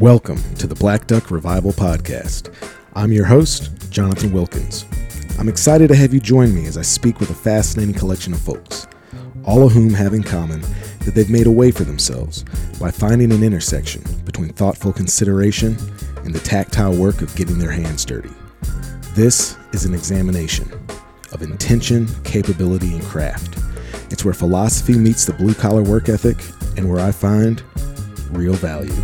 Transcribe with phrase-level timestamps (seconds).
[0.00, 2.54] Welcome to the Black Duck Revival Podcast.
[2.94, 4.86] I'm your host, Jonathan Wilkins.
[5.38, 8.40] I'm excited to have you join me as I speak with a fascinating collection of
[8.40, 8.86] folks,
[9.44, 10.62] all of whom have in common
[11.00, 12.46] that they've made a way for themselves
[12.80, 15.76] by finding an intersection between thoughtful consideration
[16.24, 18.32] and the tactile work of getting their hands dirty.
[19.12, 20.72] This is an examination
[21.30, 23.58] of intention, capability, and craft.
[24.10, 26.38] It's where philosophy meets the blue collar work ethic
[26.78, 27.62] and where I find
[28.30, 28.96] real value.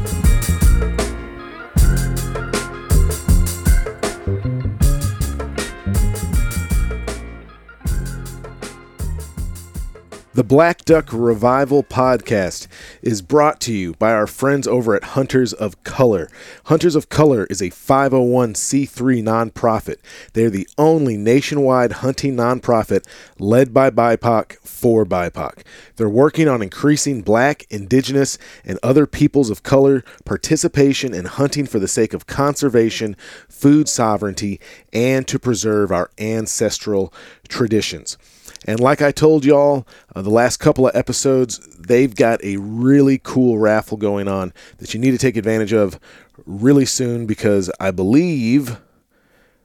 [10.36, 12.66] The Black Duck Revival podcast
[13.00, 16.28] is brought to you by our friends over at Hunters of Color.
[16.66, 19.96] Hunters of Color is a 501c3 nonprofit.
[20.34, 23.06] They're the only nationwide hunting nonprofit
[23.38, 25.62] led by BIPOC for BIPOC.
[25.96, 31.78] They're working on increasing black, indigenous, and other peoples of color participation in hunting for
[31.78, 33.16] the sake of conservation,
[33.48, 34.60] food sovereignty,
[34.92, 37.10] and to preserve our ancestral
[37.48, 38.18] traditions.
[38.66, 43.20] And like I told y'all, uh, the last couple of episodes, they've got a really
[43.22, 46.00] cool raffle going on that you need to take advantage of
[46.44, 48.78] really soon because I believe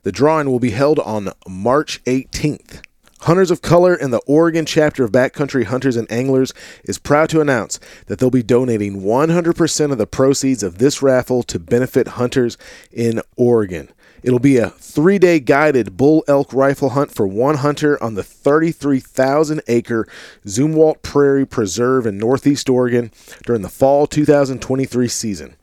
[0.03, 2.81] the drawing will be held on March 18th.
[3.21, 7.41] Hunters of Color and the Oregon chapter of Backcountry Hunters and Anglers is proud to
[7.41, 12.57] announce that they'll be donating 100% of the proceeds of this raffle to benefit hunters
[12.91, 13.89] in Oregon.
[14.23, 18.23] It'll be a three day guided bull elk rifle hunt for one hunter on the
[18.23, 20.07] 33,000 acre
[20.45, 23.11] Zumwalt Prairie Preserve in Northeast Oregon
[23.45, 25.55] during the fall 2023 season.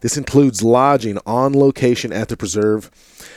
[0.00, 2.90] This includes lodging on location at the preserve.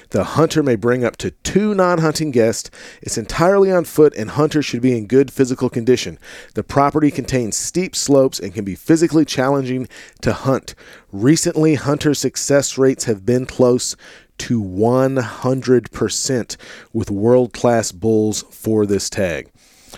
[0.09, 2.69] The hunter may bring up to two non hunting guests.
[3.01, 6.17] It's entirely on foot, and hunters should be in good physical condition.
[6.55, 9.87] The property contains steep slopes and can be physically challenging
[10.21, 10.75] to hunt.
[11.11, 13.95] Recently, hunter success rates have been close
[14.39, 16.57] to 100%
[16.93, 19.49] with world class bulls for this tag.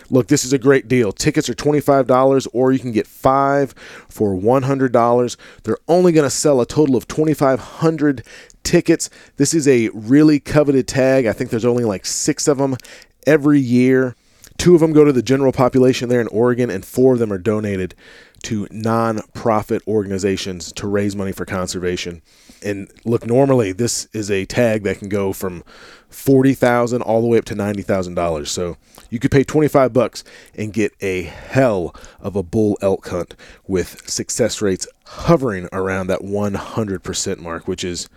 [0.09, 1.11] Look, this is a great deal.
[1.11, 3.73] Tickets are $25 or you can get 5
[4.07, 5.37] for $100.
[5.63, 8.23] They're only going to sell a total of 2500
[8.63, 9.09] tickets.
[9.37, 11.25] This is a really coveted tag.
[11.25, 12.77] I think there's only like 6 of them
[13.25, 14.15] every year.
[14.59, 17.31] Two of them go to the general population there in Oregon, and four of them
[17.31, 17.95] are donated
[18.43, 22.21] to non-profit organizations to raise money for conservation.
[22.61, 25.63] And look, normally this is a tag that can go from
[26.09, 28.51] forty thousand all the way up to ninety thousand dollars.
[28.51, 28.75] So
[29.09, 33.37] you could pay twenty five bucks and get a hell of a bull elk hunt
[33.65, 38.09] with success rates hovering around that one hundred percent mark, which is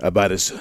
[0.00, 0.58] about as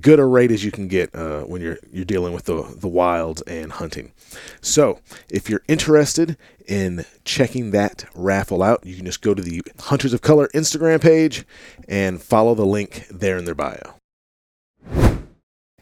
[0.00, 2.88] good a rate as you can get uh, when you're you're dealing with the the
[2.88, 4.12] wilds and hunting.
[4.60, 5.00] So,
[5.30, 10.12] if you're interested in checking that raffle out, you can just go to the Hunters
[10.12, 11.44] of Color Instagram page
[11.88, 13.94] and follow the link there in their bio.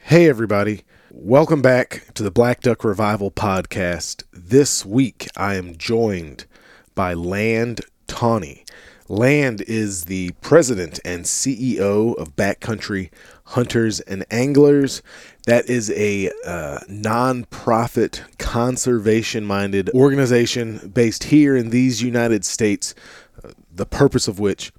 [0.01, 4.23] Hey everybody, welcome back to the Black Duck Revival podcast.
[4.33, 6.47] This week I am joined
[6.95, 8.65] by Land Tawney.
[9.09, 13.11] Land is the president and CEO of Backcountry
[13.45, 15.01] Hunters and Anglers.
[15.47, 22.97] That is a uh, non-profit, conservation-minded organization based here in these United States.
[23.73, 24.73] The purpose of which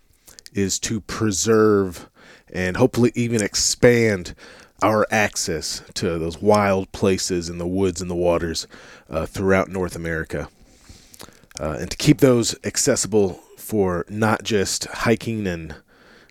[0.53, 2.09] is to preserve
[2.51, 4.35] and hopefully even expand
[4.81, 8.67] our access to those wild places in the woods and the waters
[9.09, 10.49] uh, throughout North America,
[11.59, 15.75] uh, and to keep those accessible for not just hiking and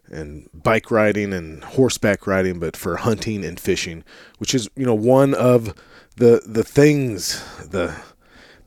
[0.08, 4.04] and bike riding and horseback riding, but for hunting and fishing,
[4.38, 5.74] which is you know one of
[6.16, 7.94] the the things the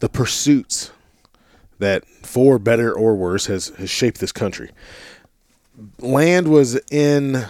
[0.02, 0.91] the pursuits
[1.80, 4.69] that for better or worse has has shaped this country.
[5.97, 7.46] Land was in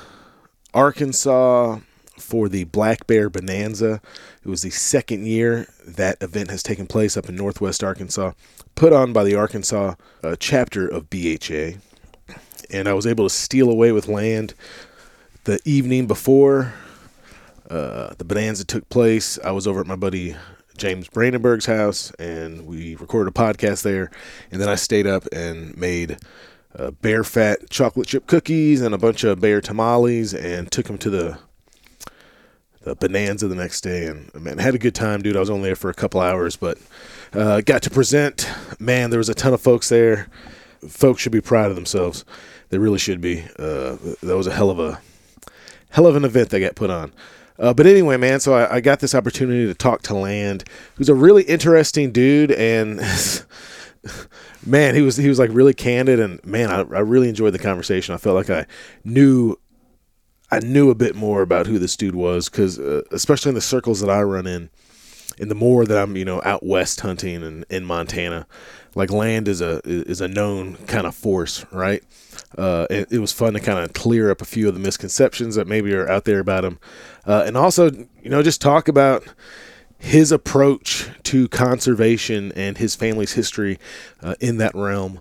[0.73, 1.79] Arkansas
[2.17, 4.01] for the Black Bear Bonanza.
[4.41, 8.31] It was the second year that event has taken place up in Northwest Arkansas
[8.75, 11.79] put on by the Arkansas uh, chapter of BHA.
[12.71, 14.53] And I was able to steal away with land
[15.45, 16.73] the evening before
[17.69, 19.39] uh, the bonanza took place.
[19.43, 20.35] I was over at my buddy
[20.77, 24.11] James Brandenburg's house and we recorded a podcast there.
[24.51, 26.17] And then I stayed up and made
[26.77, 30.97] uh, bear fat chocolate chip cookies and a bunch of bear tamales and took them
[30.99, 31.39] to the
[32.81, 35.69] the bonanza the next day and man had a good time dude i was only
[35.69, 36.77] there for a couple hours but
[37.33, 38.49] uh, got to present.
[38.79, 40.27] Man, there was a ton of folks there.
[40.87, 42.25] Folks should be proud of themselves.
[42.69, 43.43] They really should be.
[43.57, 45.01] Uh, that was a hell of a
[45.89, 47.11] hell of an event they got put on.
[47.57, 50.63] Uh, but anyway, man, so I, I, got this opportunity to talk to Land,
[50.95, 53.01] who's a really interesting dude, and
[54.65, 57.59] man, he was he was like really candid, and man, I, I really enjoyed the
[57.59, 58.15] conversation.
[58.15, 58.65] I felt like I
[59.03, 59.57] knew
[60.51, 63.61] I knew a bit more about who this dude was because, uh, especially in the
[63.61, 64.69] circles that I run in,
[65.39, 68.47] and the more that I'm, you know, out west hunting and in Montana,
[68.95, 72.03] like land is a is a known kind of force, right?
[72.57, 75.55] Uh, it, it, was fun to kind of clear up a few of the misconceptions
[75.55, 76.79] that maybe are out there about him,
[77.25, 79.23] uh, and also, you know, just talk about
[79.99, 83.77] his approach to conservation and his family's history
[84.23, 85.19] uh, in that realm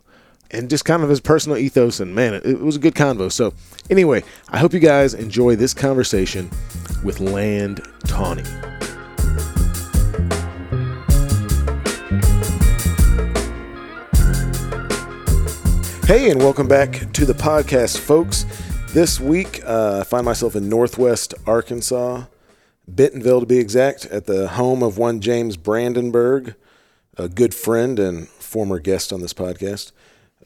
[0.50, 2.00] and just kind of his personal ethos.
[2.00, 3.30] And man, it, it, was a good convo.
[3.30, 3.52] So,
[3.90, 6.50] anyway, I hope you guys enjoy this conversation
[7.04, 8.44] with Land Tawney.
[16.08, 18.46] Hey, and welcome back to the podcast, folks.
[18.94, 22.24] This week, uh, I find myself in Northwest Arkansas,
[22.88, 26.54] Bentonville to be exact, at the home of one James Brandenburg,
[27.18, 29.92] a good friend and former guest on this podcast.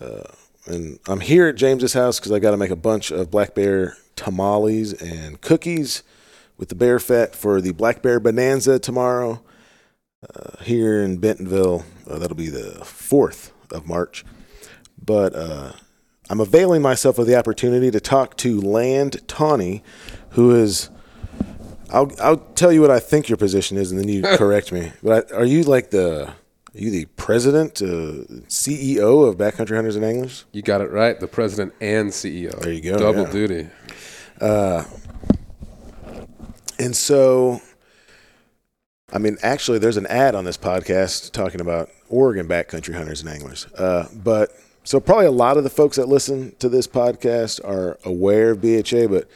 [0.01, 0.25] Uh,
[0.67, 3.55] and I'm here at James's house because I got to make a bunch of black
[3.55, 6.03] bear tamales and cookies
[6.57, 9.41] with the bear fat for the black bear bonanza tomorrow
[10.29, 11.85] uh, here in Bentonville.
[12.11, 14.25] Uh, that'll be the 4th of March.
[15.05, 15.73] But uh,
[16.31, 19.83] I'm availing myself of the opportunity to talk to Land Tawney,
[20.31, 20.91] who is.
[21.91, 24.93] I'll I'll tell you what I think your position is, and then you correct me.
[25.03, 26.33] But I, are you like the
[26.75, 30.47] are you the president, uh, CEO of Backcountry Hunters and Anglers?
[30.53, 31.21] You got it right.
[31.21, 32.59] The president and CEO.
[32.61, 32.97] There you go.
[32.97, 33.33] Double yeah.
[33.33, 33.69] duty.
[34.41, 34.85] Uh,
[36.79, 37.61] and so,
[39.13, 43.29] I mean, actually, there's an ad on this podcast talking about Oregon backcountry hunters and
[43.29, 43.67] anglers.
[43.75, 44.51] Uh, but
[44.85, 48.61] so probably a lot of the folks that listen to this podcast are aware of
[48.61, 49.09] BHA.
[49.09, 49.29] But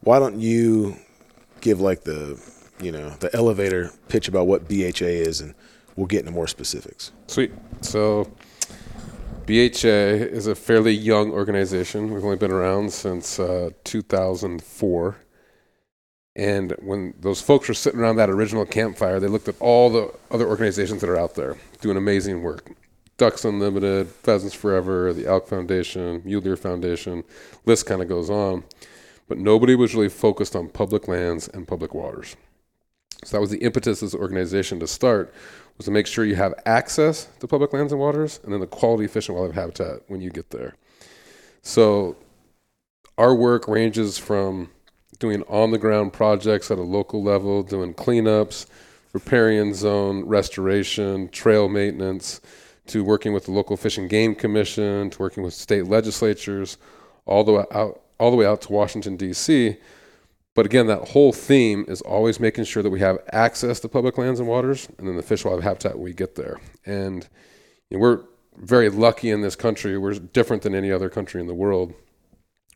[0.00, 0.96] why don't you
[1.60, 2.40] give like the
[2.80, 5.54] you know the elevator pitch about what BHA is and
[5.96, 7.12] we'll get into more specifics.
[7.26, 7.52] Sweet.
[7.80, 8.30] So,
[9.46, 12.12] BHA is a fairly young organization.
[12.12, 15.16] We've only been around since uh, 2004.
[16.36, 20.12] And when those folks were sitting around that original campfire, they looked at all the
[20.32, 22.72] other organizations that are out there doing amazing work.
[23.16, 27.24] Ducks Unlimited, Pheasants Forever, the Elk Foundation, Mule Deer Foundation,
[27.64, 28.64] list kind of goes on.
[29.28, 32.36] But nobody was really focused on public lands and public waters.
[33.24, 35.32] So that was the impetus of this organization to start
[35.76, 38.66] was to make sure you have access to public lands and waters and then the
[38.66, 40.74] quality fish and wildlife habitat when you get there.
[41.62, 42.16] So
[43.18, 44.70] our work ranges from
[45.18, 48.66] doing on the ground projects at a local level, doing cleanups,
[49.12, 52.40] riparian zone restoration, trail maintenance,
[52.86, 56.76] to working with the local fish and game commission, to working with state legislatures,
[57.26, 59.76] all the way out all the way out to Washington D.C.
[60.54, 64.18] But again, that whole theme is always making sure that we have access to public
[64.18, 66.60] lands and waters, and then the fish will have habitat when we get there.
[66.86, 67.28] And
[67.90, 68.20] you know, we're
[68.56, 69.98] very lucky in this country.
[69.98, 71.92] We're different than any other country in the world.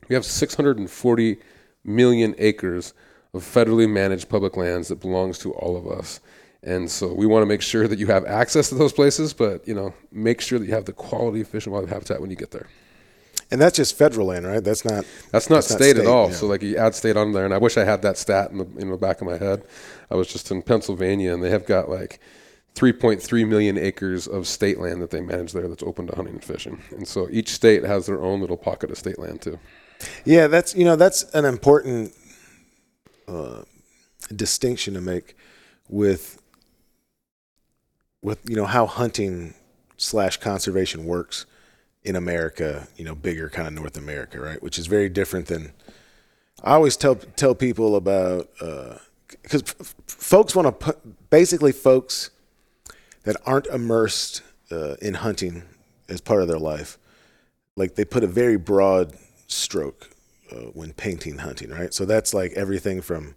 [0.08, 1.38] We have 640
[1.84, 2.94] million acres
[3.32, 6.20] of federally managed public lands that belongs to all of us.
[6.62, 9.66] And so we want to make sure that you have access to those places, but
[9.66, 12.30] you know, make sure that you have the quality of fish and wildlife habitat when
[12.30, 12.66] you get there.
[13.50, 14.62] And that's just federal land, right?
[14.62, 15.06] That's not.
[15.30, 16.28] That's not that's state, not state at all.
[16.28, 16.34] Yeah.
[16.34, 18.58] So like you add state on there, and I wish I had that stat in
[18.58, 19.62] the in the back of my head.
[20.10, 22.20] I was just in Pennsylvania, and they have got like
[22.74, 26.44] 3.3 million acres of state land that they manage there that's open to hunting and
[26.44, 26.80] fishing.
[26.90, 29.58] And so each state has their own little pocket of state land too.
[30.24, 32.12] Yeah, that's you know that's an important
[33.26, 33.62] uh,
[34.34, 35.36] distinction to make
[35.88, 36.37] with
[38.22, 39.54] with you know how hunting
[39.96, 41.46] slash conservation works
[42.02, 44.62] in America, you know, bigger kind of North America, right?
[44.62, 45.72] Which is very different than
[46.62, 48.48] I always tell tell people about
[49.42, 52.30] because uh, f- folks want to put basically folks
[53.24, 55.62] that aren't immersed uh, in hunting
[56.08, 56.98] as part of their life,
[57.76, 59.12] like they put a very broad
[59.46, 60.10] stroke
[60.50, 61.92] uh, when painting hunting, right?
[61.92, 63.34] So that's like everything from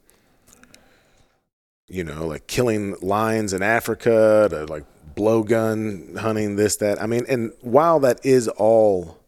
[1.91, 7.01] you know, like killing lions in Africa to like blowgun hunting, this, that.
[7.01, 9.19] I mean, and while that is all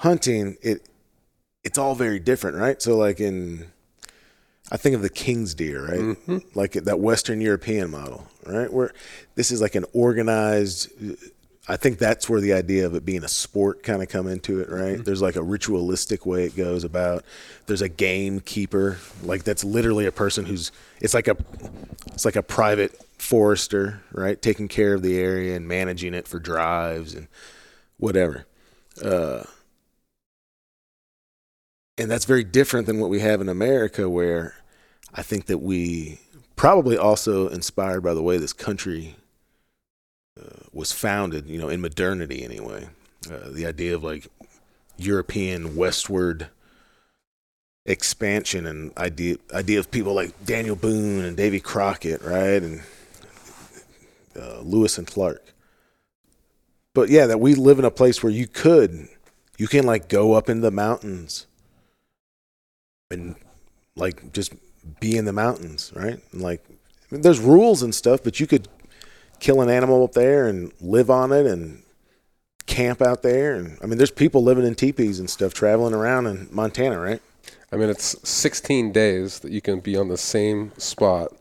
[0.00, 0.88] hunting, it
[1.62, 2.80] it's all very different, right?
[2.82, 3.66] So like in
[4.70, 6.00] I think of the king's deer, right?
[6.00, 6.38] Mm-hmm.
[6.54, 8.72] Like that Western European model, right?
[8.72, 8.92] Where
[9.36, 10.90] this is like an organized
[11.70, 14.60] I think that's where the idea of it being a sport kind of come into
[14.60, 14.94] it, right?
[14.94, 15.02] Mm-hmm.
[15.02, 17.24] There's like a ritualistic way it goes about.
[17.66, 20.72] There's a gamekeeper, like that's literally a person who's
[21.02, 21.36] it's like a
[22.06, 24.40] it's like a private forester, right?
[24.40, 27.28] Taking care of the area and managing it for drives and
[27.98, 28.46] whatever.
[29.04, 29.44] Uh,
[31.98, 34.54] and that's very different than what we have in America, where
[35.12, 36.20] I think that we
[36.56, 39.16] probably also inspired by the way this country
[40.72, 42.88] was founded, you know, in modernity anyway.
[43.30, 44.28] Uh, the idea of like
[44.96, 46.48] European westward
[47.86, 52.82] expansion and idea idea of people like Daniel Boone and Davy Crockett, right, and
[54.38, 55.42] uh, Lewis and Clark.
[56.94, 59.08] But yeah, that we live in a place where you could,
[59.56, 61.46] you can like go up in the mountains
[63.10, 63.36] and
[63.96, 64.52] like just
[65.00, 66.18] be in the mountains, right?
[66.32, 66.74] And like, I
[67.10, 68.68] mean, there's rules and stuff, but you could
[69.40, 71.82] kill an animal up there and live on it and
[72.66, 73.54] camp out there.
[73.54, 77.22] And I mean, there's people living in teepees and stuff traveling around in Montana, right?
[77.72, 81.34] I mean, it's 16 days that you can be on the same spot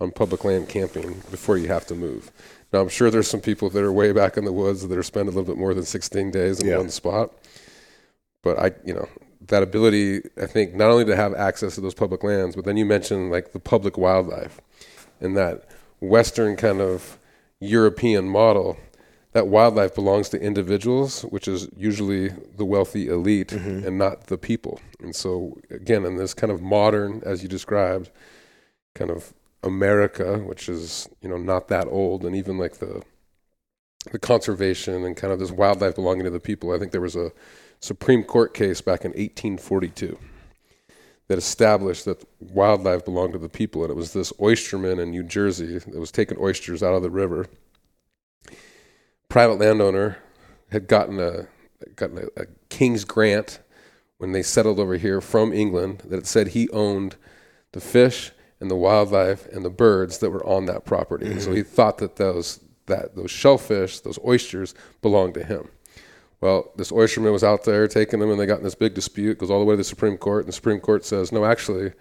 [0.00, 2.30] on public land camping before you have to move.
[2.72, 5.02] Now, I'm sure there's some people that are way back in the woods that are
[5.02, 6.78] spending a little bit more than 16 days in Yeah.
[6.78, 7.32] one spot.
[8.42, 9.08] But I, you know,
[9.48, 12.76] that ability, I think, not only to have access to those public lands, but then
[12.76, 14.60] you mentioned like the public wildlife
[15.20, 15.64] and that
[16.00, 17.18] Western kind of
[17.60, 18.76] European model.
[19.32, 23.86] That wildlife belongs to individuals, which is usually the wealthy elite mm-hmm.
[23.86, 24.80] and not the people.
[24.98, 28.10] And so, again, in this kind of modern, as you described,
[28.94, 33.02] kind of America, which is you know not that old, and even like the
[34.10, 36.72] the conservation and kind of this wildlife belonging to the people.
[36.72, 37.32] I think there was a
[37.80, 40.18] Supreme Court case back in 1842
[41.28, 45.24] that established that wildlife belonged to the people, and it was this oysterman in New
[45.24, 47.46] Jersey that was taking oysters out of the river.
[49.28, 50.18] Private landowner
[50.70, 51.48] had gotten a
[51.94, 53.60] gotten a, a king's grant
[54.18, 57.16] when they settled over here from England that it said he owned
[57.72, 61.26] the fish and the wildlife and the birds that were on that property.
[61.26, 61.56] And so mm-hmm.
[61.56, 65.68] he thought that those that those shellfish, those oysters, belonged to him.
[66.40, 69.38] Well, this oysterman was out there taking them, and they got in this big dispute.
[69.38, 71.92] Goes all the way to the Supreme Court, and the Supreme Court says, no, actually,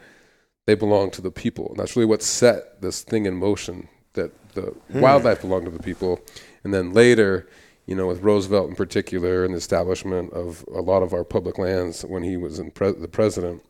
[0.65, 1.69] they belong to the people.
[1.69, 3.87] And that's really what set this thing in motion.
[4.13, 5.01] That the hmm.
[5.01, 6.21] wildlife belonged to the people,
[6.63, 7.47] and then later,
[7.85, 11.57] you know, with Roosevelt in particular, and the establishment of a lot of our public
[11.57, 13.63] lands when he was in pre- the president,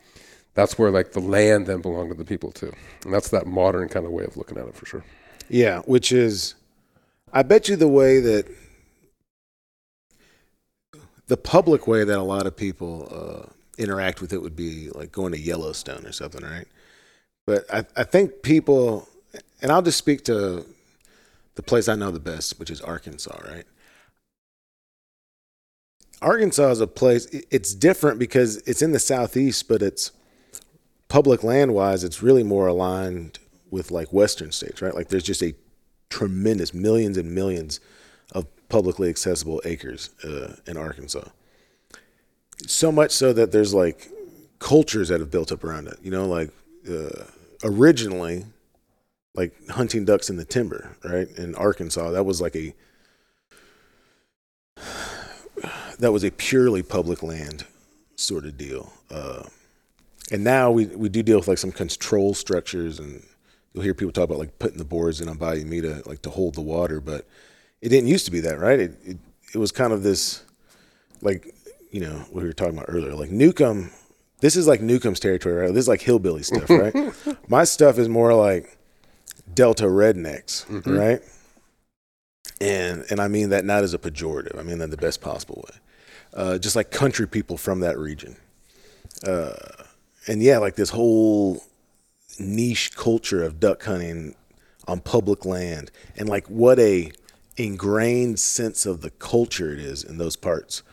[0.53, 2.72] that's where like the land then belonged to the people too,
[3.03, 5.03] and that's that modern kind of way of looking at it for sure.
[5.50, 6.55] Yeah, which is,
[7.34, 8.48] I bet you the way that
[11.27, 15.12] the public way that a lot of people uh, interact with it would be like
[15.12, 16.67] going to Yellowstone or something, right?
[17.48, 19.08] But I, I think people,
[19.62, 20.65] and I'll just speak to
[21.55, 23.65] the place I know the best, which is Arkansas, right?
[26.22, 30.12] Arkansas is a place, it's different because it's in the southeast, but it's
[31.08, 33.39] public land wise, it's really more aligned
[33.70, 34.96] with like Western states, right?
[34.96, 35.53] Like there's just a
[36.10, 37.79] tremendous millions and millions
[38.32, 41.29] of publicly accessible acres uh, in Arkansas.
[42.67, 44.10] So much so that there's like
[44.60, 45.98] cultures that have built up around it.
[46.03, 46.50] You know, like
[46.89, 47.24] uh,
[47.63, 48.44] originally,
[49.34, 51.29] like hunting ducks in the timber, right?
[51.38, 52.74] In Arkansas, that was like a
[56.00, 57.63] that was a purely public land
[58.17, 58.91] sort of deal.
[59.10, 59.44] Uh,
[60.34, 63.24] and now we we do deal with like some control structures, and
[63.74, 66.29] you'll hear people talk about like putting the boards in on Bayou Meto like to
[66.29, 67.25] hold the water, but
[67.82, 68.79] it didn't used to be that, right?
[68.79, 69.17] It it,
[69.53, 70.44] it was kind of this
[71.22, 71.53] like
[71.91, 73.91] you know what we were talking about earlier, like Newcomb.
[74.41, 75.74] This is like Newcomb's territory, right?
[75.74, 76.94] This is like hillbilly stuff, right?
[77.50, 78.77] My stuff is more like
[79.53, 80.65] Delta rednecks,
[80.98, 81.22] right?
[82.62, 84.58] And and I mean that not as a pejorative.
[84.60, 85.77] I mean that in the best possible way.
[86.34, 88.36] Uh, just like country people from that region.
[89.25, 89.53] Uh,
[90.27, 91.63] and yeah, like this whole
[92.39, 94.36] niche culture of duck hunting
[94.88, 97.12] on public land, and like what a
[97.58, 100.84] ingrained sense of the culture it is in those parts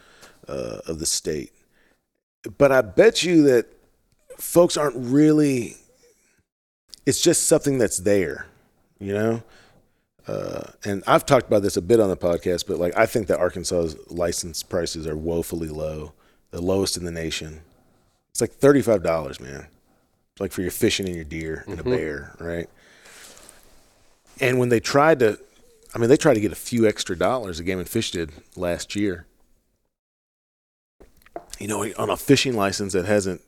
[0.49, 1.53] uh, of the state.
[2.59, 3.67] But I bet you that
[4.37, 5.77] folks aren't really.
[7.05, 8.47] It's just something that's there,
[8.99, 9.43] you know.
[10.27, 13.27] Uh, and I've talked about this a bit on the podcast, but like I think
[13.27, 16.13] that Arkansas's license prices are woefully low,
[16.53, 17.61] the lowest in the nation.
[18.31, 19.67] It's like thirty five dollars, man.
[20.33, 22.69] It's like for your fishing and your deer and a bear, right?
[24.41, 25.39] And when they tried to,
[25.95, 27.59] I mean, they tried to get a few extra dollars.
[27.59, 29.27] The Game and Fish did last year.
[31.59, 33.43] You know, on a fishing license that hasn't,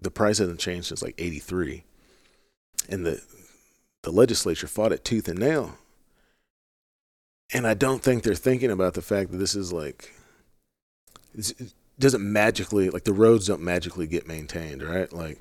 [0.00, 1.84] the price hasn't changed since like eighty three,
[2.88, 3.22] and the
[4.02, 5.76] the legislature fought it tooth and nail.
[7.54, 10.10] And I don't think they're thinking about the fact that this is like,
[11.34, 15.12] it doesn't magically like the roads don't magically get maintained, right?
[15.12, 15.38] Like,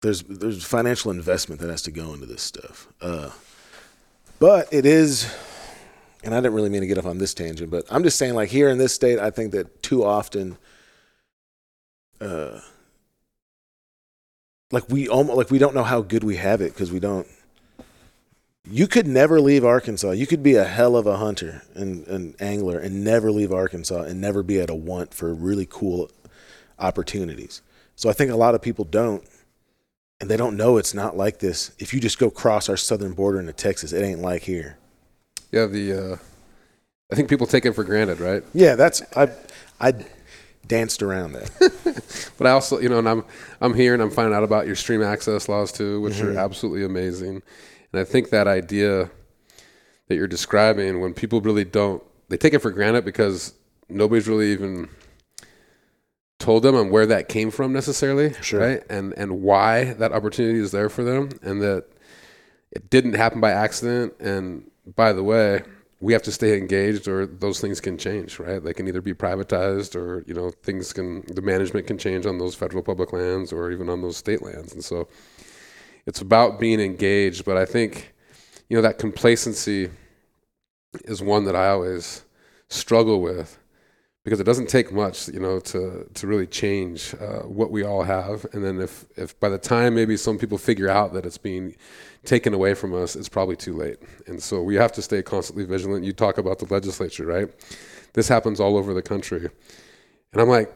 [0.00, 2.86] there's there's financial investment that has to go into this stuff.
[3.00, 3.30] Uh,
[4.38, 5.32] but it is,
[6.24, 8.34] and I didn't really mean to get off on this tangent, but I'm just saying,
[8.34, 10.58] like here in this state, I think that too often,
[12.20, 12.60] uh,
[14.70, 17.26] like we almost like we don't know how good we have it because we don't
[18.70, 20.10] you could never leave Arkansas.
[20.10, 24.02] You could be a hell of a hunter and an angler and never leave Arkansas
[24.02, 26.10] and never be at a want for really cool
[26.78, 27.62] opportunities.
[27.96, 29.24] So I think a lot of people don't,
[30.20, 31.72] and they don't know it's not like this.
[31.78, 34.78] If you just go cross our southern border into Texas, it ain't like here.
[35.52, 36.16] Yeah, the uh,
[37.10, 38.42] I think people take it for granted, right?
[38.52, 39.28] Yeah, that's I
[39.80, 39.94] I
[40.66, 42.32] danced around that.
[42.38, 43.24] but I also, you know, and I'm
[43.60, 46.36] I'm here and I'm finding out about your stream access laws too, which mm-hmm.
[46.36, 47.42] are absolutely amazing.
[47.92, 49.10] And I think that idea
[50.08, 53.54] that you're describing, when people really don't, they take it for granted because
[53.88, 54.88] nobody's really even
[56.38, 58.60] told them on where that came from necessarily, sure.
[58.60, 58.82] right?
[58.88, 61.86] And and why that opportunity is there for them, and that
[62.70, 64.14] it didn't happen by accident.
[64.20, 65.62] And by the way,
[66.00, 68.62] we have to stay engaged, or those things can change, right?
[68.62, 72.38] They can either be privatized, or you know, things can the management can change on
[72.38, 75.08] those federal public lands, or even on those state lands, and so
[76.06, 77.44] it's about being engaged.
[77.44, 78.14] But I think,
[78.68, 79.90] you know, that complacency
[81.04, 82.24] is one that I always
[82.68, 83.58] struggle with
[84.28, 88.02] because it doesn't take much, you know, to to really change uh, what we all
[88.02, 88.44] have.
[88.52, 91.74] And then if if by the time maybe some people figure out that it's being
[92.24, 93.98] taken away from us, it's probably too late.
[94.26, 96.04] And so we have to stay constantly vigilant.
[96.04, 97.48] You talk about the legislature, right?
[98.12, 99.48] This happens all over the country,
[100.32, 100.70] and I'm like,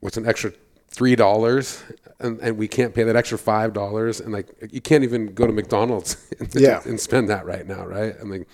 [0.00, 0.52] what's an extra
[0.90, 1.82] three dollars
[2.20, 5.46] and, and we can't pay that extra five dollars and like you can't even go
[5.46, 6.80] to mcdonald's and, yeah.
[6.86, 8.46] and spend that right now right i mean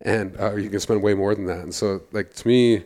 [0.00, 2.82] and uh, you can spend way more than that and so like to me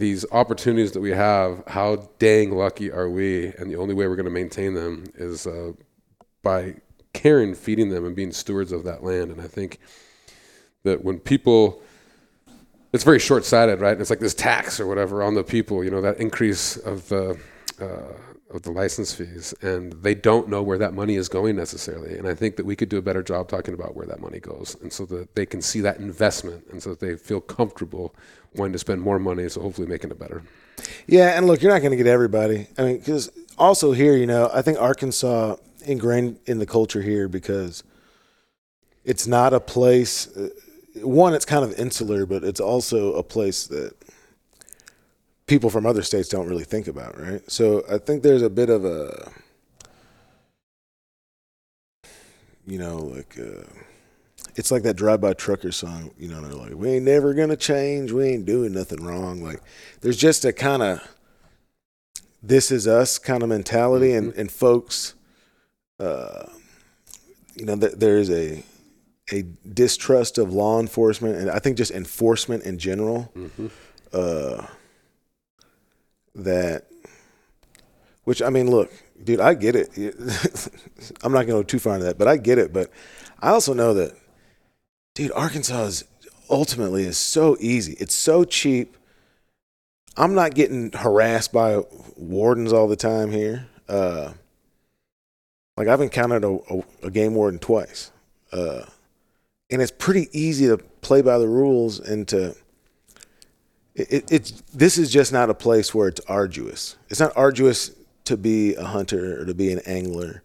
[0.00, 3.48] these opportunities that we have how dang lucky are we?
[3.58, 5.72] And the only way we're going to maintain them is uh,
[6.42, 6.76] by
[7.12, 9.30] caring feeding them and being stewards of that land.
[9.30, 9.78] And i think
[10.84, 11.82] that when people
[12.92, 14.00] it's very short-sighted right?
[14.00, 17.38] It's like this tax or whatever on the people you know that increase of the
[17.78, 18.14] uh,
[18.50, 22.18] of the license fees, and they don't know where that money is going necessarily.
[22.18, 24.40] And I think that we could do a better job talking about where that money
[24.40, 28.14] goes, and so that they can see that investment, and so that they feel comfortable
[28.54, 30.42] wanting to spend more money, so hopefully making it better.
[31.06, 32.66] Yeah, and look, you're not going to get everybody.
[32.76, 37.28] I mean, because also here, you know, I think Arkansas ingrained in the culture here
[37.28, 37.84] because
[39.04, 40.34] it's not a place.
[40.36, 40.48] Uh,
[41.02, 43.94] one, it's kind of insular, but it's also a place that
[45.50, 47.42] people from other states don't really think about, right?
[47.50, 49.32] So I think there's a bit of a,
[52.68, 53.64] you know, like uh,
[54.54, 56.12] it's like that drive-by trucker song.
[56.16, 58.12] You know, they're like, "We ain't never gonna change.
[58.12, 59.60] We ain't doing nothing wrong." Like,
[60.02, 61.16] there's just a kind of
[62.40, 64.40] this is us kind of mentality, and mm-hmm.
[64.40, 65.14] and folks,
[65.98, 66.46] uh,
[67.56, 68.62] you know, th- there is a
[69.32, 69.42] a
[69.74, 73.32] distrust of law enforcement, and I think just enforcement in general.
[73.36, 73.66] Mm-hmm.
[74.12, 74.66] Uh,
[76.44, 76.90] that
[78.24, 78.92] which I mean, look,
[79.24, 79.90] dude, I get it.
[81.22, 82.72] I'm not going to go too far into that, but I get it.
[82.72, 82.90] But
[83.40, 84.14] I also know that,
[85.16, 86.04] dude, Arkansas is
[86.48, 87.94] ultimately is so easy.
[87.98, 88.96] It's so cheap.
[90.16, 91.82] I'm not getting harassed by
[92.16, 93.66] wardens all the time here.
[93.88, 94.34] Uh,
[95.76, 98.12] like I've encountered a, a, a game warden twice,
[98.52, 98.82] uh,
[99.70, 102.54] and it's pretty easy to play by the rules and to
[103.94, 106.96] it, it's this is just not a place where it's arduous.
[107.08, 107.92] It's not arduous
[108.24, 110.42] to be a hunter or to be an angler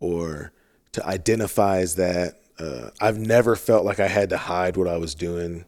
[0.00, 0.52] or
[0.92, 2.40] to identify as that.
[2.58, 5.64] Uh, I've never felt like I had to hide what I was doing,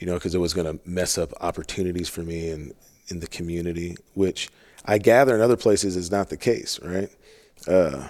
[0.00, 2.74] you know, because it was going to mess up opportunities for me and
[3.08, 4.50] in the community, which
[4.84, 7.10] I gather in other places is not the case, right?
[7.68, 8.08] Uh,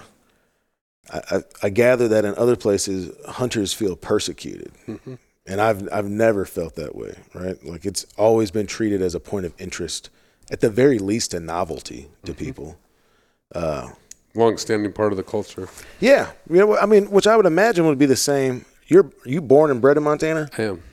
[1.13, 4.73] I, I, gather that in other places, hunters feel persecuted.
[4.87, 5.15] Mm-hmm
[5.47, 7.63] and I've I've never felt that way, right?
[7.65, 10.09] Like it's always been treated as a point of interest,
[10.51, 12.45] at the very least, a novelty to mm-hmm.
[12.45, 12.77] people.
[13.55, 13.89] Uh,
[14.35, 15.67] Long-standing part of the culture.
[15.99, 18.65] Yeah, you know, I mean, which I would imagine would be the same.
[18.87, 20.49] You're you born and bred in Montana?
[20.57, 20.83] I am.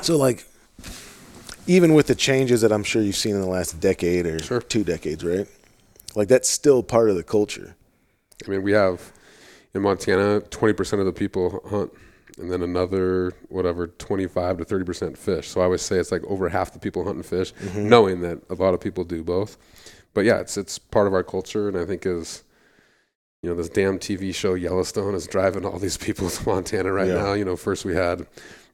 [0.00, 0.46] So like,
[1.66, 4.60] even with the changes that I'm sure you've seen in the last decade or sure.
[4.60, 5.46] two decades, right?
[6.16, 7.76] Like that's still part of the culture.
[8.44, 9.12] I mean, we have
[9.74, 11.92] in Montana, 20% of the people hunt
[12.42, 15.48] and then another whatever 25 to 30 percent fish.
[15.48, 17.88] So I always say it's like over half the people hunting fish, mm-hmm.
[17.88, 19.56] knowing that a lot of people do both.
[20.12, 22.42] But yeah, it's it's part of our culture, and I think is
[23.42, 27.08] you know this damn TV show Yellowstone is driving all these people to Montana right
[27.08, 27.14] yeah.
[27.14, 27.32] now.
[27.32, 28.26] You know, first we had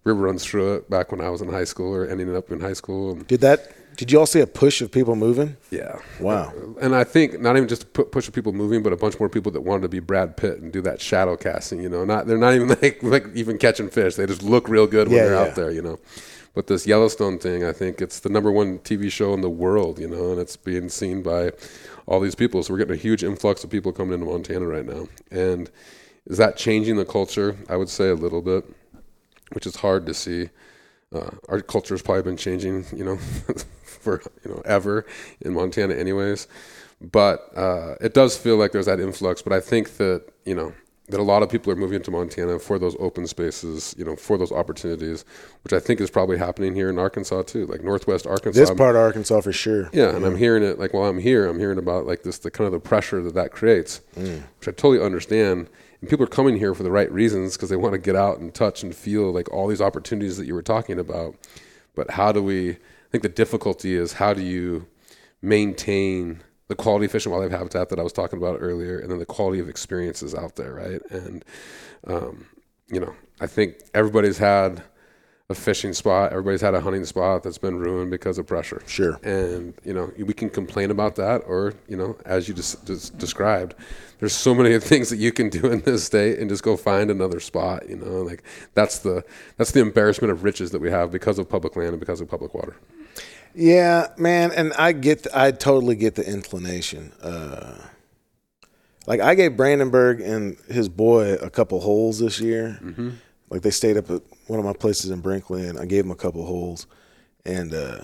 [0.05, 2.61] River runs through it back when I was in high school or ending up in
[2.61, 3.15] high school.
[3.15, 5.57] Did that did you all see a push of people moving?
[5.73, 5.99] Yeah.
[6.21, 6.53] Wow.
[6.81, 9.29] And I think not even just a push of people moving, but a bunch more
[9.29, 11.83] people that wanted to be Brad Pitt and do that shadow casting.
[11.83, 14.15] You know, not they're not even like like even catching fish.
[14.15, 15.51] They just look real good when yeah, they're yeah.
[15.51, 15.73] out there.
[15.73, 15.99] You know.
[16.55, 19.99] But this Yellowstone thing, I think it's the number one TV show in the world.
[19.99, 21.51] You know, and it's being seen by
[22.07, 22.63] all these people.
[22.63, 25.69] So we're getting a huge influx of people coming into Montana right now, and
[26.27, 27.57] Is that changing the culture?
[27.69, 28.65] I would say a little bit,
[29.55, 30.51] which is hard to see.
[31.13, 33.19] Uh, our culture has probably been changing, you know,
[34.01, 35.05] for you know ever
[35.41, 36.49] in Montana, anyways.
[37.01, 39.43] But uh, it does feel like there's that influx.
[39.43, 40.73] But I think that you know
[41.11, 44.15] that a lot of people are moving to Montana for those open spaces, you know,
[44.15, 45.25] for those opportunities,
[45.65, 48.61] which I think is probably happening here in Arkansas too, like Northwest Arkansas.
[48.61, 49.89] This part of Arkansas for sure.
[49.93, 52.51] Yeah, and I'm hearing it like while I'm here, I'm hearing about like this the
[52.51, 54.43] kind of the pressure that that creates, Mm.
[54.59, 55.69] which I totally understand.
[56.01, 58.39] And people are coming here for the right reasons because they want to get out
[58.39, 61.35] and touch and feel like all these opportunities that you were talking about.
[61.95, 62.77] But how do we?
[63.09, 64.87] I think the difficulty is how do you
[65.41, 69.11] maintain the quality of fish and wildlife habitat that I was talking about earlier, and
[69.11, 71.01] then the quality of experiences out there, right?
[71.11, 71.45] And
[72.07, 72.47] um,
[72.89, 74.83] you know, I think everybody's had
[75.51, 78.83] a fishing spot, everybody's had a hunting spot that's been ruined because of pressure.
[78.87, 79.19] Sure.
[79.23, 83.17] And you know, we can complain about that, or you know, as you just, just
[83.17, 83.75] described,
[84.19, 87.11] there's so many things that you can do in this state and just go find
[87.11, 87.89] another spot.
[87.89, 88.43] You know, like
[88.75, 89.25] that's the
[89.57, 92.29] that's the embarrassment of riches that we have because of public land and because of
[92.29, 92.77] public water.
[93.55, 97.13] Yeah, man, and I get, I totally get the inclination.
[97.23, 97.83] Uh,
[99.07, 102.79] like I gave Brandenburg and his boy a couple holes this year.
[102.83, 103.11] Mm-hmm.
[103.49, 106.11] Like they stayed up at one of my places in Brinkley, and I gave him
[106.11, 106.87] a couple holes.
[107.45, 108.01] And uh,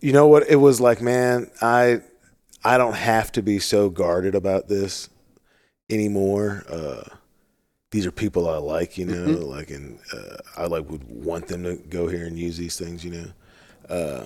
[0.00, 0.48] you know what?
[0.48, 2.00] It was like, man, I,
[2.64, 5.08] I don't have to be so guarded about this
[5.88, 6.64] anymore.
[6.68, 7.02] Uh,
[7.90, 11.62] these are people I like, you know, like, and uh, I like would want them
[11.64, 13.26] to go here and use these things, you know.
[13.88, 14.24] Uh,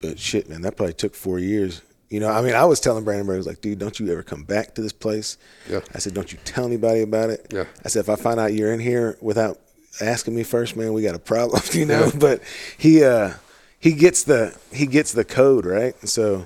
[0.00, 1.82] but shit, man, that probably took four years.
[2.12, 4.22] You know, I mean, I was telling Brandenburg, I was like, dude, don't you ever
[4.22, 5.38] come back to this place.
[5.66, 5.80] Yeah.
[5.94, 7.46] I said, don't you tell anybody about it.
[7.50, 7.64] Yeah.
[7.86, 9.58] I said, if I find out you're in here without
[9.98, 12.04] asking me first, man, we got a problem, you know.
[12.04, 12.18] Yeah.
[12.18, 12.42] But
[12.76, 13.32] he, uh,
[13.80, 16.44] he gets the he gets the code right, and so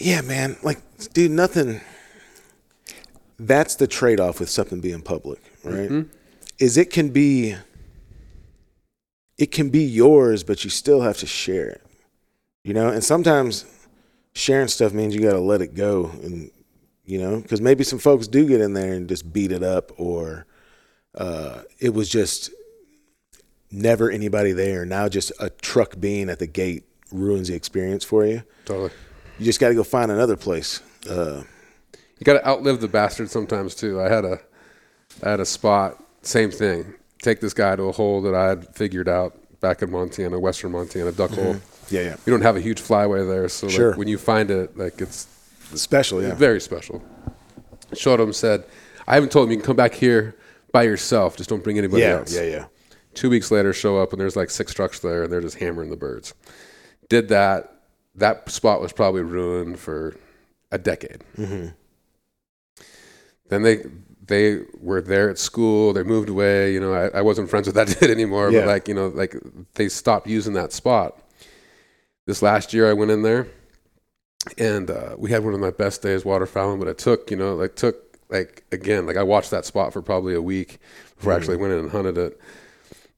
[0.00, 0.80] yeah, man, like,
[1.14, 1.80] dude, nothing.
[3.38, 5.88] That's the trade off with something being public, right?
[5.88, 6.08] Mhm.
[6.58, 7.54] Is it can be
[9.38, 11.85] it can be yours, but you still have to share it.
[12.66, 13.64] You know, and sometimes
[14.34, 16.50] sharing stuff means you got to let it go, and
[17.04, 19.92] you know, because maybe some folks do get in there and just beat it up,
[19.98, 20.46] or
[21.14, 22.50] uh, it was just
[23.70, 24.84] never anybody there.
[24.84, 28.42] Now just a truck being at the gate ruins the experience for you.
[28.64, 28.90] Totally.
[29.38, 30.80] You just got to go find another place.
[31.08, 31.44] Uh,
[32.18, 34.00] You got to outlive the bastard sometimes too.
[34.00, 34.40] I had a,
[35.22, 36.02] I had a spot.
[36.22, 36.94] Same thing.
[37.22, 40.72] Take this guy to a hole that I had figured out back in Montana, Western
[40.72, 41.56] Montana, duck hole.
[41.90, 43.90] Yeah, yeah, We don't have a huge flyway there, so Sure.
[43.90, 45.26] like when you find it, like it's
[45.74, 46.22] special.
[46.22, 47.02] Yeah, very special.
[47.94, 48.64] Showed him, said,
[49.06, 50.34] I haven't told him you can come back here
[50.72, 51.36] by yourself.
[51.36, 52.34] Just don't bring anybody yeah, else.
[52.34, 52.64] yeah, yeah.
[53.14, 55.90] Two weeks later, show up and there's like six trucks there, and they're just hammering
[55.90, 56.34] the birds.
[57.08, 57.72] Did that.
[58.16, 60.16] That spot was probably ruined for
[60.72, 61.22] a decade.
[61.36, 61.68] Mm-hmm.
[63.48, 63.84] Then they
[64.26, 65.92] they were there at school.
[65.92, 66.72] They moved away.
[66.72, 68.50] You know, I, I wasn't friends with that kid anymore.
[68.50, 68.60] Yeah.
[68.60, 69.36] But like, you know, like
[69.74, 71.18] they stopped using that spot.
[72.26, 73.46] This last year, I went in there,
[74.58, 76.78] and uh, we had one of my best days waterfowling.
[76.80, 80.02] But it took, you know, like took like again, like I watched that spot for
[80.02, 80.78] probably a week
[81.16, 82.40] before I actually went in and hunted it.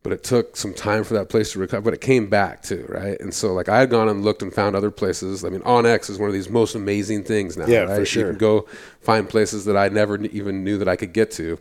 [0.05, 1.83] But it took some time for that place to recover.
[1.83, 3.21] But it came back too, right?
[3.21, 5.45] And so, like, I had gone and looked and found other places.
[5.45, 7.67] I mean, OnX is one of these most amazing things now.
[7.67, 7.95] Yeah, right?
[7.95, 8.29] for You sure.
[8.31, 8.67] can go
[9.01, 11.59] find places that I never even knew that I could get to.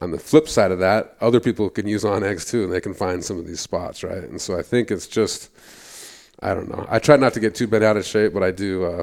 [0.00, 2.94] On the flip side of that, other people can use OnX too, and they can
[2.94, 4.22] find some of these spots, right?
[4.22, 5.50] And so I think it's just,
[6.40, 6.86] I don't know.
[6.88, 9.02] I try not to get too bent out of shape, but I do, uh,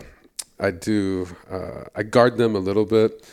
[0.60, 3.28] I do, uh, I guard them a little bit,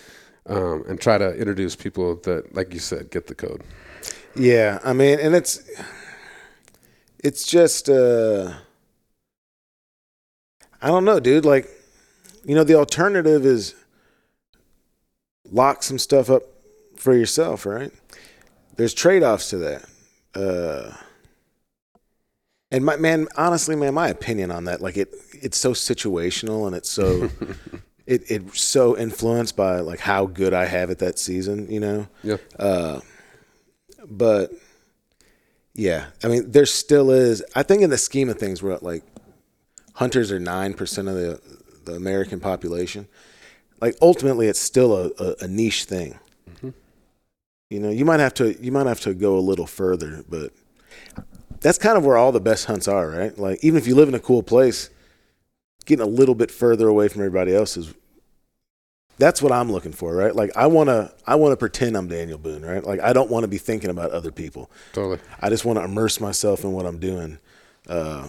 [0.46, 3.62] um, and try to introduce people that, like you said, get the code.
[4.34, 5.68] Yeah, I mean, and it's
[7.22, 8.54] it's just uh
[10.80, 11.68] I don't know, dude, like
[12.44, 13.74] you know, the alternative is
[15.50, 16.42] lock some stuff up
[16.96, 17.92] for yourself, right?
[18.76, 19.84] There's trade-offs to that.
[20.34, 20.96] Uh
[22.72, 26.74] and my man, honestly, man, my opinion on that, like it it's so situational and
[26.74, 27.30] it's so
[28.06, 32.08] it it's so influenced by like how good I have it that season, you know?
[32.24, 32.38] Yeah.
[32.58, 33.00] Uh,
[34.08, 34.52] but
[35.74, 37.44] yeah, I mean, there still is.
[37.54, 39.04] I think in the scheme of things, we're at like
[39.94, 41.40] hunters are nine percent of the
[41.84, 43.06] the American population.
[43.80, 46.18] Like ultimately, it's still a, a, a niche thing.
[47.72, 50.52] You know, you might have to you might have to go a little further, but
[51.62, 53.36] that's kind of where all the best hunts are, right?
[53.38, 54.90] Like even if you live in a cool place,
[55.86, 57.94] getting a little bit further away from everybody else is
[59.18, 60.34] that's what I'm looking for, right?
[60.34, 62.82] Like I want to I want to pretend I'm Daniel Boone, right?
[62.82, 64.70] Like I don't want to be thinking about other people.
[64.92, 65.18] Totally.
[65.40, 67.38] I just want to immerse myself in what I'm doing.
[67.88, 68.28] Uh,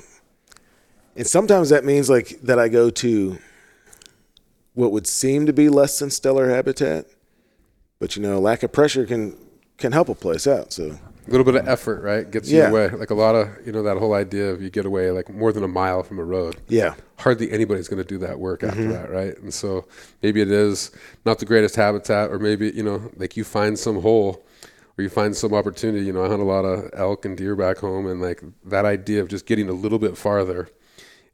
[1.15, 3.37] and sometimes that means like that I go to
[4.73, 7.05] what would seem to be less than stellar habitat.
[7.99, 9.37] But you know, lack of pressure can
[9.77, 10.73] can help a place out.
[10.73, 12.89] So A little bit of effort, right, gets you away.
[12.89, 15.53] Like a lot of you know that whole idea of you get away like more
[15.53, 16.57] than a mile from a road.
[16.67, 18.91] yeah, hardly anybody's going to do that work after Mm-hmm.
[18.91, 19.37] that, right?
[19.39, 19.85] And so
[20.21, 20.91] maybe it is
[21.25, 24.43] not the greatest habitat, or maybe you know, like you find some hole
[24.97, 26.05] or you find some opportunity.
[26.05, 28.83] You know, I hunt a lot of elk and deer back home, and like that
[28.85, 30.69] idea of just getting a little bit farther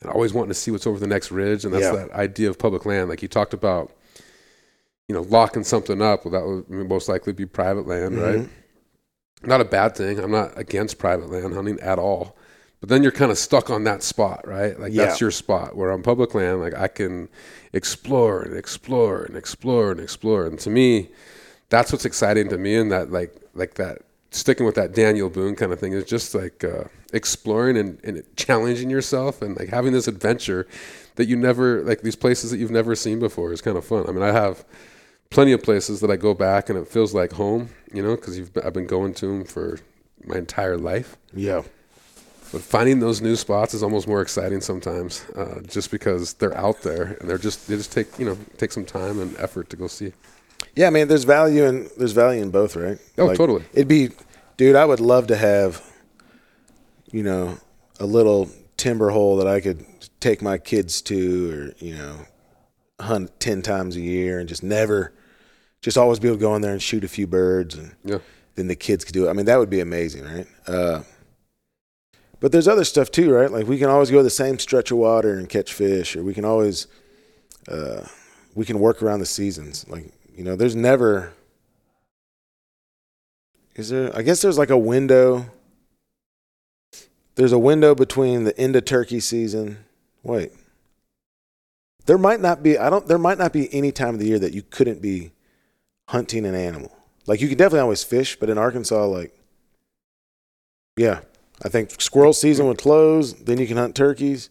[0.01, 1.95] and always wanting to see what's over the next ridge, and that's Yeah.
[2.05, 3.09] that idea of public land.
[3.09, 3.91] Like you talked about,
[5.07, 6.25] you know, locking something up.
[6.25, 6.45] Well, that
[6.77, 8.39] would most likely be private land, Mm-hmm.
[8.41, 8.49] right?
[9.43, 10.19] Not a bad thing.
[10.19, 12.35] I'm not against private land hunting at all.
[12.79, 14.79] But then you're kind of stuck on that spot, right?
[14.79, 15.75] Like that's your spot.
[15.75, 17.27] Where on public land, like I can
[17.73, 20.45] explore and explore and explore and explore.
[20.45, 21.09] And to me,
[21.69, 22.75] that's what's exciting to me.
[22.75, 23.99] And that like like that
[24.31, 28.23] sticking with that Daniel Boone kind of thing is just like uh, exploring and, and
[28.35, 30.67] challenging yourself and like having this adventure
[31.15, 34.05] that you never like these places that you've never seen before is kind of fun.
[34.07, 34.63] I mean, I have
[35.29, 38.37] plenty of places that I go back and it feels like home, you know, because
[38.37, 39.79] you've I've been going to them for
[40.25, 41.17] my entire life.
[41.33, 41.61] yeah,
[42.51, 46.81] But finding those new spots is almost more exciting sometimes, uh, just because they're out
[46.81, 49.77] there and they're just they just take you know take some time and effort to
[49.77, 50.13] go see.
[50.75, 50.87] yeah.
[50.87, 52.97] I mean, there's value in there's value in both, right?
[53.17, 53.63] Oh, totally.
[53.73, 54.09] It'd be,
[54.57, 54.75] dude.
[54.75, 55.81] I would love to have,
[57.11, 57.57] you know,
[57.99, 59.85] a little timber hole that I could
[60.19, 62.25] take my kids to, or you know,
[62.99, 65.13] hunt ten times a year and just never,
[65.81, 67.95] just always be able to go in there and shoot a few birds and.
[68.03, 68.19] Yeah,
[68.55, 69.29] then the kids could do it.
[69.29, 70.47] I mean, that would be amazing, right?
[70.67, 71.03] Uh,
[72.41, 73.49] but there's other stuff too, right?
[73.49, 76.33] Like we can always go the same stretch of water and catch fish, or we
[76.33, 76.87] can always
[77.69, 78.05] uh,
[78.55, 79.87] we can work around the seasons.
[79.87, 81.33] Like you know, there's never
[83.75, 84.13] is there?
[84.13, 85.45] I guess there's like a window.
[87.35, 89.85] There's a window between the end of turkey season.
[90.21, 90.51] Wait,
[92.05, 92.77] there might not be.
[92.77, 93.07] I don't.
[93.07, 95.31] There might not be any time of the year that you couldn't be
[96.09, 96.91] hunting an animal.
[97.27, 99.37] Like you can definitely always fish, but in Arkansas, like,
[100.97, 101.21] yeah,
[101.63, 103.33] I think squirrel season would close.
[103.35, 104.49] Then you can hunt turkeys,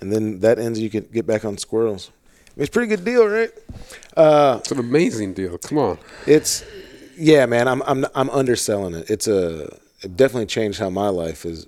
[0.00, 0.78] and then that ends.
[0.78, 2.10] You can get back on squirrels.
[2.56, 3.50] It's a pretty good deal, right?
[4.16, 5.58] Uh, it's an amazing deal.
[5.58, 6.64] Come on, it's
[7.18, 7.66] yeah, man.
[7.66, 9.10] I'm I'm I'm underselling it.
[9.10, 9.64] It's a
[10.02, 11.66] it definitely changed how my life is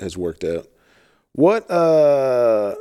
[0.00, 0.66] has worked out.
[1.32, 2.74] What uh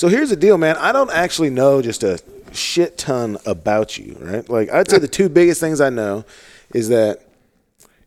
[0.00, 0.76] so here's the deal, man.
[0.78, 2.18] I don't actually know just a
[2.52, 4.48] shit ton about you, right?
[4.48, 6.24] Like I'd say the two biggest things I know
[6.72, 7.20] is that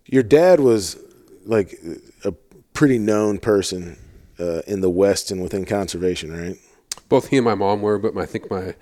[0.07, 0.97] your dad was
[1.45, 1.79] like
[2.25, 2.31] a
[2.73, 3.99] pretty known person
[4.39, 6.57] uh, in the West and within conservation, right?
[7.09, 8.73] both he and my mom were, but I think my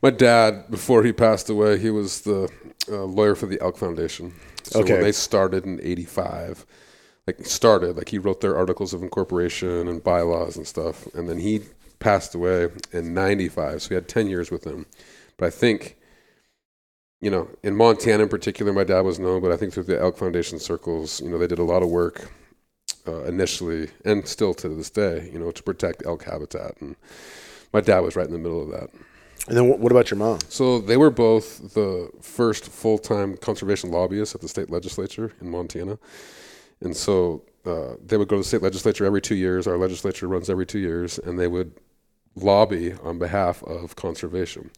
[0.00, 2.48] my dad before he passed away, he was the
[2.88, 4.34] uh, lawyer for the Elk Foundation.
[4.62, 4.92] So Okay.
[4.92, 6.64] when they started in '85,
[7.26, 11.40] like started, like he wrote their articles of incorporation and bylaws and stuff, and then
[11.40, 11.62] he
[11.98, 13.82] passed away in '95.
[13.82, 14.86] So we had 10 years with him.
[15.36, 15.96] But I think,
[17.20, 20.00] you know, in Montana in particular, my dad was known, but I think through the
[20.00, 22.30] Elk Foundation circles, you know, they did a lot of work
[23.06, 26.80] uh, initially and still to this day, you know, to protect elk habitat.
[26.80, 26.96] And
[27.72, 28.90] my dad was right in the middle of that.
[29.48, 30.38] And then what, about your mom?
[30.48, 35.50] So they were both the first full time conservation lobbyists at the state legislature in
[35.50, 35.98] Montana.
[36.80, 39.66] And so uh, they would go to the state legislature every two years.
[39.66, 41.72] Our legislature runs every two years, and they would
[42.36, 44.70] lobby on behalf of conservation.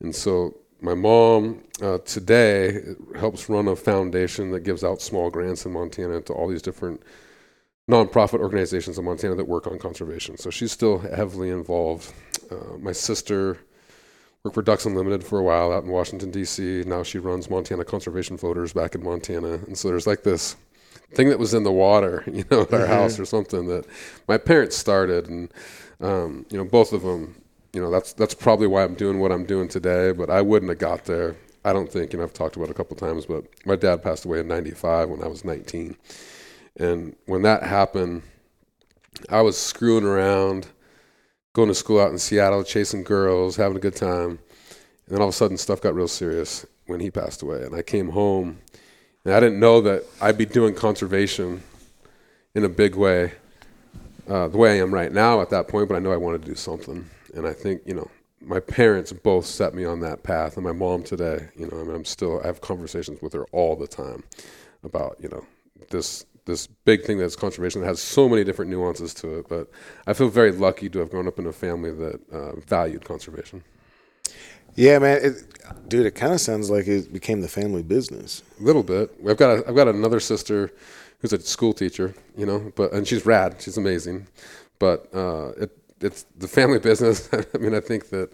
[0.00, 2.80] And so my mom uh, today
[3.18, 7.02] helps run a foundation that gives out small grants in Montana to all these different
[7.90, 10.36] nonprofit organizations in Montana that work on conservation.
[10.36, 12.12] So she's still heavily involved.
[12.50, 13.58] Uh, my sister
[14.42, 16.84] worked for Ducks Unlimited for a while out in Washington D.C.
[16.86, 20.56] Now she runs Montana Conservation Voters back in Montana, and so there's like this
[21.14, 23.86] thing that was in the water, you know, at our house or something that
[24.28, 25.50] my parents started, and
[26.00, 27.40] um, you know, both of them,
[27.72, 30.12] you know, that's that's probably why I'm doing what I'm doing today.
[30.12, 31.36] But I wouldn't have got there.
[31.64, 34.24] I don't think, and I've talked about it a couple times, but my dad passed
[34.24, 35.96] away in '95 when I was 19,
[36.76, 38.22] and when that happened,
[39.30, 40.68] I was screwing around
[41.56, 44.38] going to school out in Seattle, chasing girls, having a good time.
[45.06, 47.62] And then all of a sudden, stuff got real serious when he passed away.
[47.62, 48.58] And I came home,
[49.24, 51.62] and I didn't know that I'd be doing conservation
[52.54, 53.32] in a big way,
[54.28, 55.88] uh, the way I am right now at that point.
[55.88, 57.08] But I know I wanted to do something.
[57.34, 58.08] And I think, you know,
[58.40, 60.56] my parents both set me on that path.
[60.56, 63.44] And my mom today, you know, I mean, I'm still, I have conversations with her
[63.52, 64.24] all the time
[64.82, 65.44] about, you know,
[65.90, 69.48] this this big thing that's conservation that has so many different nuances to it.
[69.48, 69.68] But
[70.06, 73.64] I feel very lucky to have grown up in a family that uh, valued conservation.
[74.76, 78.42] Yeah, man, it, dude, it kind of sounds like it became the family business.
[78.60, 79.10] A little bit.
[79.28, 80.70] I've got a, I've got another sister
[81.30, 83.56] who's a school teacher, you know, but and she's rad.
[83.58, 84.26] She's amazing.
[84.78, 87.28] But uh, it it's the family business.
[87.54, 88.30] I mean, I think that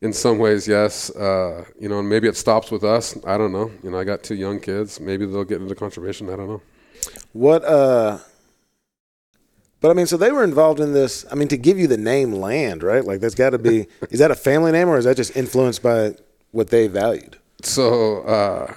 [0.00, 1.10] in some ways, yes.
[1.10, 3.16] Uh, you know, and maybe it stops with us.
[3.24, 3.70] I don't know.
[3.82, 5.00] You know, I got two young kids.
[5.00, 6.28] Maybe they'll get into conservation.
[6.30, 6.62] I don't know.
[7.32, 8.18] What uh
[9.80, 11.24] but I mean, so they were involved in this.
[11.32, 13.02] I mean, to give you the name Land, right?
[13.02, 13.86] Like, that's got to be.
[14.10, 16.16] is that a family name, or is that just influenced by
[16.50, 17.38] what they valued?
[17.62, 18.74] So uh,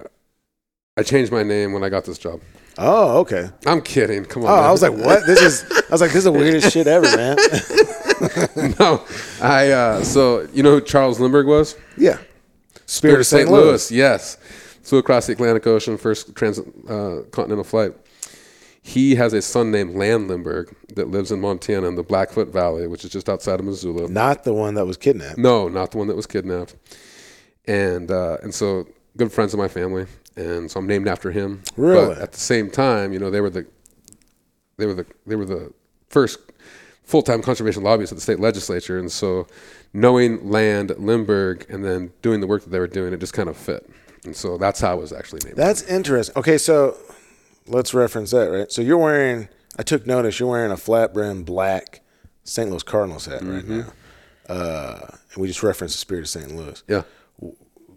[0.96, 2.40] I changed my name when I got this job.
[2.78, 3.50] Oh, okay.
[3.66, 4.26] I'm kidding.
[4.26, 4.52] Come on.
[4.52, 4.64] Oh, man.
[4.66, 5.26] I was like, what?
[5.26, 5.72] This is.
[5.72, 7.38] I was like, this is the weirdest shit ever, man.
[8.80, 9.06] no,
[9.42, 9.72] I.
[9.72, 11.76] Uh, so you know who Charles Lindbergh was?
[11.98, 12.18] yeah.
[12.86, 13.50] Spirit of St.
[13.50, 13.92] Louis.
[13.92, 14.36] Yes,
[14.84, 17.94] flew across the Atlantic Ocean, first transcontinental uh, flight.
[18.82, 22.86] He has a son named Land Lindbergh that lives in Montana in the Blackfoot Valley,
[22.88, 24.10] which is just outside of Missoula.
[24.10, 25.38] Not the one that was kidnapped.
[25.38, 26.76] No, not the one that was kidnapped.
[27.66, 30.06] And uh, and so good friends of my family,
[30.36, 31.62] and so I'm named after him.
[31.76, 32.14] Really?
[32.16, 33.66] But at the same time, you know, they were the
[34.78, 35.72] they were the they were the
[36.10, 36.40] first
[37.04, 39.48] full time conservation lobbyists at the state legislature, and so
[39.94, 43.50] knowing Land Lindbergh and then doing the work that they were doing, it just kind
[43.50, 43.90] of fit.
[44.26, 45.58] And so that's how I was actually named.
[45.58, 46.36] That's interesting.
[46.38, 46.96] Okay, so
[47.68, 48.72] let's reference that, right?
[48.72, 49.50] So you're wearing.
[49.78, 50.40] I took notice.
[50.40, 52.02] You're wearing a flat brim black
[52.44, 52.70] St.
[52.70, 53.80] Louis Cardinals hat right Mm-hmm.
[53.80, 53.94] now.
[54.50, 56.54] Uh, and we just referenced the Spirit of St.
[56.56, 56.84] Louis.
[56.88, 57.04] yeah.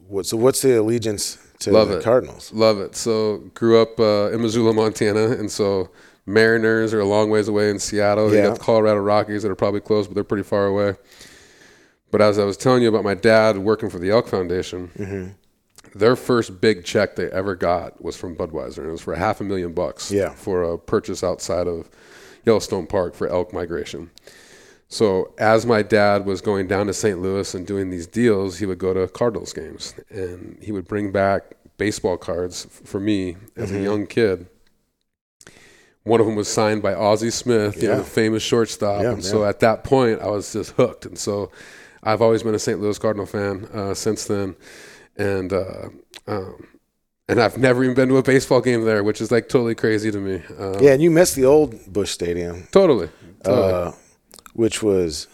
[0.09, 2.05] What, so what's the allegiance to Love the it.
[2.05, 2.53] Cardinals?
[2.53, 2.95] Love it.
[2.97, 5.91] So grew up uh, in Missoula, Montana, and so
[6.27, 8.31] Mariners are a long ways away in Seattle.
[8.31, 8.47] You Yeah.
[8.49, 10.95] got the Colorado Rockies that are probably close, but they're pretty far away.
[12.11, 15.99] But as I was telling you about my dad working for the Elk Foundation, Mm-hmm.
[15.99, 19.41] their first big check they ever got was from Budweiser, and it was for half
[19.41, 20.31] a million bucks Yeah.
[20.31, 21.89] for a purchase outside of
[22.45, 24.11] Yellowstone Park for elk migration.
[24.89, 27.21] So as my dad was going down to St.
[27.21, 31.11] Louis and doing these deals, he would go to Cardinals games and he would bring
[31.13, 33.79] back baseball cards for me as Mm-hmm.
[33.81, 34.47] a young kid.
[36.05, 39.03] One of them was signed by Ozzie Smith, you know, the famous shortstop.
[39.03, 41.05] Yeah, and so at that point, I was just hooked.
[41.05, 41.51] And so
[42.05, 42.81] I've always been a St.
[42.81, 44.55] Louis Cardinal fan uh, since then.
[45.17, 45.89] And uh,
[46.29, 46.65] um,
[47.29, 50.13] and I've never even been to a baseball game there, which is like totally crazy
[50.13, 50.43] to me.
[50.57, 53.09] Um, Yeah, and you missed the old Busch Stadium, Totally.
[53.43, 53.73] totally.
[53.73, 53.93] uh,
[54.57, 55.29] which was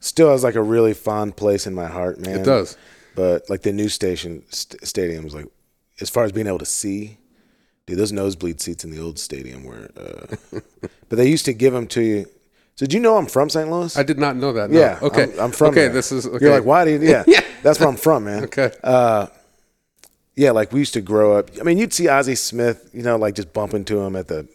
[0.00, 2.40] still has like a really fond place in my heart, man.
[2.40, 2.76] it does.
[3.14, 5.46] But like the new station st- stadiums, like
[6.00, 7.18] as far as being able to see,
[7.86, 9.90] dude, those nosebleed seats in the old stadium were.
[9.96, 10.58] Uh,
[11.08, 12.26] but they used to give them to you.
[12.76, 13.70] So did you know I'm from St.
[13.70, 13.96] Louis?
[13.96, 14.70] I did not know that.
[14.70, 14.80] No.
[14.80, 14.98] yeah.
[15.00, 15.24] Okay.
[15.34, 15.68] I'm, I'm from.
[15.68, 15.82] Okay.
[15.82, 15.92] there.
[15.92, 16.26] This is.
[16.26, 16.44] Okay.
[16.44, 16.98] You're like, why do you?
[17.02, 17.22] Yeah.
[17.26, 17.40] Yeah.
[17.62, 18.44] That's where I'm from, man.
[18.44, 18.72] Okay.
[18.82, 19.28] Uh,
[20.36, 21.50] yeah, like we used to grow up.
[21.60, 24.48] I mean, you'd see Ozzie Smith, you know, like just bumping to him at the,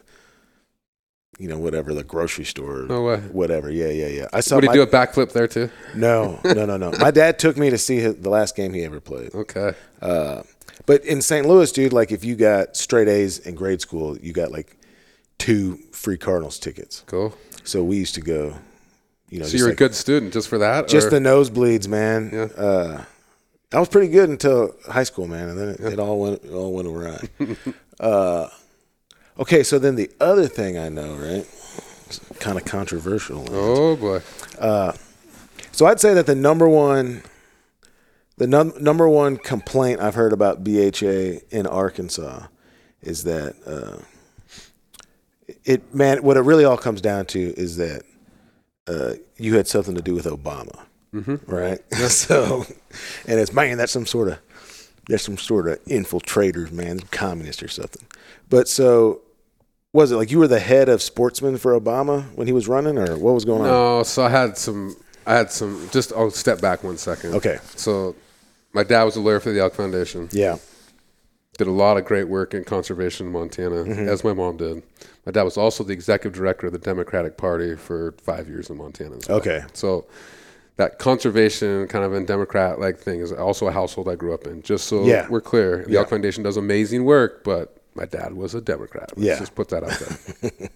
[1.40, 3.18] you know, whatever the grocery store, No way.
[3.32, 3.72] whatever.
[3.72, 4.28] Yeah, yeah, yeah.
[4.32, 4.56] I saw.
[4.56, 5.70] Would he my, do a backflip there too?
[5.96, 6.92] No, no, no, no.
[7.00, 9.34] my dad took me to see his, the last game he ever played.
[9.34, 9.74] Okay.
[10.02, 10.44] Uh,
[10.86, 11.48] but in St.
[11.48, 14.76] Louis, dude, like if you got straight A's in grade school, you got like
[15.38, 17.04] two free Cardinals tickets.
[17.08, 17.34] Cool.
[17.64, 18.56] So we used to go.
[19.30, 20.88] You know, So you're like- a good student just for that?
[20.88, 22.32] just or- the nosebleeds, man.
[22.34, 22.62] Yeah.
[22.64, 23.04] Uh,
[23.72, 26.52] I was pretty good until high school, man, and then it, it all went it
[26.52, 27.20] all went awry.
[28.00, 28.48] uh,
[29.40, 31.48] okay, so then the other thing I know, right?
[32.40, 33.46] Kind of controversial.
[33.52, 34.22] Oh boy.
[35.72, 37.24] So I'd say that the number one,
[38.38, 42.48] the num- number one complaint I've heard about BHA in Arkansas
[43.02, 44.02] is that uh,
[45.64, 48.04] it man, what it really all comes down to is that
[48.88, 50.84] uh, you had something to do with Obama,
[51.48, 51.80] right?
[52.10, 52.66] so,
[53.28, 54.40] and it's man, that's some sort of
[55.08, 58.06] there's some sort of infiltrators, man, communist or something.
[58.50, 59.22] But so.
[59.92, 62.98] Was it like you were the head of sportsmen for Obama when he was running,
[62.98, 63.68] or what was going on?
[63.68, 64.96] No, so I had some.
[65.26, 65.90] I had some.
[65.92, 67.34] Just I'll step back one second.
[67.36, 67.58] Okay.
[67.76, 68.16] So,
[68.74, 70.30] my dad was a lawyer for the Elk Foundation.
[70.32, 70.58] Yeah.
[71.58, 74.08] Did a lot of great work in conservation in Montana, Mm-hmm.
[74.08, 74.84] as my mom did.
[75.26, 78.78] My dad was also the executive director of the Democratic Party for five years in
[78.78, 79.18] Montana.
[79.18, 79.38] As well.
[79.40, 79.64] Okay.
[79.74, 80.06] So
[80.78, 84.46] that conservation kind of and Democrat like thing is also a household I grew up
[84.46, 84.62] in.
[84.62, 85.28] Just so Yeah.
[85.30, 86.00] we're clear, the Yeah.
[86.00, 89.10] Elk Foundation does amazing work, but my dad was a Democrat.
[89.16, 89.40] Let's Yeah.
[89.40, 90.70] just put that out there.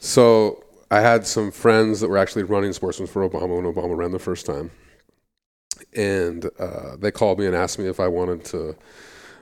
[0.00, 4.12] so I had some friends that were actually running sportsmen for Obama when Obama ran
[4.12, 4.70] the first time,
[5.94, 8.76] and uh, they called me and asked me if I wanted to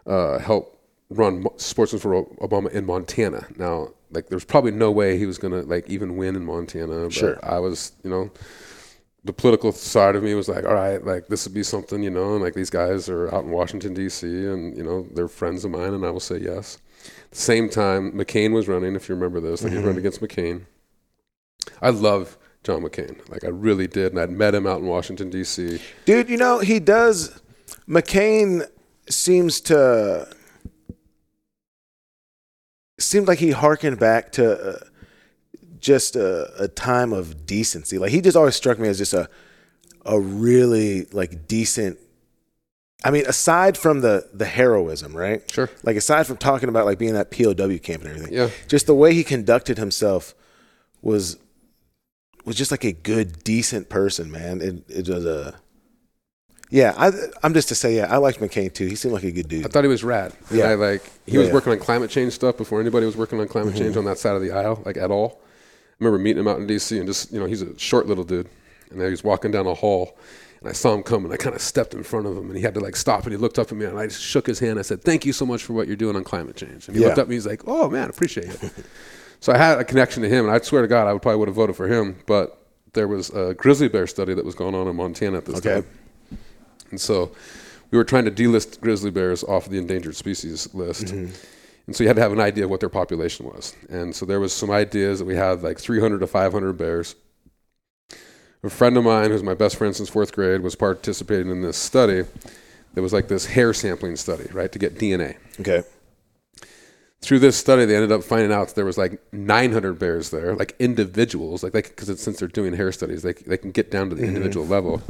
[0.07, 0.79] uh, help
[1.11, 3.47] run sportsmen for Obama in Montana.
[3.57, 7.05] Now, like, there's probably no way he was gonna like even win in Montana.
[7.05, 7.39] But Sure.
[7.43, 8.31] I was, you know,
[9.25, 12.11] the political side of me was like, all right, like this would be something, you
[12.11, 14.27] know, and like these guys are out in Washington D.C.
[14.27, 16.79] and you know they're friends of mine, and I will say yes.
[17.07, 18.95] At the same time, McCain was running.
[18.95, 20.67] If you remember this, like he was running against McCain.
[21.81, 25.31] I love John McCain, like I really did, and I'd met him out in Washington
[25.31, 25.81] D.C.
[26.05, 27.41] Dude, you know, he does.
[27.89, 28.69] McCain
[29.09, 30.29] seems to.
[32.99, 34.79] Seemed like he harkened back to uh,
[35.85, 37.99] just a, a time of decency.
[37.99, 39.29] Like he just always struck me as just a
[40.07, 41.99] a really like decent
[43.07, 45.43] I mean, aside from the the heroism, right?
[45.53, 45.69] Sure.
[45.83, 48.49] Like aside from talking about like being that POW camp and everything, Yeah.
[48.67, 50.35] just the way he conducted himself
[51.03, 51.37] was
[52.47, 54.61] was just like a good, decent person, man.
[54.63, 55.55] It it was a
[56.71, 56.95] yeah.
[56.97, 57.11] I
[57.43, 58.87] I'm just to say, yeah, I liked McCain too.
[58.87, 59.67] He seemed like a good dude.
[59.67, 60.33] I thought he was rad.
[60.51, 60.71] Yeah.
[60.71, 61.45] I like he Yeah, was yeah.
[61.49, 61.55] Mm-hmm.
[61.55, 64.35] working on climate change stuff before anybody was working on climate change on that side
[64.35, 65.41] of the aisle, like at all.
[66.05, 68.25] I remember meeting him out in DC and just you know, he's a short little
[68.25, 68.49] dude.
[68.91, 70.17] And then he was walking down a hall
[70.61, 72.57] and I saw him come and I kind of stepped in front of him and
[72.57, 74.47] he had to like stop and he looked up at me and I just shook
[74.47, 74.79] his hand.
[74.79, 76.87] I said, Thank you so much for what you're doing on climate change.
[76.89, 77.09] And he Yeah.
[77.09, 78.73] looked up at me, and he's like, Oh man, appreciate it.
[79.41, 81.39] so I had a connection to him and I swear to God I would probably
[81.39, 82.59] would have voted for him, but
[82.93, 85.81] there was a grizzly bear study that was going on in Montana at this Okay.
[85.81, 85.87] time.
[86.91, 87.33] And so
[87.91, 91.07] we were trying to delist grizzly bears off of the endangered species list.
[91.07, 91.33] Mm-hmm.
[91.87, 93.75] And so you had to have an idea of what their population was.
[93.91, 97.15] And so there was some ideas that we had like 300 to 500 bears.
[98.63, 101.77] A friend of mine, who's my best friend since fourth grade, was participating in this
[101.77, 102.25] study.
[102.95, 105.37] that was like this hair sampling study, right, to get DNA.
[105.61, 105.83] Okay.
[107.21, 110.55] Through this study, they ended up finding out that there was like 900 bears there,
[110.55, 114.15] like individuals, like because since they're doing hair studies, they they can get down to
[114.15, 114.37] the mm-hmm.
[114.37, 115.03] individual level.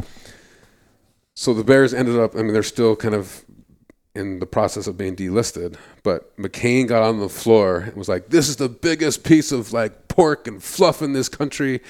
[1.35, 2.37] So the bears ended up.
[2.37, 3.45] I mean, they're still kind of
[4.15, 5.77] in the process of being delisted.
[6.03, 9.73] But McCain got on the floor and was like, "This is the biggest piece of
[9.73, 11.81] like pork and fluff in this country,"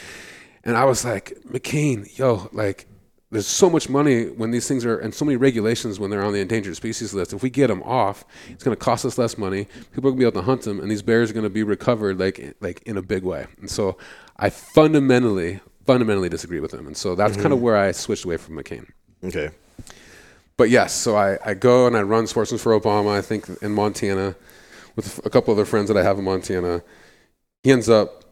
[0.64, 2.86] and I was like, "McCain, yo, like."
[3.30, 6.32] There's so much money when these things are, and so many regulations when they're on
[6.32, 7.32] the endangered species list.
[7.32, 9.64] If we get them off, it's going to cost us less money.
[9.92, 11.50] People are going to be able to hunt them, and these bears are going to
[11.50, 13.46] be recovered like like in a big way.
[13.58, 13.98] And so,
[14.36, 17.42] I fundamentally fundamentally disagree with him, and so that's mm-hmm.
[17.42, 18.86] kind of where I switched away from McCain
[19.24, 19.50] Okay.
[20.56, 23.72] But yes, so I, I go and I run Sportsmen for Obama, I think in
[23.72, 24.36] Montana,
[24.96, 26.82] with a couple other friends that I have in Montana.
[27.62, 28.24] He ends up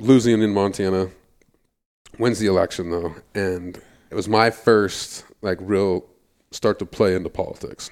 [0.00, 1.10] losing in Montana,
[2.18, 3.80] wins the election though, and
[4.10, 6.04] it was my first like real
[6.50, 7.90] start to play into politics.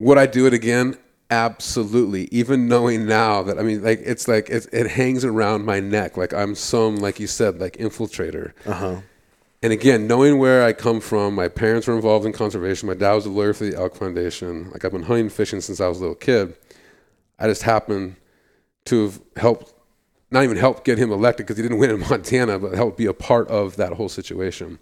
[0.00, 0.96] Would I do it again?
[1.30, 2.28] Absolutely.
[2.32, 6.16] Even knowing now that I mean, like it's like it, it hangs around my neck,
[6.16, 8.52] like I'm some, like you said, like infiltrator.
[8.66, 8.96] Uh huh.
[9.62, 12.86] And again, knowing where I come from, my parents were involved in conservation.
[12.86, 14.70] My dad was a lawyer for the Elk Foundation.
[14.70, 16.56] Like I've been hunting and fishing since I was a little kid.
[17.38, 18.16] I just happened
[18.86, 19.74] to have helped,
[20.30, 23.06] not even helped get him elected because he didn't win in Montana, but helped be
[23.06, 24.78] a part of that whole situation.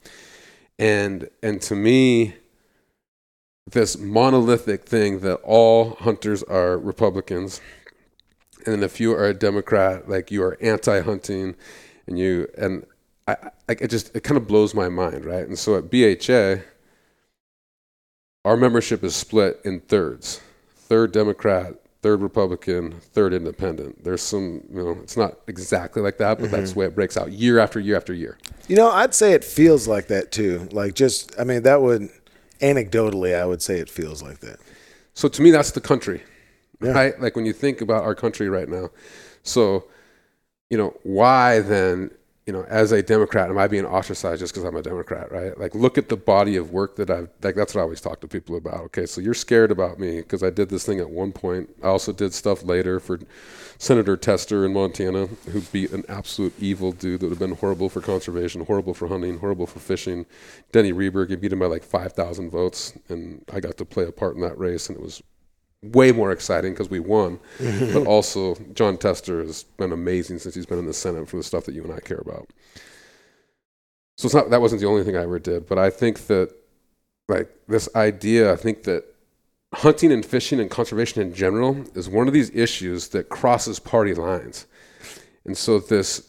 [0.78, 2.34] And and to me,
[3.68, 7.60] this monolithic thing that all hunters are Republicans,
[8.64, 11.56] and if you are a Democrat, like you are anti-hunting,
[12.06, 12.86] and you and
[13.28, 15.46] I, like it just it kind of blows my mind, right?
[15.46, 16.62] And so at BHA,
[18.44, 20.40] our membership is split in thirds:
[20.74, 24.02] third Democrat, third Republican, third Independent.
[24.02, 26.74] There's some, you know, it's not exactly like that, but that's mm-hmm.
[26.74, 28.38] the way it breaks out year after year after year.
[28.68, 30.68] You know, I'd say it feels like that too.
[30.72, 32.08] Like just, I mean, that would
[32.60, 34.58] anecdotally, I would say it feels like that.
[35.14, 36.22] So to me, that's the country,
[36.80, 36.92] Yeah.
[36.92, 37.20] right?
[37.20, 38.90] Like when you think about our country right now.
[39.42, 39.86] So,
[40.70, 42.10] you know, why then,
[42.48, 45.58] you know, as a Democrat, am I being ostracized just because I'm a Democrat, right?
[45.58, 48.22] Like, look at the body of work that I've, like, that's what I always talk
[48.22, 48.80] to people about.
[48.84, 51.68] Okay, so you're scared about me because I did this thing at one point.
[51.84, 53.20] I also did stuff later for
[53.76, 57.90] Senator Tester in Montana, who beat an absolute evil dude that would have been horrible
[57.90, 60.24] for conservation, horrible for hunting, horrible for fishing.
[60.72, 64.10] Denny Rehberg, he beat him by like 5,000 votes, and I got to play a
[64.10, 65.22] part in that race, and it was
[65.82, 67.38] way more exciting because we won.
[67.60, 71.42] but also, Jon Tester has been amazing since he's been in the Senate for the
[71.42, 72.48] stuff that you and I care about.
[74.16, 76.52] So it's not that wasn't the only thing I ever did, but I think that
[77.28, 79.04] like this idea, I think that
[79.74, 84.14] hunting and fishing and conservation in general is one of these issues that crosses party
[84.14, 84.66] lines.
[85.44, 86.28] And so this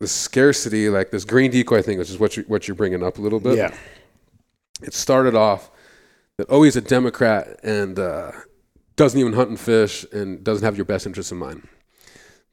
[0.00, 3.18] this scarcity, like this green decoy thing, which is what you what you're bringing up
[3.18, 3.74] a little bit Yeah.
[4.82, 5.70] it started off
[6.36, 8.32] that oh he's a Democrat and uh,
[8.96, 11.66] doesn't even hunt and fish and doesn't have your best interests in mind.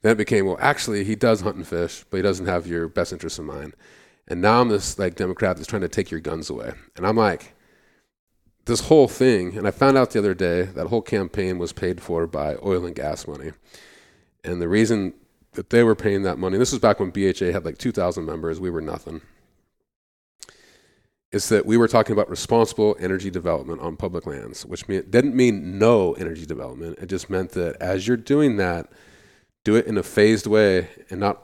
[0.01, 2.87] Then it became well actually he does hunt and fish, but he doesn't have your
[2.87, 3.73] best interests in mind.
[4.27, 6.73] And now I'm this like Democrat that's trying to take your guns away.
[6.95, 7.55] And I'm like,
[8.65, 11.99] this whole thing, and I found out the other day that whole campaign was paid
[12.01, 13.51] for by oil and gas money.
[14.43, 15.13] And the reason
[15.53, 18.59] that they were paying that money, this was back when BHA had like 2,000 members,
[18.59, 19.21] we were nothing
[21.31, 25.35] is that we were talking about responsible energy development on public lands, which mean, didn't
[25.35, 26.97] mean no energy development.
[26.99, 28.89] It just meant that as you're doing that,
[29.63, 31.43] do it in a phased way and not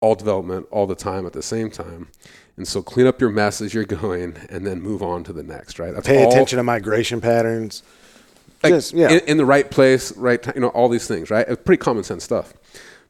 [0.00, 2.08] all development all the time at the same time.
[2.56, 5.42] And so clean up your mess as you're going and then move on to the
[5.42, 5.92] next, right?
[5.92, 7.82] That's Pay all- attention to migration patterns.
[8.62, 9.10] like, Just- yeah.
[9.10, 11.46] in, in the right place, right time, you know, all these things, right?
[11.48, 12.54] It's pretty common sense stuff.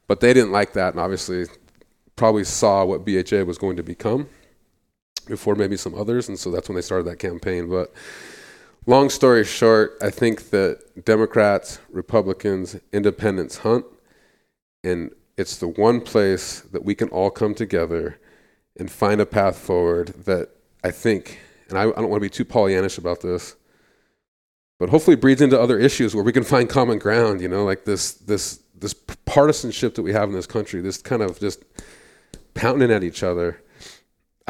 [0.06, 1.46] But they didn't like that, and obviously
[2.16, 4.28] probably saw what BHA was going to become
[5.26, 7.68] before maybe some others, and so that's when they started that campaign.
[7.68, 7.92] But
[8.86, 13.84] long story short, I think that Democrats, Republicans, Independents hunt,
[14.82, 18.18] and it's the one place that we can all come together
[18.76, 20.50] and find a path forward that
[20.82, 23.56] I think, and I, I don't want to be too Pollyannish about this,
[24.78, 27.40] but hopefully breeds into other issues where we can find common ground.
[27.40, 31.22] You know, like this this this partisanship that we have in this country, this kind
[31.22, 31.62] of just
[32.54, 33.62] pounding at each other.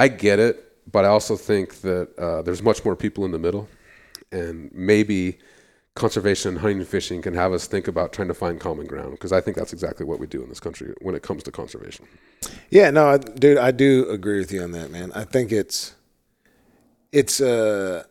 [0.00, 3.38] I get it, but I also think that uh, there's much more people in the
[3.38, 3.68] middle,
[4.32, 5.38] and maybe
[5.94, 9.10] conservation and hunting and fishing can have us think about trying to find common ground
[9.10, 11.52] because I think that's exactly what we do in this country when it comes to
[11.52, 12.06] conservation.
[12.70, 15.12] Yeah, no, I, dude, I do agree with you on that, man.
[15.14, 15.94] I think it's
[17.12, 18.04] it's uh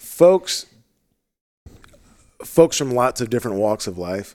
[0.00, 0.66] folks
[2.44, 4.34] folks from lots of different walks of life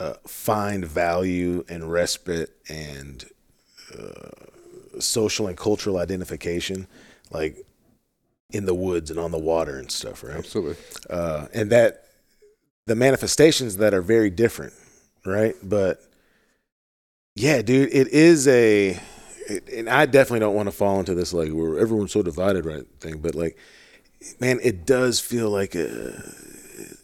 [0.00, 3.26] uh, find value and respite and
[3.96, 6.86] uh, social and cultural identification
[7.30, 7.64] like
[8.50, 10.76] in the woods and on the water and stuff right Absolutely.
[11.10, 12.08] uh, and that
[12.88, 14.72] the manifestations that are very different,
[15.24, 15.54] right?
[15.62, 16.02] But
[17.36, 18.98] yeah, dude, it is a,
[19.46, 22.64] it, and I definitely don't want to fall into this like where everyone's so divided,
[22.64, 22.84] right?
[23.00, 23.58] Thing, but like,
[24.40, 26.14] man, it does feel like a,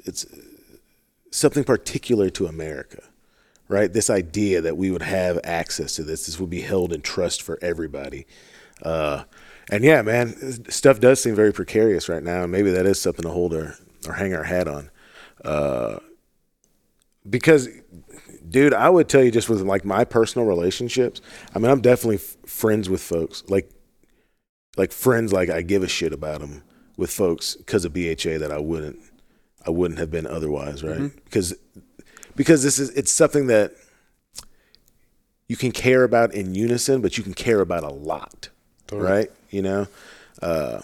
[0.04, 0.26] it's
[1.30, 3.02] something particular to America,
[3.68, 3.92] right?
[3.92, 7.42] This idea that we would have access to this, this would be held in trust
[7.42, 8.26] for everybody.
[8.82, 9.24] Uh,
[9.70, 10.34] and yeah, man,
[10.70, 12.42] stuff does seem very precarious right now.
[12.42, 14.90] And maybe that is something to hold our, or hang our hat on.
[15.44, 15.98] Uh,
[17.28, 17.68] because,
[18.48, 21.22] dude, I would tell you just with like my personal relationships,
[21.54, 23.70] I mean, I'm definitely f- friends with folks, like,
[24.76, 26.62] like friends, like I give a shit about them
[26.96, 28.98] with folks because of BHA that I wouldn't,
[29.66, 31.10] I wouldn't have been otherwise, right?
[31.24, 31.54] Because,
[32.36, 33.72] because this is, it's something that
[35.48, 38.48] you can care about in unison, but you can care about a lot,
[38.86, 39.10] Totally.
[39.10, 39.30] right?
[39.50, 39.86] You know,
[40.42, 40.80] uh,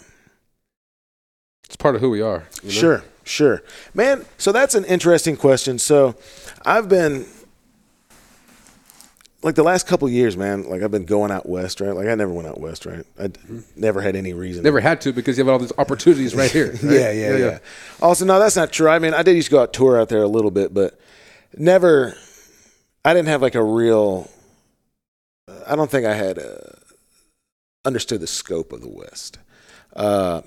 [1.65, 2.43] It's part of who we are.
[2.61, 2.73] you know?
[2.73, 3.63] Sure, sure.
[3.93, 5.79] Man, so that's an interesting question.
[5.79, 6.15] So
[6.65, 7.25] I've been
[9.43, 11.95] like the last couple years, man, like I've been going out west, right?
[11.95, 13.03] Like I never went out west, right?
[13.19, 13.39] I d-
[13.75, 14.61] never had any reason.
[14.63, 16.67] Never had to because you have all these opportunities right here.
[16.83, 16.83] right?
[16.83, 17.59] Yeah, yeah, yeah,
[18.03, 18.87] Also, no, that's not true.
[18.87, 20.99] I mean, I did used to go out tour out there a little bit, but
[21.57, 22.15] never.
[23.03, 24.29] I didn't have like a real.
[25.67, 26.57] I don't think I had uh,
[27.85, 29.37] understood the scope of the West.
[29.95, 30.41] Uh,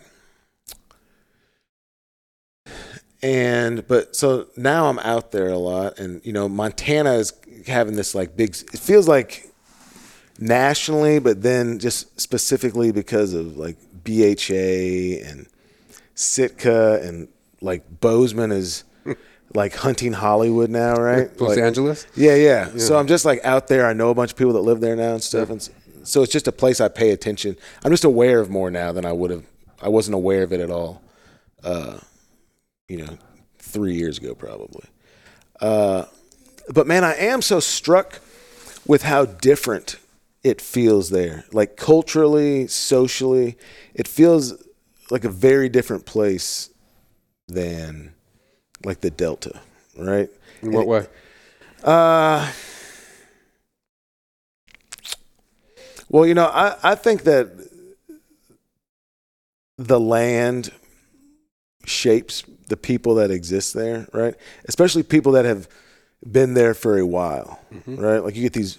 [3.22, 7.32] and but so now I'm out there a lot, and you know, Montana is
[7.66, 8.50] having this like big.
[8.50, 9.50] It feels like
[10.38, 15.46] nationally, but then just specifically because of like BHA and
[16.14, 17.28] Sitka and
[17.60, 18.84] like Bozeman is
[19.54, 21.28] like hunting Hollywood now, right?
[21.40, 22.06] Los Like- Angeles.
[22.16, 23.86] yeah, yeah, So I'm just like out there.
[23.86, 25.68] I know a bunch of people that live there now and stuff, and
[26.02, 27.56] so it's just a place I pay attention.
[27.84, 29.44] I'm just aware of more now than I would have.
[29.82, 31.02] I wasn't aware of it at all.
[31.62, 31.98] Uh,
[32.88, 33.18] you know,
[33.58, 34.86] three years ago probably.
[35.60, 36.04] Uh,
[36.72, 38.20] but man, I am so struck
[38.86, 39.96] with how different
[40.42, 41.44] it feels there.
[41.52, 43.56] Like culturally, socially,
[43.94, 44.54] it feels
[45.10, 46.70] like a very different place
[47.48, 48.13] than
[48.84, 49.60] like the Delta,
[49.96, 50.30] right?
[50.62, 51.06] In what way?
[51.82, 52.50] Uh,
[56.08, 57.50] well, you know, I, I think that
[59.76, 60.70] the land
[61.84, 64.34] shapes the people that exist there, right?
[64.66, 65.68] Especially people that have
[66.30, 68.18] been there for a while, right?
[68.18, 68.78] Like you get these,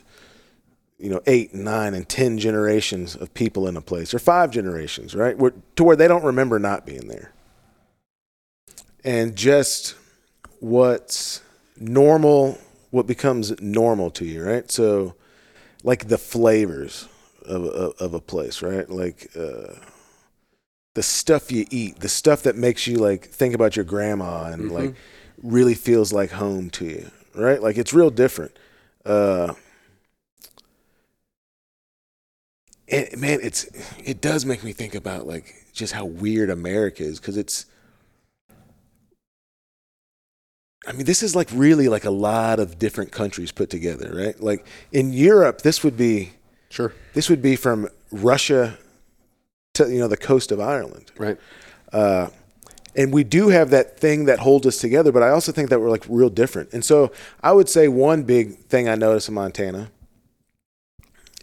[0.98, 5.14] you know, eight, nine, and ten generations of people in a place, or five generations,
[5.14, 5.38] right?
[5.38, 7.32] Where, to where they don't remember not being there.
[9.06, 9.96] And just
[10.60, 11.42] what's
[11.78, 12.58] normal,
[12.90, 14.70] what becomes normal to you, right?
[14.72, 15.14] So,
[15.84, 17.08] like the flavors
[17.46, 18.90] of of, of a place, right?
[18.90, 19.76] Like uh,
[20.96, 24.72] the stuff you eat, the stuff that makes you like think about your grandma and
[24.72, 24.96] like
[25.44, 27.62] really feels like home to you, right?
[27.62, 28.58] Like it's real different.
[29.06, 29.54] Uh,
[32.88, 33.66] and man, it's
[34.04, 37.68] it does make me think about like just how weird America is because it's.
[40.88, 44.40] I mean, this is like really like a lot of different countries put together, right?
[44.40, 46.34] Like in Europe, this would be
[46.70, 46.94] Sure.
[47.14, 48.78] this would be from Russia
[49.76, 51.38] to you know the coast of Ireland, Right.
[51.92, 52.28] uh,
[52.96, 55.12] and we do have that thing that holds us together.
[55.12, 56.72] But I also think that we're like real different.
[56.74, 57.12] And so
[57.44, 59.92] I would say one big thing I notice in Montana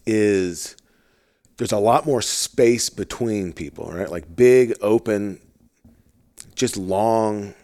[0.06, 0.76] is
[1.58, 4.10] there's a lot more space between people, right?
[4.10, 5.40] Like big, open,
[6.54, 7.54] just long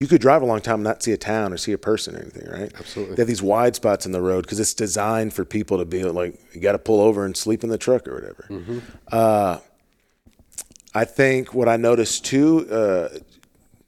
[0.00, 2.16] you could drive a long time and not see a town or see a person
[2.16, 2.72] or anything, right?
[2.78, 3.16] Absolutely.
[3.16, 6.02] They have these wide spots in the road because it's designed for people to be
[6.04, 8.46] like, you got to pull over and sleep in the truck or whatever.
[8.48, 8.78] Mm-hmm.
[9.12, 9.58] Uh,
[10.94, 13.18] I think what I noticed too, uh,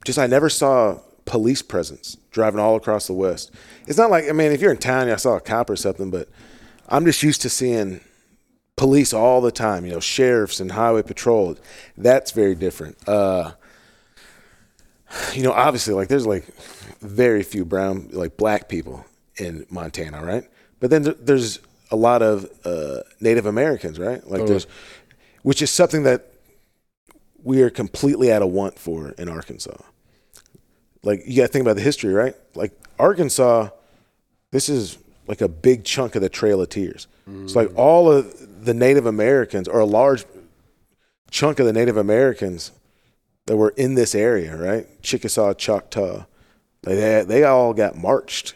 [0.05, 3.51] just I never saw police presence driving all across the West.
[3.87, 6.11] It's not like I mean, if you're in town, I saw a cop or something,
[6.11, 6.29] but
[6.89, 8.01] I'm just used to seeing
[8.75, 9.85] police all the time.
[9.85, 11.57] You know, sheriffs and highway patrol.
[11.97, 12.97] That's very different.
[13.07, 13.53] Uh,
[15.33, 16.45] you know, obviously, like there's like
[17.01, 19.05] very few brown, like black people
[19.37, 20.43] in Montana, right?
[20.79, 21.59] But then there- there's
[21.91, 24.21] a lot of uh, Native Americans, right?
[24.23, 24.47] Like Totally.
[24.47, 24.67] there's,
[25.43, 26.27] which is something that
[27.43, 29.77] we are completely at a want for in Arkansas.
[31.03, 32.35] Like you got to think about the history, right?
[32.55, 33.69] Like Arkansas,
[34.51, 34.97] this is
[35.27, 37.07] like a big chunk of the Trail of Tears.
[37.43, 40.25] It's like all of the Native Americans, or a large
[41.31, 42.71] chunk of the Native Americans
[43.45, 44.87] that were in this area, right?
[45.01, 46.25] Chickasaw, Choctaw,
[46.83, 48.55] they they all got marched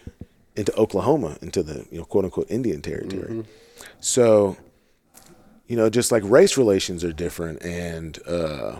[0.55, 3.45] into Oklahoma, into the you know quote unquote Indian territory.
[3.99, 4.57] So,
[5.67, 8.79] you know, just like race relations are different, and uh,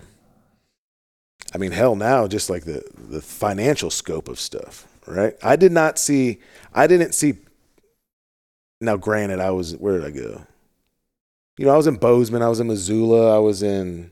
[1.53, 5.35] I mean, hell, now just like the the financial scope of stuff, right?
[5.41, 6.39] I did not see,
[6.73, 7.35] I didn't see.
[8.79, 10.45] Now, granted, I was where did I go?
[11.57, 14.11] You know, I was in Bozeman, I was in Missoula, I was in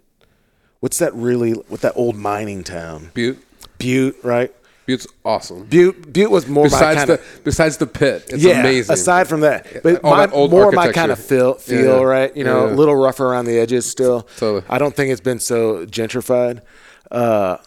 [0.85, 1.53] what's that really?
[1.53, 3.09] What that old mining town?
[3.15, 3.39] Butte.
[3.79, 4.53] Butte, right?
[4.85, 5.63] Butte's awesome.
[5.65, 8.59] Butte, Butte was more my Besides kind the of besides the pit, it's yeah.
[8.59, 8.93] amazing.
[8.93, 12.37] Aside from that, but my, that more my kind of feel, feel Yeah, right?
[12.37, 14.27] You know, Yeah, a little rougher around the edges still.
[14.37, 14.63] Totally.
[14.69, 16.61] I don't think it's been so gentrified.
[17.09, 17.57] Uh,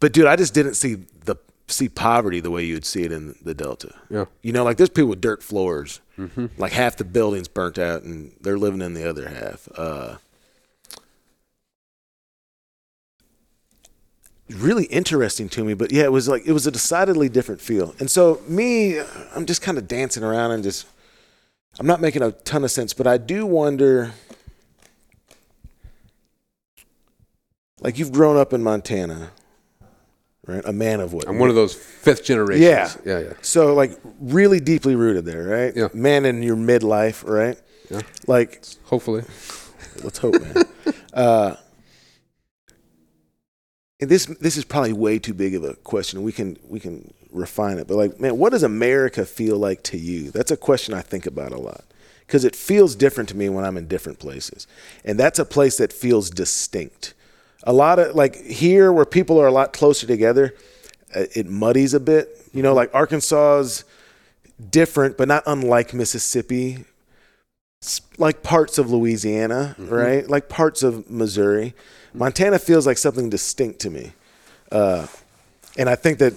[0.00, 1.36] but dude, I just didn't see the
[1.68, 3.94] see poverty the way you would see it in the Delta.
[4.10, 4.24] Yeah.
[4.42, 6.00] You know, like there's people with dirt floors.
[6.56, 9.68] Like half the building's burnt out, and they're living in the other half.
[9.76, 10.16] Uh,
[14.56, 17.94] really interesting to me, but yeah, it was like it was a decidedly different feel.
[17.98, 19.00] And so me,
[19.34, 20.86] I'm just kind of dancing around and just
[21.78, 24.12] I'm not making a ton of sense, but I do wonder
[27.80, 29.30] like you've grown up in Montana,
[30.46, 30.64] right?
[30.64, 31.28] A man of what?
[31.28, 32.64] I'm one of those fifth generations.
[32.64, 32.92] Yeah.
[33.04, 33.32] yeah, yeah.
[33.42, 35.76] So like really deeply rooted there, right?
[35.76, 35.88] Yeah.
[35.94, 37.60] Man in your midlife, right?
[37.90, 38.00] Yeah.
[38.26, 39.22] Like Hopefully,
[40.02, 40.64] let's hope, man.
[41.14, 41.54] uh,
[44.00, 46.22] and this this is probably way too big of a question.
[46.22, 49.98] We can we can refine it, but like, man, what does America feel like to
[49.98, 50.30] you?
[50.30, 51.84] That's a question I think about a lot
[52.26, 54.66] because it feels different to me when I'm in different places,
[55.04, 57.14] and that's a place that feels distinct.
[57.64, 60.54] A lot of like here, where people are a lot closer together,
[61.14, 62.28] uh, it muddies a bit.
[62.52, 63.84] You know, like Arkansas's
[64.70, 66.84] different, but not unlike Mississippi
[68.16, 70.28] like parts of Louisiana, right?
[70.28, 71.74] Like parts of Missouri.
[72.14, 74.12] Montana feels like something distinct to me.
[74.70, 75.06] Uh,
[75.76, 76.34] and I think that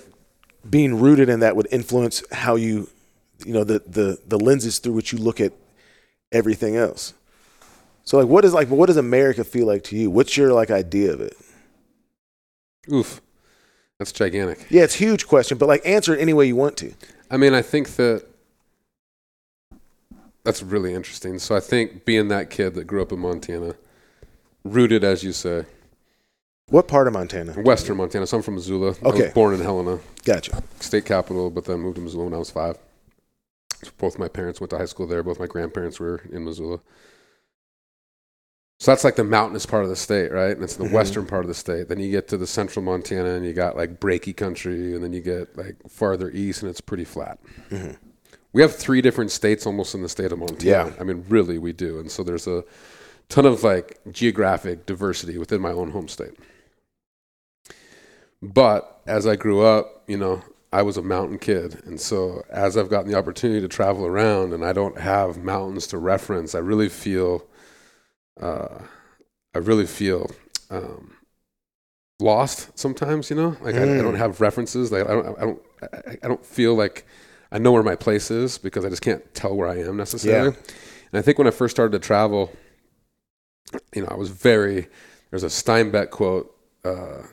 [0.69, 2.89] being rooted in that would influence how you,
[3.45, 5.53] you know, the, the, the lenses through which you look at
[6.31, 7.13] everything else.
[8.03, 10.09] So like, what is like, what does America feel like to you?
[10.09, 11.35] What's your like idea of it?
[12.91, 13.21] oof,
[13.99, 14.65] that's gigantic.
[14.69, 16.93] Yeah, it's a huge question, but like answer it any way you want to.
[17.29, 18.25] I mean, I think that
[20.43, 21.37] that's really interesting.
[21.39, 23.75] So I think being that kid that grew up in Montana,
[24.63, 25.65] rooted as you say,
[26.69, 27.53] What part of Montana?
[27.53, 28.25] Western Montana.
[28.25, 28.95] So I'm from Missoula.
[29.03, 29.23] I Okay.
[29.23, 30.63] was born in Helena, Gotcha.
[30.79, 32.77] state capital, but then moved to Missoula when I was five.
[33.83, 35.21] So both my parents went to high school there.
[35.23, 36.79] Both my grandparents were in Missoula.
[38.79, 40.51] So that's like the mountainous part of the state, right?
[40.55, 40.91] And it's the Mhm.
[40.93, 41.87] western part of the state.
[41.87, 45.13] Then you get to the central Montana and you got like breaky country, and then
[45.13, 47.37] you get like farther east and it's pretty flat.
[47.69, 47.97] Mhm.
[48.53, 50.63] We have three different states almost in the state of Montana.
[50.63, 50.91] Yeah.
[50.99, 51.99] I mean, really, we do.
[51.99, 52.63] And so there's a
[53.31, 56.33] ton of like geographic diversity within my own home state.
[58.41, 60.41] But as I grew up, you know,
[60.73, 61.81] I was a mountain kid.
[61.85, 65.87] And so as I've gotten the opportunity to travel around and I don't have mountains
[65.87, 67.45] to reference, I really feel,
[68.39, 68.79] uh,
[69.53, 70.31] I really feel,
[70.69, 71.15] um,
[72.19, 74.17] lost sometimes, you know, like I, I don't Mm.
[74.17, 74.91] have references.
[74.91, 77.05] Like I don't, I don't, I, I don't feel like
[77.51, 80.55] I know where my place is because I just can't tell where I am necessarily.
[81.11, 82.51] And I think when I first started to travel,
[83.93, 84.87] you know, I was very,
[85.29, 87.23] there's a Steinbeck quote, uh,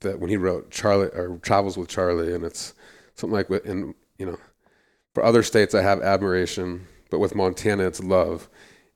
[0.00, 2.74] that when he wrote Charlie or Travels with Charlie, and it's
[3.14, 4.36] something like, in you know,
[5.14, 8.48] for other states I have admiration, but with Montana it's love.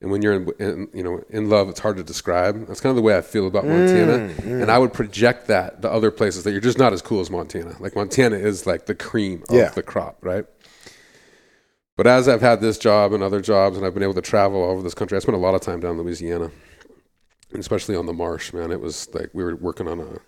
[0.03, 2.67] And when you're in, in you know in love, it's hard to describe.
[2.67, 5.83] That's kind of the way I feel about Montana, Mm, and I would project that
[5.83, 7.77] to other places that you're just not as cool as Montana.
[7.81, 9.69] Like Montana is like the cream of Yeah.
[9.71, 10.47] the crop, right?
[11.97, 14.63] But as I've had this job and other jobs, and I've been able to travel
[14.63, 16.53] all over this country, I spent a lot of time down in Louisiana, and
[17.55, 18.53] especially on the marsh.
[18.53, 20.19] Man, it was like we were working on a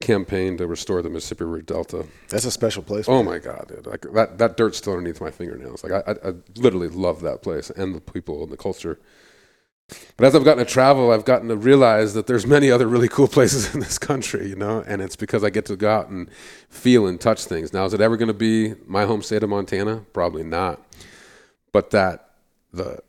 [0.00, 2.06] campaign to restore the Mississippi River Delta.
[2.28, 3.06] That's a special place.
[3.08, 3.86] Oh my God, dude!
[3.86, 5.84] Like that that dirt's still underneath my fingernails.
[5.84, 8.98] Like I, I, I literally love that place and the people and the culture.
[10.16, 13.08] But as I've gotten to travel, I've gotten to realize that there's many other really
[13.08, 16.08] cool places in this country, you know, and it's because I get to go out
[16.08, 16.30] and
[16.68, 17.72] feel and touch things.
[17.72, 20.04] Now, is it ever going to be my home state of Montana?
[20.12, 20.80] Probably not.
[21.72, 22.30] But that
[22.72, 23.00] the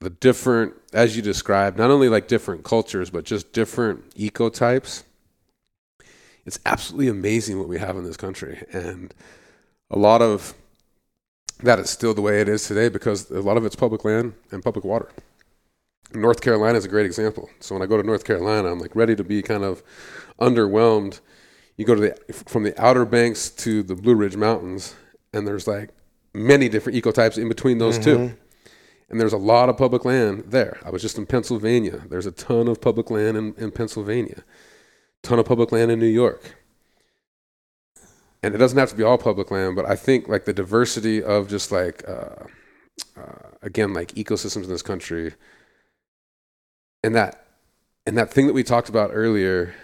[0.00, 5.04] the different, as you described, not only like different cultures, but just different ecotypes.
[6.44, 9.12] It's absolutely amazing what we have in this country, and
[9.90, 10.54] a lot of
[11.62, 14.34] that is still the way it is today because a lot of it's public land
[14.52, 15.10] and public water.
[16.14, 17.50] North Carolina is a great example.
[17.60, 19.82] So when I go to North Carolina, I'm like ready to be kind of
[20.40, 21.20] underwhelmed.
[21.76, 24.94] You go to the from the Outer Banks to the Blue Ridge Mountains,
[25.32, 25.90] and there's like
[26.32, 28.28] many different ecotypes in between those mm-hmm.
[28.28, 28.36] two.
[29.08, 30.80] And there's a lot of public land there.
[30.84, 32.02] I was just in Pennsylvania.
[32.08, 34.42] There's a ton of public land in, in Pennsylvania,
[35.22, 36.56] ton of public land in New York.
[38.42, 41.22] And it doesn't have to be all public land, but I think like the diversity
[41.22, 42.44] of just like, uh,
[43.16, 45.34] uh, again, like ecosystems in this country
[47.06, 47.46] and that
[48.04, 49.74] and that thing that we talked about earlier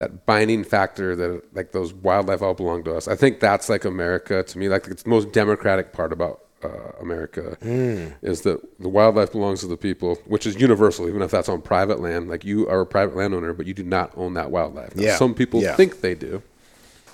[0.00, 3.84] that binding factor that like those wildlife all belong to us i think that's like
[3.84, 8.12] america to me like it's the most democratic part about uh, america mm.
[8.22, 11.60] is that the wildlife belongs to the people which is universal even if that's on
[11.60, 14.94] private land like you are a private landowner but you do not own that wildlife
[14.96, 15.16] now, yeah.
[15.16, 15.74] some people yeah.
[15.76, 16.42] think they do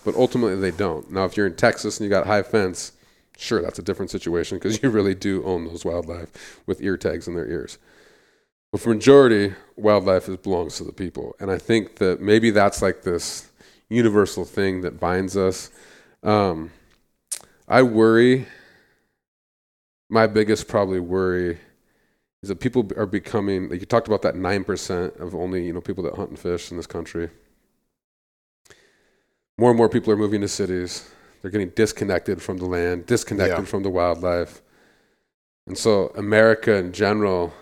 [0.05, 2.93] but ultimately they don't now if you're in texas and you got high fence
[3.37, 7.29] sure that's a different situation because you really do own those wildlife with ear tags
[7.29, 7.79] in their ears
[8.75, 12.83] but for majority, wildlife is, belongs to the people, and I think that maybe that's
[12.83, 13.49] like this
[13.89, 15.71] universal thing that binds us.
[16.25, 16.73] Um,
[17.69, 18.49] I worry.
[20.15, 21.59] My biggest probably worry
[22.43, 23.69] is that people are becoming.
[23.69, 26.39] Like you talked about that nine percent of only you know people that hunt and
[26.39, 27.31] fish in this country.
[29.59, 31.11] More and more people are moving to cities.
[31.43, 33.65] They're getting disconnected from the land, disconnected yeah.
[33.65, 34.63] from the wildlife,
[35.67, 37.53] and so America in general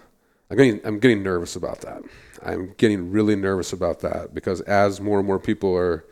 [0.53, 2.03] I'm getting, I'm getting nervous about that.
[2.45, 6.05] I'm getting really nervous about that because as more and more people are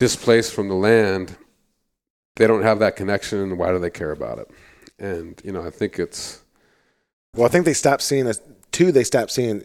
[0.00, 1.36] displaced from the land,
[2.36, 4.50] they don't have that connection, why do they care about it?
[4.98, 6.42] And you know, I think it's.
[7.34, 8.40] Well, I think they stop seeing us.
[8.72, 9.62] Two, they stop seeing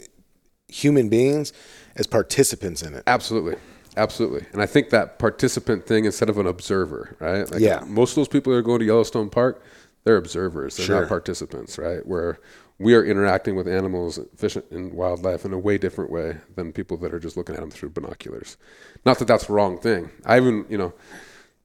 [0.68, 1.54] human beings
[1.96, 3.04] as participants in it.
[3.08, 3.56] Absolutely.
[3.98, 4.46] Absolutely.
[4.54, 7.50] And I think that participant thing instead of an observer, right?
[7.52, 7.84] Like yeah.
[7.86, 9.64] Most of those people that are going to Yellowstone Park,
[10.04, 10.78] they're observers.
[10.78, 11.02] They're sure.
[11.02, 12.06] not participants, right?
[12.06, 12.40] Where
[12.80, 16.98] we are interacting with animals, fish, and wildlife in a way different way than people
[16.98, 18.58] that are just looking at them through binoculars.
[19.06, 20.10] Not that that's the wrong thing.
[20.26, 20.94] I even, you know,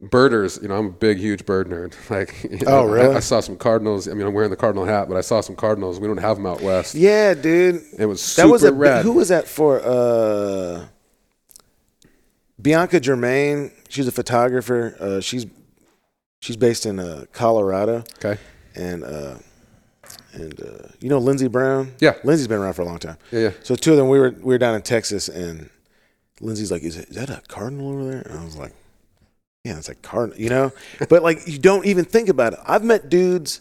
[0.01, 1.95] birders, you know, I'm a big, huge bird nerd.
[2.11, 3.15] Like, you know, oh, really?
[3.15, 4.09] I, I, saw some cardinals.
[4.09, 5.99] I mean, I'm wearing the cardinal hat, but I saw some cardinals.
[5.99, 6.95] We don't have them out west.
[6.95, 7.83] Yeah, dude.
[7.99, 9.05] It was super that was a, red.
[9.05, 9.81] Who was that for?
[9.81, 10.87] Uh,
[12.61, 13.73] Bianca Germain.
[13.89, 14.97] She's a photographer.
[14.99, 15.47] Uh, she's
[16.41, 18.05] she's based in uh, Colorado.
[18.19, 18.41] Okay.
[18.75, 19.37] And uh,
[20.33, 21.95] and uh, you know Lindsey Brown.
[22.01, 23.19] Yeah, Lindsey's been around for a long time.
[23.31, 23.51] Yeah, yeah.
[23.63, 25.71] So two of them, we were we were down in Texas, and
[26.41, 28.75] Lindsey's like, "Is, it, is that a cardinal over there?" And I was like,
[29.67, 30.73] "Yeah, it's like cardinal," you know.
[31.09, 32.59] but like, you don't even think about it.
[32.67, 33.61] I've met dudes,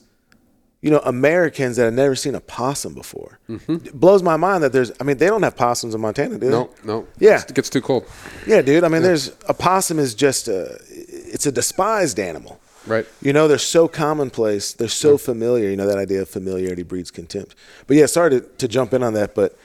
[0.82, 3.40] you know, Americans that have never seen a possum before.
[3.50, 3.88] Mm-hmm.
[3.88, 4.92] It blows my mind that there's.
[5.00, 6.50] I mean, they don't have possums in Montana, do they?
[6.52, 7.08] No, no.
[7.18, 8.06] Yeah, it gets too cold.
[8.46, 8.84] Yeah, dude.
[8.84, 9.08] I mean, yeah.
[9.08, 10.80] there's a possum is just a.
[10.90, 12.60] It's a despised animal.
[12.88, 13.06] Right.
[13.22, 14.74] You know, they're so commonplace.
[14.74, 15.18] They're so yeah.
[15.18, 15.70] familiar.
[15.70, 17.56] You know, that idea of familiarity breeds contempt.
[17.88, 19.34] But yeah, sorry to, to jump in on that.
[19.34, 19.58] But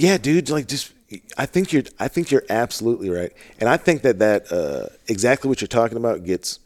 [0.00, 0.92] yeah, dude, like just,
[1.36, 3.32] I think you're, I think you're absolutely right.
[3.58, 6.58] And I think that that, uh, exactly what you're talking about gets,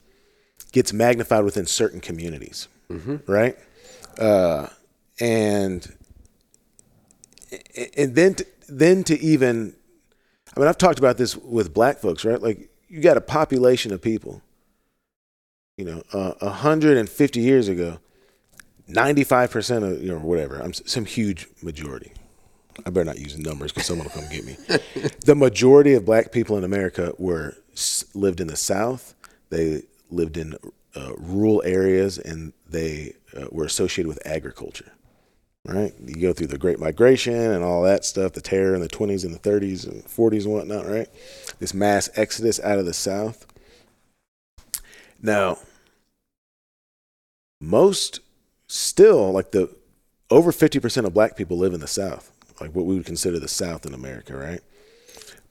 [0.72, 2.68] gets magnified within certain communities.
[2.90, 3.30] Mm-hmm.
[3.30, 3.56] Right.
[4.18, 4.68] Uh,
[5.20, 5.92] and,
[7.96, 9.74] and then, to, then to even,
[10.56, 12.40] I mean, I've talked about this with black folks, right?
[12.40, 14.42] Like you got a population of people
[15.76, 17.98] you know, uh, 150 years ago,
[18.88, 22.12] 95% of, you know, whatever, I'm some huge majority.
[22.84, 24.56] I better not use numbers because someone will come get me.
[25.24, 27.56] the majority of black people in America were
[28.14, 29.14] lived in the South.
[29.50, 30.56] They lived in
[30.94, 34.92] uh, rural areas and they uh, were associated with agriculture.
[35.66, 35.94] Right?
[36.04, 39.24] You go through the Great Migration and all that stuff, the terror in the 20s
[39.24, 41.08] and the 30s and 40s and whatnot, right?
[41.58, 43.46] This mass exodus out of the South
[45.24, 45.56] now,
[47.58, 48.20] most
[48.68, 49.74] still, like the
[50.30, 53.48] over 50% of black people live in the South, like what we would consider the
[53.48, 54.60] South in America, right?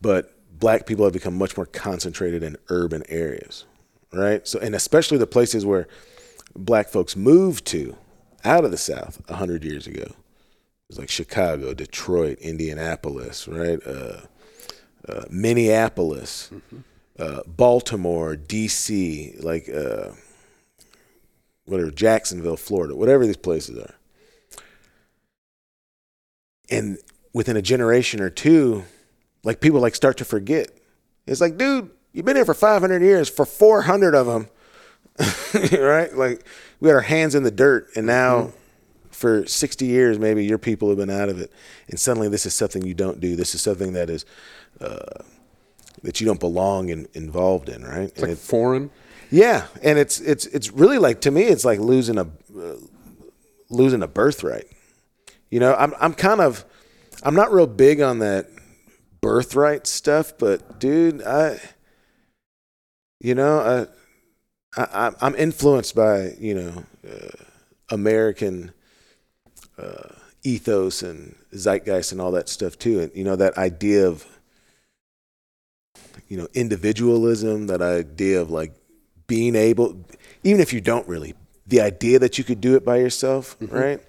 [0.01, 3.66] But black people have become much more concentrated in urban areas,
[4.12, 4.47] right?
[4.47, 5.88] So, and especially the places where
[6.56, 7.95] black folks moved to
[8.43, 10.04] out of the South 100 years ago.
[10.04, 10.16] It
[10.89, 13.80] was like Chicago, Detroit, Indianapolis, right?
[13.86, 14.22] Uh,
[15.08, 16.51] uh, Minneapolis,
[17.20, 20.12] uh, Baltimore, D.C., like uh,
[21.66, 23.95] whatever, Jacksonville, Florida, whatever these places are.
[26.74, 26.98] And
[27.34, 28.84] within a generation or two,
[29.44, 30.70] like people like start to forget.
[31.26, 33.30] It's like, dude, you've been here for 500 years.
[33.30, 34.48] For 400 of them,
[35.80, 36.14] right?
[36.16, 36.46] Like
[36.80, 38.52] we had our hands in the dirt, and now
[39.12, 41.52] for 60 years, maybe your people have been out of it,
[41.88, 43.36] and suddenly this is something you don't do.
[43.36, 44.26] This is something that is
[44.82, 45.24] uh,
[46.02, 48.10] that you don't belong in, involved in, right?
[48.10, 48.92] It's like foreign.
[49.32, 52.76] Yeah, and it's it's it's really like to me, it's like losing a uh,
[53.70, 54.68] losing a birthright.
[55.54, 56.66] You know, I'm I'm kind of
[57.22, 58.47] I'm not real big on that
[59.22, 61.60] birthright stuff, but dude, I
[63.20, 63.88] you know
[64.76, 67.43] I, I I'm influenced by you know uh,
[67.91, 68.72] American
[69.78, 74.26] uh, ethos and zeitgeist and all that stuff too, and you know that idea of
[76.30, 78.74] you know individualism, that idea of like
[79.28, 80.04] being able,
[80.43, 81.36] even if you don't really,
[81.68, 83.76] the idea that you could do it by yourself, mm-hmm.
[83.76, 84.01] right?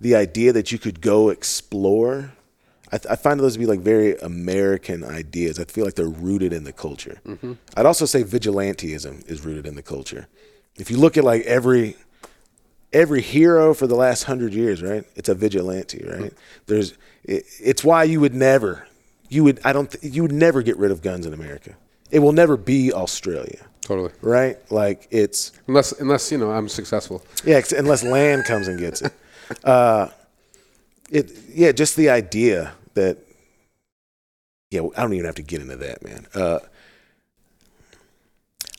[0.00, 2.32] The idea that you could go explore.
[2.92, 5.58] I, th- I, find those to be like very American ideas.
[5.58, 7.20] I feel like they're rooted in the culture.
[7.26, 7.54] Mm-hmm.
[7.76, 10.28] I'd also say vigilanteism is rooted in the culture.
[10.76, 11.96] If you look at like every
[12.92, 15.04] every hero for the last hundred years, right?
[15.16, 16.18] It's a vigilante, right?
[16.18, 16.36] Mm-hmm.
[16.66, 18.86] There's it, it's why you would never
[19.28, 21.74] you would I don't th- you would never get rid of guns in America.
[22.10, 23.66] It will never be Australia.
[23.80, 24.12] Totally.
[24.22, 24.58] Right?
[24.70, 27.24] Like it's unless unless you know I'm successful.
[27.44, 29.12] Yeah, unless land comes and gets it.
[29.62, 30.08] Uh,
[31.10, 33.18] it yeah, just the idea that
[34.70, 36.26] yeah, I don't even have to get into that, man.
[36.34, 36.58] Uh,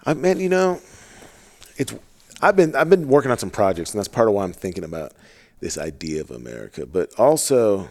[0.05, 0.81] I mean, you know,
[1.77, 1.93] it's
[2.41, 4.83] I've been I've been working on some projects, and that's part of why I'm thinking
[4.83, 5.13] about
[5.61, 6.85] this idea of America.
[6.85, 7.89] But also,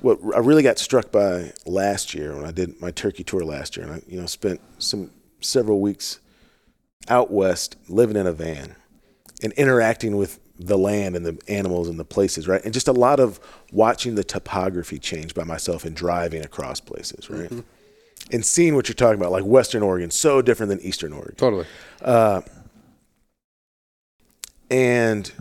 [0.00, 3.76] what I really got struck by last year when I did my Turkey tour last
[3.76, 6.18] year, and I you know spent some several weeks
[7.08, 8.74] out west, living in a van,
[9.42, 12.62] and interacting with the land and the animals and the places, right?
[12.64, 13.40] And just a lot of
[13.72, 17.48] watching the topography change by myself and driving across places, right?
[17.48, 17.60] Mm-hmm.
[18.32, 21.34] And seeing what you're talking about, like Western Oregon, so different than Eastern Oregon.
[21.36, 21.64] Totally.
[22.02, 22.42] Uh,
[24.70, 25.32] and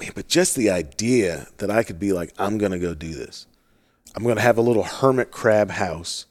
[0.00, 3.46] man, but just the idea that I could be like, I'm gonna go do this.
[4.16, 6.26] I'm gonna have a little hermit crab house,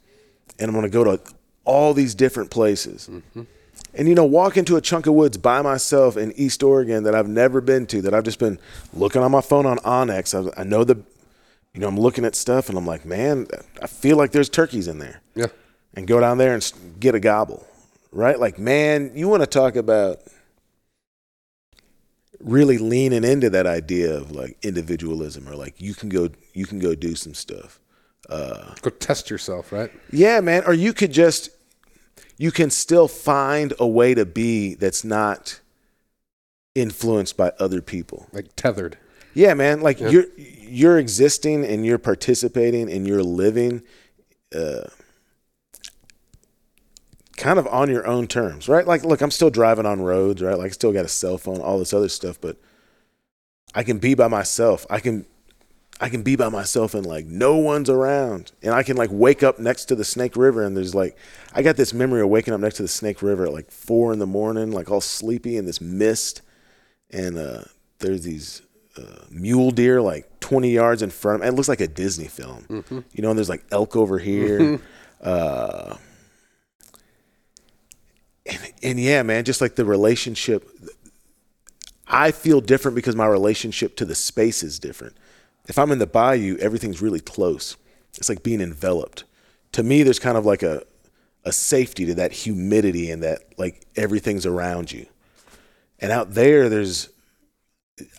[0.60, 1.22] and I'm gonna go to
[1.64, 3.10] all these different places.
[3.10, 3.44] Mm-hmm.
[3.94, 7.16] And you know, walk into a chunk of woods by myself in East Oregon that
[7.16, 8.60] I've never been to, that I've just been
[8.94, 10.54] looking on my phone on onX.
[10.56, 10.96] I, I know the,
[11.74, 13.48] you know, I'm looking at stuff and I'm like, man,
[13.82, 15.22] I feel like there's turkeys in there.
[15.36, 15.48] Yeah.
[15.96, 17.66] And go down there and get a gobble,
[18.12, 18.40] right?
[18.40, 20.20] Like, man, you want to talk about
[22.40, 26.80] really leaning into that idea of like individualism or like you can go you can
[26.80, 27.80] go do some stuff
[28.30, 31.50] uh, go test yourself right yeah man or you could just
[32.38, 35.60] you can still find a way to be that's not
[36.76, 38.28] influenced by other people.
[38.32, 38.98] Like tethered.
[39.34, 39.82] Yeah, man.
[39.82, 40.10] Like yeah.
[40.10, 43.84] you're you're existing and you're participating and you're living
[44.56, 44.88] uh,
[47.36, 48.86] kind of on your own terms, right?
[48.86, 50.58] Like look, I'm still driving on roads, right?
[50.58, 52.58] Like I still got a cell phone, all this other stuff, but
[53.74, 54.86] I can be by myself.
[54.90, 55.26] I can
[56.00, 58.52] I can be by myself and like no one's around.
[58.62, 61.18] And I can like wake up next to the Snake River and there's like
[61.54, 64.14] I got this memory of waking up next to the Snake River at like four
[64.14, 66.42] in the morning, like all sleepy in this mist.
[67.10, 67.64] And uh,
[68.00, 68.62] there's these
[68.98, 71.48] uh, mule deer like 20 yards in front of me.
[71.48, 73.00] It looks like a Disney film, mm-hmm.
[73.14, 73.30] you know.
[73.30, 74.60] And there's like elk over here.
[74.60, 74.84] Mm-hmm.
[75.22, 75.96] Uh,
[78.46, 80.70] and, and yeah, man, just like the relationship,
[82.08, 85.16] I feel different because my relationship to the space is different
[85.68, 87.76] if I'm in the bayou, everything's really close.
[88.18, 89.26] It's like being enveloped.
[89.74, 90.84] To me, there's kind of like a
[91.44, 95.06] a safety to that humidity and that like everything's around you.
[96.00, 97.10] And out there, there's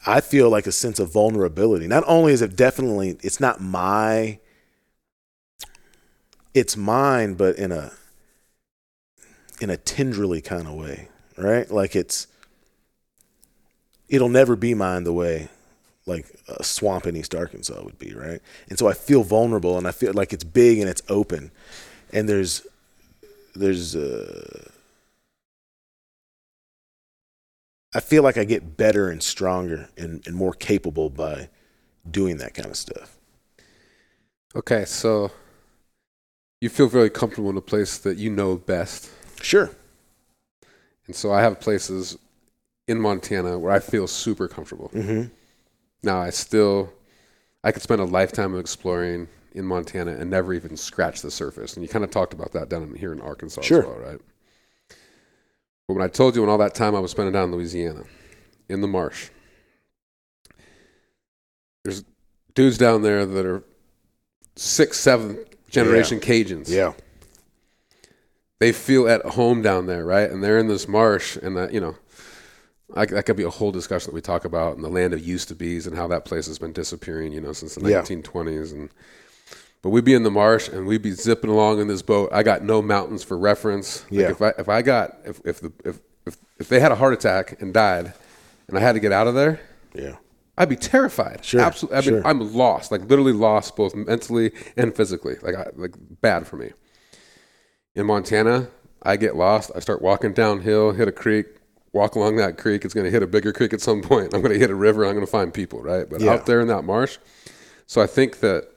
[0.07, 1.87] I feel like a sense of vulnerability.
[1.87, 4.39] Not only is it definitely it's not my
[6.55, 7.93] it's mine, but in a
[9.61, 11.71] in a tenderly kind of way, right?
[11.71, 12.27] Like it's
[14.09, 15.49] it'll never be mine the way
[16.07, 18.41] like a swamp in East Arkansas would be, right?
[18.69, 21.51] And so I feel vulnerable and I feel like it's big and it's open.
[22.13, 22.67] And there's
[23.55, 24.71] there's uh
[27.95, 31.49] I feel like I get better and stronger and, and more capable by
[32.09, 33.17] doing that kind of stuff.
[34.55, 35.31] Okay, so
[36.61, 39.11] you feel very comfortable in a place that you know best.
[39.41, 39.71] Sure.
[41.07, 42.19] And so I have places
[42.87, 44.91] in Montana where I feel super comfortable.
[44.95, 45.29] Mm-hmm.
[46.03, 46.93] Now I still
[47.65, 51.75] I could spend a lifetime of exploring in Montana and never even scratch the surface.
[51.75, 53.81] And you kind of talked about that down in, here in Arkansas Sure.
[53.81, 54.21] as well, right?
[55.89, 58.05] But when I told you when all that time I was spending down in Louisiana,
[58.69, 59.31] in the marsh,
[61.85, 62.05] there's
[62.55, 63.63] dudes down there that are
[64.57, 65.39] sixth, seventh
[65.71, 66.93] generation Cajuns Yeah.
[68.61, 70.31] they feel at home down there, right?
[70.31, 71.97] And they're in this marsh, and that you know,
[72.97, 75.21] I, that could be a whole discussion that we talk about in the land of
[75.27, 78.01] used to be's and how that place has been disappearing, you know, since the Yeah.
[78.03, 78.73] 1920s.
[78.73, 78.89] And
[79.83, 82.31] but we'd be in the marsh and we'd be zipping along in this boat.
[82.33, 84.03] I got no mountains for reference.
[84.05, 84.31] Like Yeah.
[84.31, 87.13] if I if I got if if the if if, if they had a heart
[87.13, 88.13] attack and died,
[88.69, 89.61] and I had to get out of there.
[89.95, 90.17] Yeah.
[90.57, 91.45] I'd be terrified.
[91.45, 91.97] Sure, absolutely.
[91.97, 92.27] I mean, sure.
[92.27, 95.37] I'm lost, like literally lost, both mentally and physically.
[95.41, 96.73] Like, I, like bad for me.
[97.95, 98.69] In Montana,
[99.03, 99.71] I get lost.
[99.77, 101.47] I start walking downhill, hit a creek,
[101.93, 102.85] walk along that creek.
[102.85, 104.35] It's going to hit a bigger creek at some point.
[104.35, 105.05] I'm going to hit a river.
[105.05, 106.09] I'm going to find people, right?
[106.09, 106.33] But Yeah.
[106.33, 107.19] out there in that marsh,
[107.87, 108.69] so I think that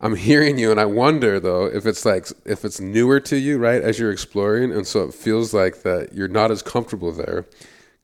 [0.00, 3.58] I'm hearing you, and I wonder though if it's like if it's newer to you,
[3.58, 7.46] right, as you're exploring, and so it feels like that you're not as comfortable there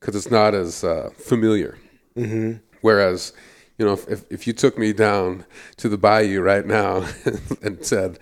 [0.01, 1.79] because it's not as uh, familiar.
[2.17, 2.59] Mm-hmm.
[2.81, 3.33] Whereas,
[3.79, 5.45] you know, if, if if you took me down
[5.77, 7.07] to the bayou right now
[7.63, 8.19] and said,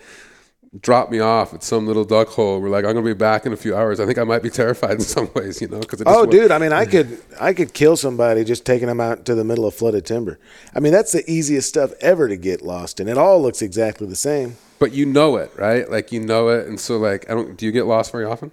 [0.78, 3.52] "Drop me off at some little duck hole," we're like, "I'm gonna be back in
[3.52, 6.02] a few hours." I think I might be terrified in some ways, you know, because
[6.06, 6.50] Oh, dude!
[6.50, 9.66] I mean, I could I could kill somebody just taking them out to the middle
[9.66, 10.38] of flooded timber.
[10.74, 13.08] I mean, that's the easiest stuff ever to get lost in.
[13.08, 14.56] It all looks exactly the same.
[14.78, 15.90] But you know it, right?
[15.90, 17.56] Like you know it, and so like I don't.
[17.56, 18.52] Do you get lost very often?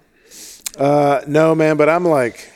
[0.76, 2.52] Uh, no, man, but I'm like,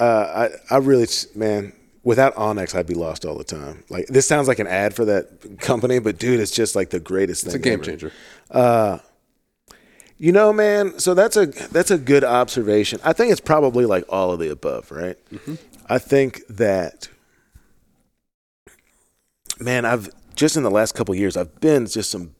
[0.00, 3.84] uh, I I really, man, without onX, I'd be lost all the time.
[3.90, 7.00] Like this sounds like an ad for that company, but dude, it's just like the
[7.00, 7.48] greatest thing.
[7.50, 7.84] It's a game ever.
[7.84, 8.12] changer.
[8.52, 10.98] You know, man.
[10.98, 13.00] So that's a that's a good observation.
[13.04, 15.16] I think it's probably like all of the above, right?
[15.88, 17.08] I think that,
[19.58, 22.34] man, I've just in the last couple of years, I've been just some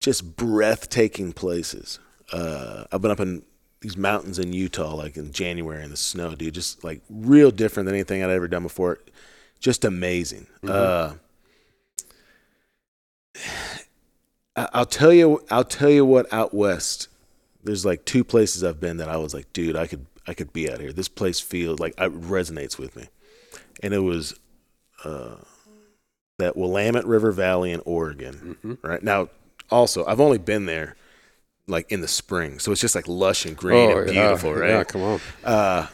[0.00, 1.98] just breathtaking places.
[2.32, 3.42] Uh, I've been up in
[3.80, 6.54] these mountains in Utah, like in January in the snow, dude.
[6.54, 8.98] Just like real different than anything I'd ever done before.
[9.60, 10.46] Just amazing.
[10.66, 11.14] Uh,
[13.34, 13.71] I-
[14.56, 15.42] I'll tell you.
[15.50, 16.32] I'll tell you what.
[16.32, 17.08] Out west,
[17.62, 20.52] there's like two places I've been that I was like, dude, I could, I could
[20.52, 20.92] be out here.
[20.92, 23.08] This place feels like it resonates with me,
[23.82, 24.34] and it was
[25.04, 25.36] uh,
[26.38, 28.78] that Willamette River Valley in Oregon.
[28.82, 29.28] Right now,
[29.70, 30.96] also, I've only been there
[31.66, 34.70] like in the spring, so it's just like lush and green and yeah, beautiful, right?
[34.70, 35.20] Yeah, come on.
[35.44, 35.86] Uh,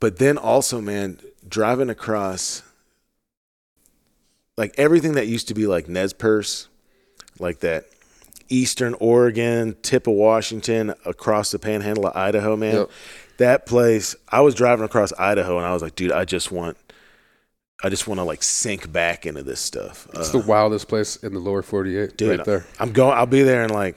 [0.00, 2.62] but then also, man, driving across
[4.56, 6.68] like everything that used to be like Nez Perce,
[7.40, 7.86] like that
[8.50, 12.74] eastern Oregon, tip of Washington, across the panhandle of Idaho, man.
[12.76, 12.90] Yep.
[13.38, 16.76] That place, I was driving across Idaho and I was like, dude, I just want,
[17.84, 20.08] I just want to like sink back into this stuff.
[20.14, 22.66] It's Uh, the wildest place in the lower 48, dude, right there.
[22.80, 23.96] I'm going, I'll be there in like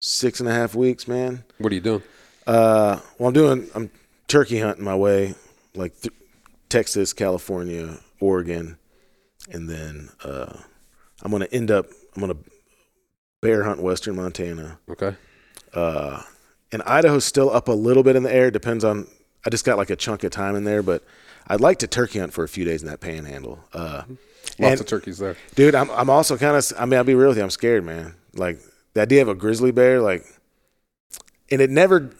[0.00, 1.44] six and a half weeks, man.
[1.58, 2.02] What are you doing?
[2.46, 3.68] Uh, well, I'm doing.
[3.74, 3.90] I'm
[4.26, 5.34] turkey hunting my way,
[5.74, 6.14] like th-
[6.70, 8.78] Texas, California, Oregon,
[9.52, 10.54] and then uh,
[11.22, 11.86] I'm gonna end up.
[12.22, 12.40] I'm gonna
[13.40, 14.78] bear hunt western Montana.
[14.90, 15.14] Okay.
[15.72, 16.22] Uh,
[16.72, 18.50] and Idaho's still up a little bit in the air.
[18.50, 19.06] Depends on.
[19.46, 21.04] I just got like a chunk of time in there, but
[21.46, 23.60] I'd like to turkey hunt for a few days in that panhandle.
[23.72, 24.02] Uh,
[24.58, 25.36] Lots and- of turkeys there.
[25.54, 26.72] dude, I'm I'm also kind of.
[26.78, 27.42] I mean, I'll be real with you.
[27.44, 28.14] I'm scared, man.
[28.34, 28.58] Like
[28.94, 30.24] the idea of a grizzly bear, like,
[31.50, 32.10] and it never.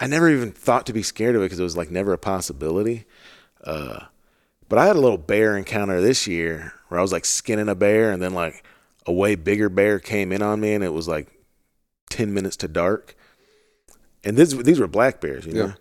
[0.00, 2.18] I never even thought to be scared of it because it was like never a
[2.18, 3.06] possibility.
[3.64, 4.00] Uh,
[4.68, 7.74] but I had a little bear encounter this year where I was like skinning a
[7.74, 8.64] bear, and then like
[9.06, 11.28] a way bigger bear came in on me, and it was like
[12.10, 13.16] ten minutes to dark.
[14.24, 15.66] And this these were black bears, you know.
[15.66, 15.74] Yeah.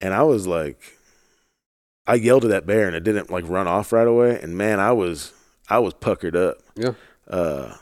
[0.00, 0.98] And I was like,
[2.06, 4.38] I yelled at that bear, and it didn't like run off right away.
[4.40, 5.32] And man, I was
[5.68, 6.58] I was puckered up.
[6.74, 6.92] Yeah.
[7.28, 7.76] Uh,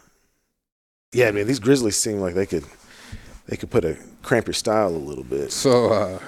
[1.13, 2.65] yeah, I mean these grizzlies seem like they could
[3.47, 5.51] they could put a cramp your style a little bit.
[5.51, 6.19] So, uh,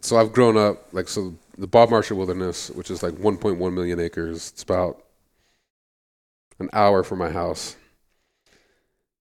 [0.00, 1.34] so I've grown up like so.
[1.56, 5.04] The Bob Marshall Wilderness, which is like 1.1 million acres, it's about
[6.58, 7.76] an hour from my house.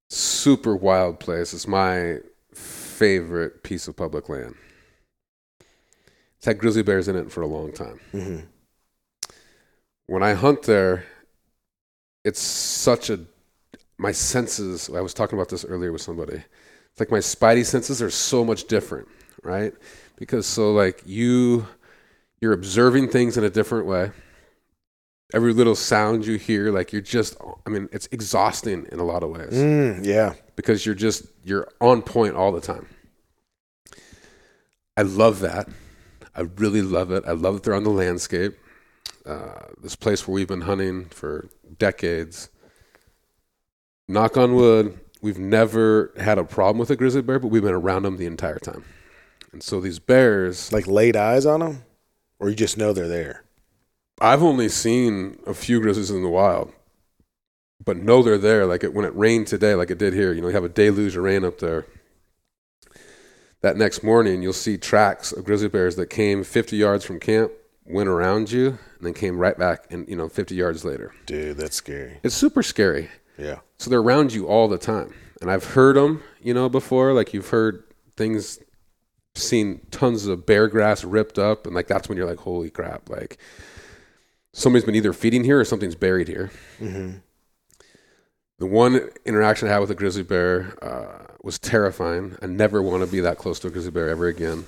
[0.10, 1.54] Super wild place.
[1.54, 2.18] It's my
[2.54, 4.56] favorite piece of public land.
[6.38, 8.00] It's had grizzly bears in it for a long time.
[8.12, 8.40] hmm
[10.08, 11.06] when I hunt there,
[12.24, 13.20] it's such a
[13.98, 14.90] my senses.
[14.94, 16.36] I was talking about this earlier with somebody.
[16.92, 19.08] It's like my spidey senses are so much different,
[19.44, 19.74] right?
[20.18, 21.68] Because so like you
[22.44, 24.12] you're observing things in a different way.
[25.34, 29.24] Every little sound you hear, like you're just I mean, it's exhausting in a lot
[29.24, 30.34] of ways Mm, yeah.
[30.56, 32.88] because you're just you're on point all the time.
[34.96, 35.68] I love that.
[36.36, 37.24] I really love it.
[37.26, 38.54] I love that they're on the landscape.
[39.26, 41.48] Uh, this place where we've been hunting for
[41.80, 42.50] decades.
[44.08, 47.74] knock on wood, we've never had a problem with a grizzly bear, but we've been
[47.74, 48.84] around them the entire time.
[49.54, 51.84] And so these bears, Like laid eyes on them,
[52.44, 53.46] or you just know they're there.
[54.20, 56.74] I've only seen a few grizzlies in the wild,
[57.84, 58.66] but know they're there.
[58.66, 60.70] Like it, when it rained today, like it did here, you know, you have a
[60.70, 61.86] deluge of rain up there.
[63.62, 67.54] That next morning, you'll see tracks of grizzly bears that came 50 yards from camp,
[67.86, 71.16] went around you, and then came right back, and you know, 50 yards later.
[71.26, 72.20] Dude, that's scary.
[72.24, 73.10] It's super scary.
[73.38, 73.60] Yeah.
[73.78, 75.14] So they're around you all the time.
[75.40, 77.14] And I've heard them, you know, before.
[77.14, 77.86] Like you've heard
[78.18, 78.60] things,
[79.36, 81.66] seen tons of bear grass ripped up.
[81.66, 83.10] And like that's when you're like, holy crap.
[83.10, 83.38] Like
[84.54, 86.52] somebody's been either feeding here or something's buried here.
[86.80, 87.18] Mm-hmm.
[88.60, 92.38] The one interaction I had with a grizzly bear uh, was terrifying.
[92.42, 94.66] I never want to be that close to a grizzly bear ever again.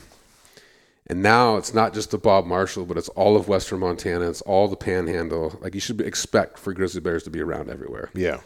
[1.07, 4.27] And now it's not just the Bob Marshall, but it's all of Western Montana.
[4.27, 5.57] It's all the Panhandle.
[5.61, 8.39] Like you should expect for grizzly bears to be around everywhere Yeah.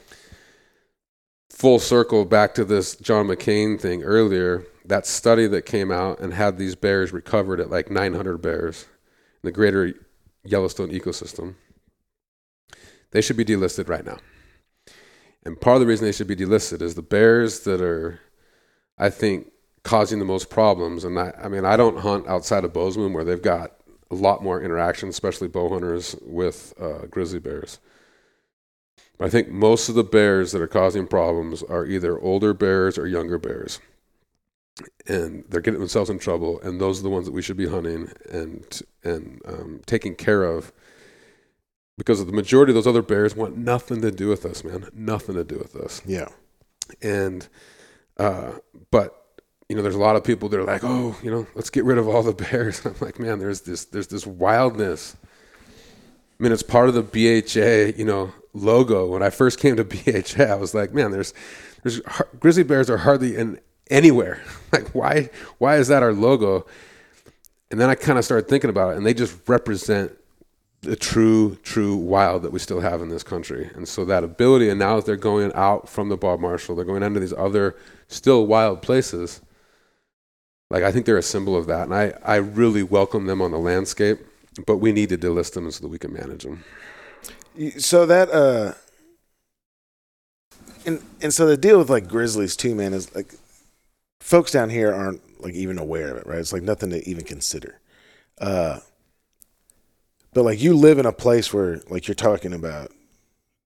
[1.50, 4.66] full circle back to this John McCain thing earlier.
[4.90, 8.88] That study that came out and had these bears recovered at like 900 bears
[9.44, 9.94] in the greater
[10.44, 11.54] Yellowstone ecosystem.
[13.12, 14.18] They should be delisted right now.
[15.46, 18.20] And part of the reason they should be delisted is the bears that are,
[18.98, 19.52] I think,
[19.84, 21.04] causing the most problems.
[21.04, 23.76] And I, I mean, I don't hunt outside of Bozeman where they've got
[24.10, 27.80] a lot more interaction, especially bow hunters with uh, grizzly bears.
[29.20, 33.06] I think most of the bears that are causing problems are either older bears or
[33.06, 33.80] younger bears.
[35.08, 37.68] And they're getting themselves in trouble, and those are the ones that we should be
[37.68, 40.72] hunting and and um, taking care of.
[41.98, 44.88] Because the majority of those other bears want nothing to do with us, man.
[44.94, 46.02] Nothing to do with us.
[46.06, 46.30] Yeah.
[47.02, 47.48] And
[48.18, 48.54] uh,
[48.90, 49.20] but
[49.70, 51.86] you know, there's a lot of people that are like, oh, you know, let's get
[51.86, 52.84] rid of all the bears.
[52.86, 55.16] I'm like, man, there's this there's this wildness.
[56.40, 59.08] I mean, it's part of the BHA, you know, logo.
[59.08, 61.34] When I first came to BHA, I was like, man, there's
[61.84, 62.02] there's
[62.40, 63.60] grizzly bears are hardly in
[63.90, 64.42] anywhere.
[64.72, 66.66] like, why why is that our logo?
[67.72, 70.12] And then I kind of started thinking about it, and they just represent
[70.82, 73.70] the true, true wild that we still have in this country.
[73.76, 76.86] And so that ability, and now that they're going out from the Bob Marshall, they're
[76.86, 77.76] going into these other
[78.08, 79.42] still wild places.
[80.70, 83.52] Like I think they're a symbol of that, and I, I really welcome them on
[83.52, 84.20] the landscape.
[84.66, 86.64] But we need to delist them so that we can manage them.
[87.78, 88.74] So that uh
[90.86, 93.34] and and so the deal with like grizzlies too, man, is like
[94.20, 96.40] folks down here aren't like even aware of it, right?
[96.40, 97.80] It's like nothing to even consider.
[98.40, 98.80] Uh
[100.34, 102.92] but like you live in a place where like you're talking about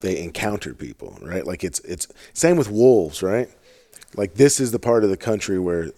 [0.00, 1.46] they encounter people, right?
[1.46, 3.48] Like it's it's same with wolves, right?
[4.16, 5.90] Like this is the part of the country where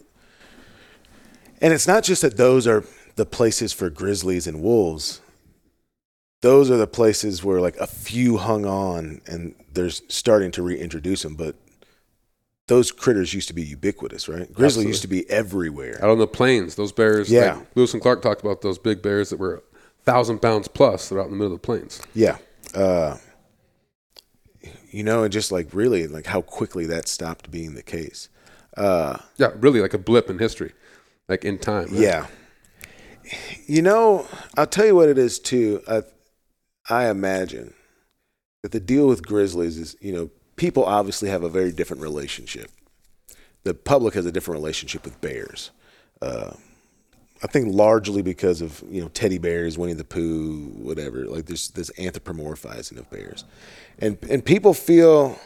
[1.60, 2.84] and it's not just that those are
[3.16, 5.20] the places for grizzlies and wolves
[6.42, 11.22] those are the places where like a few hung on and they're starting to reintroduce
[11.22, 11.56] them but
[12.68, 14.88] those critters used to be ubiquitous right grizzly Absolutely.
[14.88, 17.30] used to be everywhere Out on the plains, those bears.
[17.30, 17.54] Yeah.
[17.54, 19.62] Like Lewis and Clark talked about those big bears that were
[20.04, 21.08] thousand pounds plus.
[21.08, 22.02] They're out in the middle of the plains.
[22.14, 22.38] yeah
[22.74, 23.16] uh
[24.90, 28.28] you know and just like really like how quickly that stopped being the case
[28.76, 30.72] uh Yeah, really like a blip in history,
[31.28, 31.86] like in time.
[31.86, 31.92] right?
[32.00, 32.26] Yeah.
[33.66, 35.82] You know, I'll tell you what it is too.
[35.88, 36.02] I,
[36.88, 37.74] I imagine
[38.62, 42.70] that the deal with Grizzlies is, you know, people obviously have a very different relationship.
[43.64, 45.70] The public has a different relationship with bears.
[46.20, 46.52] Uh,
[47.42, 51.26] I think largely because of you know teddy bears, Winnie the Pooh, whatever.
[51.26, 53.44] Like there's this anthropomorphizing of bears,
[53.98, 55.38] and and people feel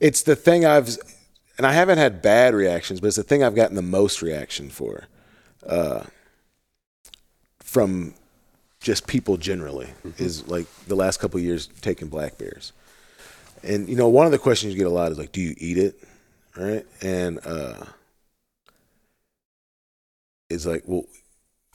[0.00, 0.98] it's the thing I've
[1.56, 4.70] and I haven't had bad reactions, but it's the thing I've gotten the most reaction
[4.70, 5.04] for
[5.66, 6.04] uh,
[7.60, 8.14] from
[8.80, 9.88] just people generally
[10.18, 12.72] is like the last couple of years taking black bears.
[13.64, 15.54] And you know, one of the questions you get a lot is like, do you
[15.58, 15.98] eat it?
[16.56, 16.86] Right?
[17.02, 17.84] And uh
[20.50, 21.04] it's like, well,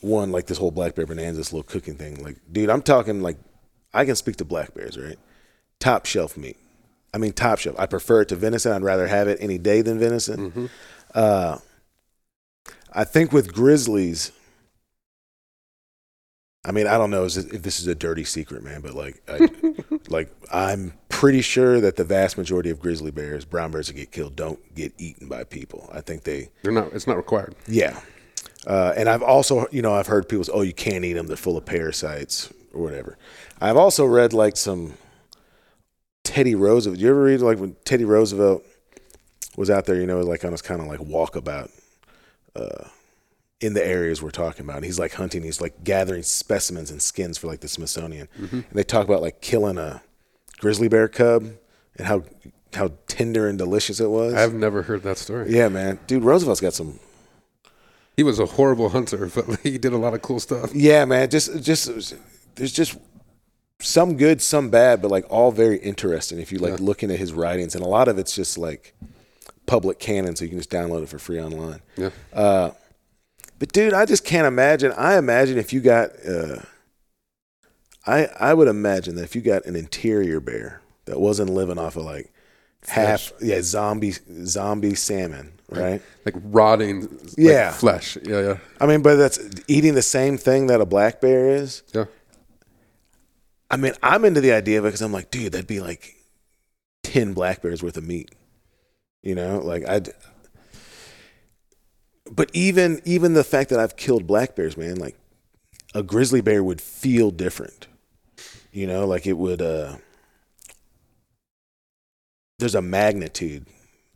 [0.01, 2.23] one, like this whole black bear bonanza, this little cooking thing.
[2.23, 3.37] Like, dude, I'm talking like
[3.93, 5.17] I can speak to black bears, right?
[5.79, 6.57] Top shelf meat.
[7.13, 7.75] I mean top shelf.
[7.79, 8.71] I prefer it to venison.
[8.71, 10.51] I'd rather have it any day than venison.
[10.51, 10.69] Mhm.
[11.13, 11.57] Uh
[12.91, 14.31] I think with grizzlies,
[16.65, 19.49] I mean, I don't know if this is a dirty secret, man, but like, I,
[20.09, 24.09] like I'm pretty sure that the vast majority of grizzly bears, brown bears that get
[24.09, 25.89] killed, don't get eaten by people.
[25.91, 26.93] I think they, They're not.
[26.93, 27.55] It's not required.
[27.67, 27.99] yeah.
[28.65, 31.27] Uh, and I've also, you know, I've heard people say, "Oh, you can't eat them;
[31.27, 33.17] they're full of parasites or whatever."
[33.59, 34.93] I've also read like some
[36.23, 36.99] Teddy Roosevelt.
[36.99, 38.63] Do you ever read like when Teddy Roosevelt
[39.57, 41.69] was out there, you know, like on his kind of like walkabout
[42.55, 42.85] uh,
[43.59, 44.77] in the areas we're talking about.
[44.77, 45.43] And he's like hunting.
[45.43, 48.27] He's like gathering specimens and skins for like the Smithsonian.
[48.39, 50.01] And they talk about like killing a
[50.59, 51.43] grizzly bear cub
[51.97, 52.23] and how
[52.73, 54.33] how tender and delicious it was.
[54.35, 55.51] I've never heard that story.
[55.51, 56.99] yeah, man, dude, Roosevelt's got some.
[58.15, 60.73] He was a horrible hunter, but he did a lot of cool stuff.
[60.73, 62.13] Yeah, man, just just
[62.55, 62.97] there's just
[63.81, 66.85] some good, some bad, but like all very interesting if you like Yeah.
[66.85, 68.93] looking at his writings, and a lot of it's just like
[69.65, 71.79] public canon, so you can just download it for free online.
[71.95, 72.09] Yeah.
[72.33, 72.71] Uh,
[73.57, 74.91] but dude, I just can't imagine.
[74.97, 76.57] I imagine if you got, uh,
[78.09, 81.95] I I would imagine that if you got an interior bear that wasn't living off
[81.95, 82.31] of like
[82.87, 84.13] half, yeah, zombie
[84.45, 86.01] zombie salmon, right?
[86.25, 87.71] Like rotting like, Yeah.
[87.71, 88.17] flesh.
[88.23, 88.57] Yeah, yeah.
[88.81, 91.83] I mean, but that's eating the same thing that a black bear is.
[91.93, 92.05] Yeah.
[93.71, 96.15] I mean, I'm into the idea of it because I'm like, dude, that'd be like
[97.03, 98.31] ten black bears worth of meat.
[99.21, 100.09] You know, like I'd.
[102.31, 105.17] But even even the fact that I've killed black bears, man, like
[105.93, 107.87] a grizzly bear would feel different.
[108.71, 109.61] You know, like it would.
[109.61, 109.97] uh
[112.59, 113.65] There's a magnitude,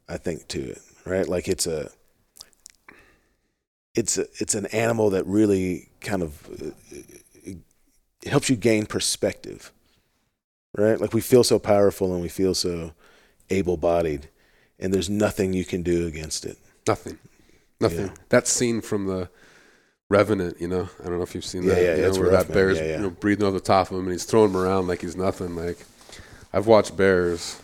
[0.07, 1.27] I think, to it, right?
[1.27, 1.91] Like it's a.
[3.95, 6.71] It's a, it's an animal that really kind of uh,
[7.45, 7.59] it
[8.25, 9.71] helps you gain perspective,
[10.75, 10.99] right?
[10.99, 12.93] Like we feel so powerful and we feel so
[13.51, 14.29] able-bodied,
[14.79, 16.57] and there's nothing you can do against it.
[16.87, 17.19] Nothing.
[17.79, 18.07] Nothing.
[18.07, 18.13] Yeah.
[18.29, 19.29] That scene from the
[20.13, 21.81] Revenant, you know, I don't know if you've seen Yeah, that.
[21.83, 22.95] yeah, you know, where that bear's Yeah, yeah.
[22.97, 25.15] You know, breathing over the top of him and he's throwing him around like he's
[25.15, 25.55] nothing.
[25.55, 25.79] Like
[26.53, 27.59] I've watched bears,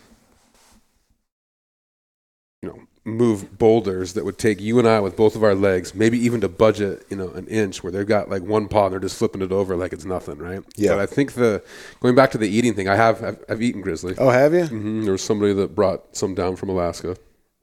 [2.64, 5.94] you know, move boulders that would take you and I with both of our legs,
[5.94, 8.94] maybe even to budget, you know, an inch where they've got like one paw and
[8.94, 10.64] they're just flipping it over like it's nothing, right?
[10.76, 10.92] Yeah.
[10.94, 11.64] But I think the
[12.00, 14.16] going back to the eating thing, I have I've, I've eaten grizzly.
[14.18, 14.66] Oh, have you?
[14.66, 17.16] hmm There was somebody that brought some down from Alaska.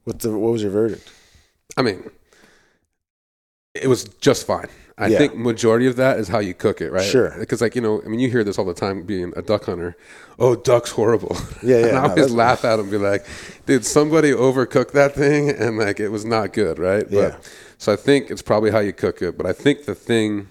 [0.05, 1.11] What the what was your verdict?
[1.77, 2.09] I mean,
[3.83, 4.69] it was just fine.
[4.99, 5.19] I Yeah.
[5.19, 7.05] think majority of that is how you cook it, right?
[7.05, 7.35] Sure.
[7.39, 9.65] Because like you know, I mean, you hear this all the time being a duck
[9.65, 9.95] hunter.
[10.39, 11.37] Oh, duck's horrible.
[11.63, 13.27] Yeah, yeah, and I no, always laugh at them, be like,
[13.67, 17.07] dude, somebody overcooked that thing, and like it was not good, right?
[17.11, 17.31] Yeah.
[17.31, 19.37] But, so I think it's probably how you cook it.
[19.37, 20.49] But I think the thing,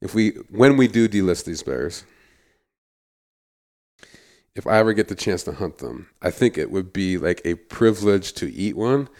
[0.00, 2.04] if we when we do delist these bears.
[4.56, 7.42] If I ever get the chance to hunt them, I think it would be like
[7.44, 9.10] a privilege to eat one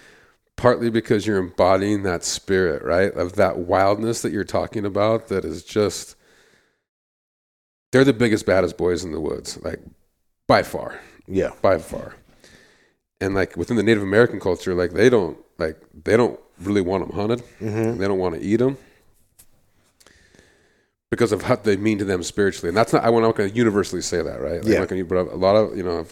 [0.56, 3.12] partly because you're embodying that spirit, right?
[3.12, 6.16] Of that wildness that you're talking about that is just
[7.92, 9.80] they're the biggest baddest boys in the woods, like
[10.46, 12.14] by far, Yeah, by far.
[13.20, 17.06] And like within the Native American culture, like they don't like they don't really want
[17.06, 17.42] them hunted.
[17.60, 17.98] mm-hmm.
[17.98, 18.76] They don't want to eat them
[21.10, 22.68] because of what they mean to them spiritually.
[22.68, 24.62] And that's not, I'm not going to universally say that, right?
[24.62, 24.74] Like, Yeah.
[24.74, 26.06] I'm not going to, but a lot of, you know,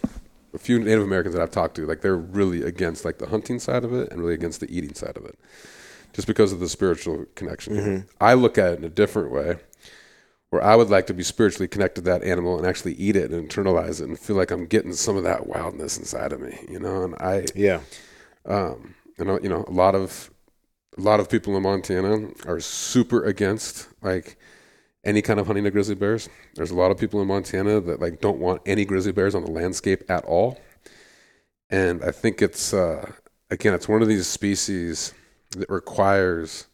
[0.55, 3.59] a few Native Americans that I've talked to, like they're really against like the hunting
[3.59, 5.37] side of it and really against the eating side of it
[6.13, 7.75] just because of the spiritual connection.
[7.75, 8.05] Mhm.
[8.21, 9.57] I look at it in a different way
[10.49, 13.31] where I would like to be spiritually connected to that animal and actually eat it
[13.31, 16.57] and internalize it and feel like I'm getting some of that wildness inside of me,
[16.69, 17.03] you know?
[17.03, 17.81] And I, yeah,
[18.45, 20.31] um, you know, you know, a lot of
[20.97, 24.37] a lot of people in Montana are super against like
[25.05, 26.27] any kind of hunting of grizzly bears.
[26.55, 29.43] There's a lot of people in Montana that like don't want any grizzly bears on
[29.45, 30.59] the landscape at all.
[31.69, 33.11] And I think it's uh,
[33.49, 35.13] again, it's one of these species
[35.51, 36.67] that requires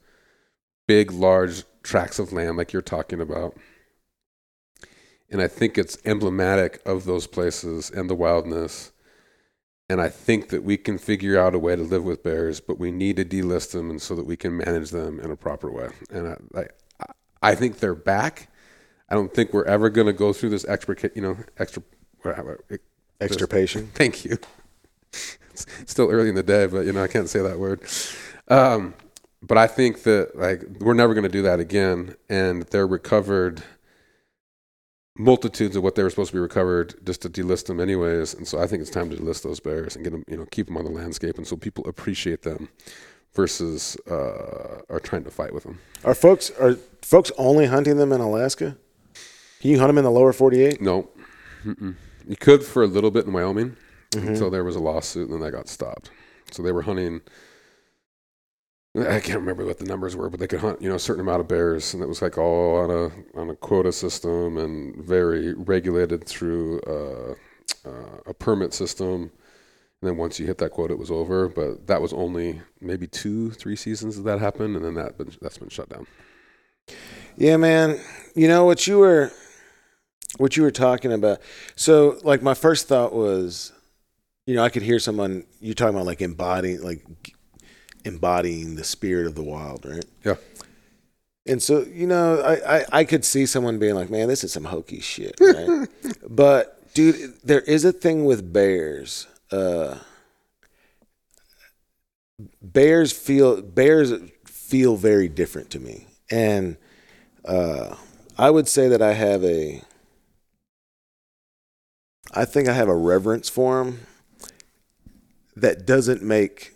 [0.87, 3.57] big, large tracts of land, like you're talking about.
[5.29, 8.91] And I think it's emblematic of those places and the wildness.
[9.89, 12.79] And I think that we can figure out a way to live with bears, but
[12.79, 15.71] we need to delist them and so that we can manage them in a proper
[15.71, 15.89] way.
[16.09, 16.65] And I, I,
[17.41, 18.49] I think they're back.
[19.09, 21.83] I don't think we're ever going to go through this extra, you know, extra.
[23.19, 23.87] extirpation.
[23.93, 24.37] Thank you.
[25.11, 27.81] It's still early in the day, but you know I can't say that word.
[28.47, 28.93] Um,
[29.41, 33.63] but I think that like we're never going to do that again, and they're recovered
[35.17, 38.33] multitudes of what they were supposed to be recovered just to delist them anyways.
[38.33, 40.45] And so I think it's time to delist those bears and get them, you know,
[40.45, 42.69] keep them on the landscape, and so people appreciate them
[43.33, 45.79] versus uh, are trying to fight with them.
[46.03, 48.77] Are folks are folks only hunting them in Alaska?
[49.61, 50.81] Can you hunt them in the lower forty-eight?
[50.81, 51.09] No,
[51.63, 51.95] Mm-mm.
[52.27, 53.77] you could for a little bit in Wyoming
[54.13, 56.11] until there was a lawsuit, and then that got stopped.
[56.51, 57.21] So they were hunting.
[58.93, 61.21] I can't remember what the numbers were, but they could hunt, you know, a certain
[61.21, 64.95] amount of bears, and it was like all on a on a quota system and
[64.97, 67.35] very regulated through uh,
[67.87, 69.31] uh, a permit system.
[70.01, 71.47] And then once you hit that quota, it was over.
[71.47, 75.31] But that was only maybe two, three seasons that that happened, and then that been,
[75.41, 76.07] that's been shut down.
[77.37, 77.99] Yeah, man.
[78.35, 79.31] You know what you were
[80.37, 81.39] what you were talking about.
[81.75, 83.73] So, like, my first thought was,
[84.45, 87.05] you know, I could hear someone you talking about like embodying, like
[88.03, 90.05] embodying the spirit of the wild, right?
[90.25, 90.35] Yeah.
[91.47, 94.53] And so, you know, I, I, I could see someone being like, man, this is
[94.53, 95.87] some hokey shit, right?
[96.29, 99.97] but, dude, there is a thing with bears uh,
[102.61, 104.13] bears feel bears
[104.45, 106.77] feel very different to me, and
[107.45, 107.95] uh,
[108.37, 109.81] I would say that I have a.
[112.33, 113.99] I think I have a reverence for them
[115.57, 116.73] that doesn't make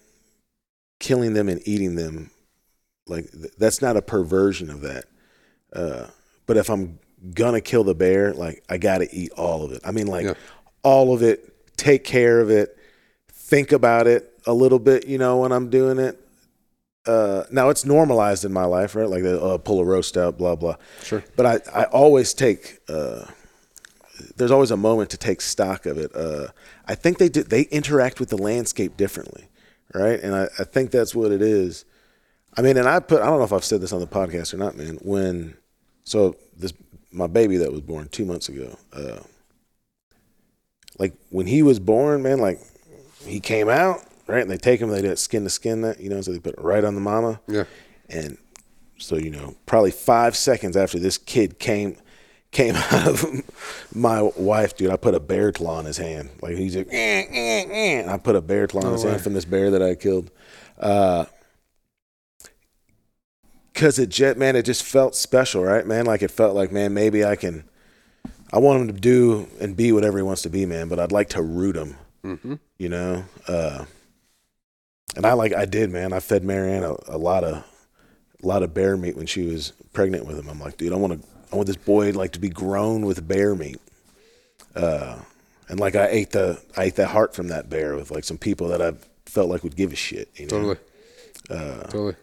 [1.00, 2.30] killing them and eating them
[3.08, 5.06] like that's not a perversion of that.
[5.72, 6.08] Uh,
[6.46, 7.00] but if I'm
[7.34, 9.82] gonna kill the bear, like I gotta eat all of it.
[9.86, 10.34] I mean, like Yeah.
[10.84, 11.55] all of it.
[11.78, 12.78] Take care of it.
[13.30, 15.08] Think about it a little bit.
[15.08, 16.20] You know when I'm doing it.
[17.06, 19.08] Uh, now it's normalized in my life, right?
[19.08, 20.76] Like the uh, pull a roast out, blah blah.
[21.04, 21.24] Sure.
[21.36, 22.80] But I I always take.
[22.90, 23.26] Uh,
[24.38, 26.16] there's always a moment to take stock of it.
[26.16, 26.48] Uh,
[26.88, 29.50] I think they do, they interact with the landscape differently,
[29.94, 30.20] right?
[30.20, 31.86] And I, I think that's what it is.
[32.58, 34.54] I mean, and I put I don't know if I've said this on the podcast
[34.54, 34.98] or not, man.
[35.02, 35.58] When
[36.04, 36.74] so this
[37.12, 39.20] my baby that was born two months ago, uh,
[40.98, 42.60] like when he was born, man, like
[43.26, 46.00] he came out right, and they take him, they do it skin to skin, that
[46.00, 47.66] you know, so they put it right on the mama, Yeah.
[48.10, 48.38] and
[48.98, 51.98] so you know, probably five seconds after this kid came
[52.52, 53.26] came out of
[53.94, 57.26] my wife, dude, I put a bear claw in his hand, like he's like, eh,
[57.30, 58.00] eh, eh.
[58.02, 60.32] and I put a bear claw in his hand from this bear that I killed.
[60.80, 61.26] Uh,
[63.74, 66.06] Cause it jet man, it just felt special, right, man?
[66.06, 67.66] Like it felt like, man, maybe I can.
[68.56, 70.88] I want him to do and be whatever he wants to be, man.
[70.88, 72.54] But I'd like to root him, Mm-hmm.
[72.80, 73.24] you know.
[73.48, 73.86] Uh,
[75.16, 76.14] and I like I did, man.
[76.14, 77.64] I fed Marianne a, a lot of
[78.44, 80.48] a lot of bear meat when she was pregnant with him.
[80.50, 81.28] I'm like, dude, I want to.
[81.52, 83.80] I want this boy like to be grown with bear meat.
[84.76, 85.18] Uh,
[85.70, 88.38] and like I ate the I ate the heart from that bear with like some
[88.38, 88.94] people that I
[89.26, 90.30] felt like would give a shit.
[90.36, 90.50] You know?
[90.50, 90.78] Totally.
[91.50, 92.16] Uh, totally.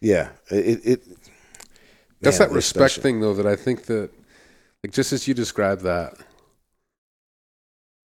[0.00, 0.28] Yeah.
[0.50, 0.80] It.
[0.84, 1.02] it
[2.20, 3.02] That's man, that respect special.
[3.02, 4.10] thing, though, that I think that,
[4.86, 6.14] like, just as you described that,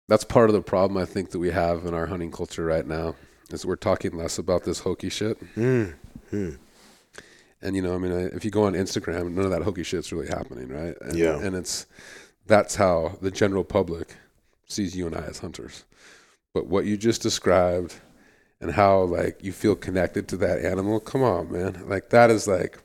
[0.07, 2.85] that's part of the problem I think that we have in our hunting culture right
[2.85, 3.15] now
[3.49, 5.39] is we're talking less about this hokey shit.
[5.55, 5.95] Mm,
[6.31, 6.59] mm.
[7.63, 10.11] And you know, I mean, if you go on Instagram, none of that hokey shit's
[10.11, 10.95] really happening, right?
[11.01, 11.39] And, Yeah.
[11.39, 11.87] And it's
[12.45, 14.15] that's how the general public
[14.67, 15.85] sees you and I as hunters.
[16.53, 17.95] But what you just described
[18.61, 21.83] and how like you feel connected to that animal, come on, man.
[21.87, 22.77] Like that is like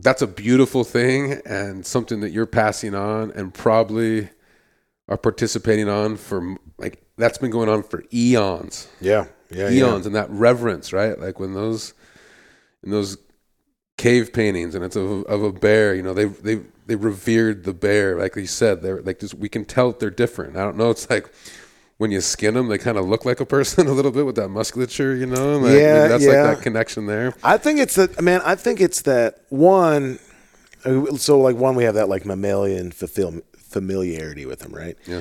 [0.00, 4.28] that's a beautiful thing and something that you're passing on and probably
[5.08, 9.26] are participating on for like that's been going on for eons Yeah.
[9.50, 9.70] Yeah.
[9.70, 11.18] eons and that reverence, right?
[11.18, 11.94] Like when those
[12.82, 13.16] in those
[13.96, 17.72] cave paintings and it's of, of a bear, you know, they they they revered the
[17.74, 18.82] bear, like you said.
[18.82, 20.56] They're like just we can tell they're different.
[20.56, 20.90] I don't know.
[20.90, 21.32] It's like
[21.98, 24.36] when you skin them, they kind of look like a person a little bit with
[24.36, 25.58] that musculature, you know.
[25.58, 26.42] Like, Yeah, that's yeah.
[26.44, 27.34] like that connection there.
[27.44, 28.40] I think it's that man.
[28.44, 30.18] I think it's that one.
[30.84, 34.96] uh, So like one, we have that like mammalian fulfill, familiarity with them, right?
[35.06, 35.20] Yeah.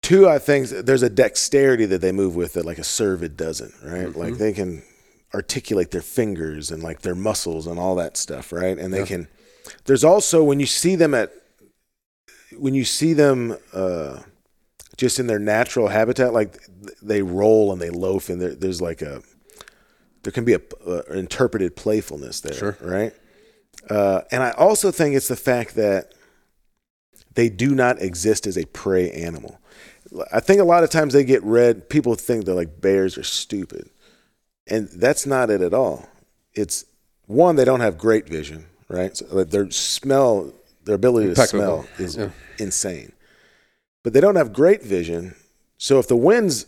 [0.00, 3.72] Two, I think there's a dexterity that they move with that like a cervid doesn't,
[3.84, 4.06] right?
[4.08, 4.18] Mm-hmm.
[4.18, 4.82] Like they can
[5.32, 8.76] articulate their fingers and like their muscles and all that stuff, right?
[8.78, 9.06] And they Yeah.
[9.06, 9.28] can.
[9.84, 11.30] There's also when you see them at
[12.58, 14.20] when you see them uh,
[15.02, 16.60] just in their natural habitat, like
[17.02, 19.20] they roll and they loaf, and there, there's like a
[20.22, 22.76] there can be a, uh interpreted playfulness there, Sure.
[22.80, 23.12] right?
[23.90, 26.14] Uh, and I also think it's the fact that
[27.34, 29.58] they do not exist as a prey animal.
[30.32, 31.88] I think a lot of times they get read.
[31.88, 33.90] People think they're like bears are stupid,
[34.68, 36.06] and that's not it at all.
[36.54, 36.84] It's
[37.26, 39.16] one they don't have great vision, right?
[39.16, 40.52] So like, their smell,
[40.84, 42.30] their ability to smell is Yeah.
[42.58, 43.10] insane,
[44.02, 45.34] but they don't have great vision.
[45.78, 46.66] So if the wind's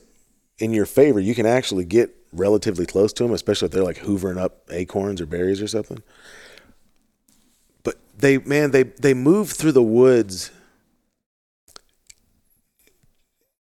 [0.59, 3.99] in your favor, you can actually get relatively close to them, especially if they're like
[3.99, 6.03] hoovering up acorns or berries or something.
[7.83, 10.51] But they, man, they they move through the woods.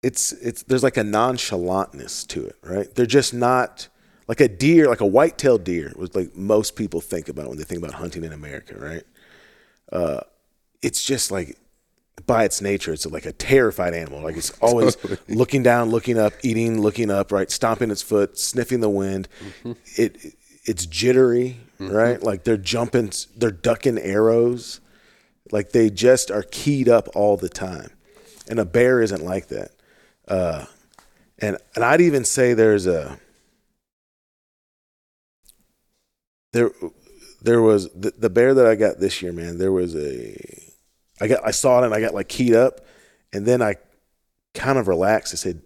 [0.03, 2.93] It's it's there's like a nonchalantness to it, right?
[2.93, 3.87] They're just not
[4.27, 7.63] like a deer, like a white-tailed deer was like most people think about when they
[7.63, 9.03] think about hunting in America, right?
[9.91, 10.21] Uh,
[10.81, 11.57] it's just like
[12.25, 14.21] by its nature, it's like a terrified animal.
[14.21, 17.49] Like it's always looking down, looking up, eating, looking up, right?
[17.49, 19.27] Stomping its foot, sniffing the wind.
[19.97, 22.21] It it's jittery, right?
[22.21, 24.79] Like they're jumping, they're ducking arrows.
[25.51, 27.91] Like they just are keyed up all the time.
[28.47, 29.71] And a bear isn't like that.
[30.27, 30.65] Uh,
[31.39, 33.19] and and I'd even say there's a
[36.53, 36.71] there
[37.41, 39.57] there was the, the bear that I got this year, man.
[39.57, 40.60] There was a
[41.21, 42.81] I got I saw it and I got like keyed up,
[43.31, 43.75] and then I
[44.55, 45.33] kind of relaxed.
[45.33, 45.61] I said,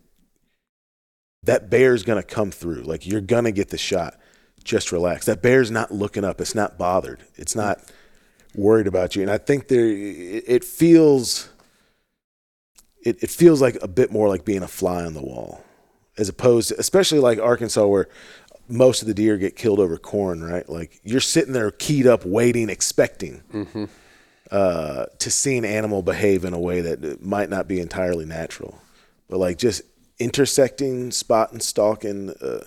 [1.43, 2.83] "That bear's gonna come through.
[2.83, 4.19] Like you're gonna get the shot.
[4.63, 5.25] Just relax.
[5.25, 6.41] That bear's not looking up.
[6.41, 7.23] It's not bothered.
[7.35, 7.79] It's not
[8.53, 11.49] worried about you." And I think there it feels
[13.01, 15.63] it, it feels like a bit more like being a fly on the wall,
[16.17, 18.09] as opposed to especially like Arkansas where
[18.67, 20.67] most of the deer get killed over corn, right?
[20.67, 23.85] Like you're sitting there keyed up, waiting, expecting Mm-hmm.
[24.51, 28.79] Uh, to see an animal behave in a way that might not be entirely natural,
[29.27, 29.81] but like just
[30.19, 32.65] intersecting, spotting, stalking, uh,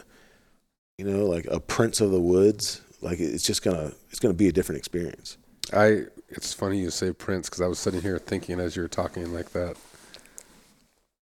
[0.96, 2.82] you know, like a prince of the woods.
[3.00, 5.36] Like it's just gonna it's gonna be a different experience.
[5.72, 6.04] I.
[6.30, 9.32] It's funny you say Prince because I was sitting here thinking as you were talking
[9.32, 9.78] like that,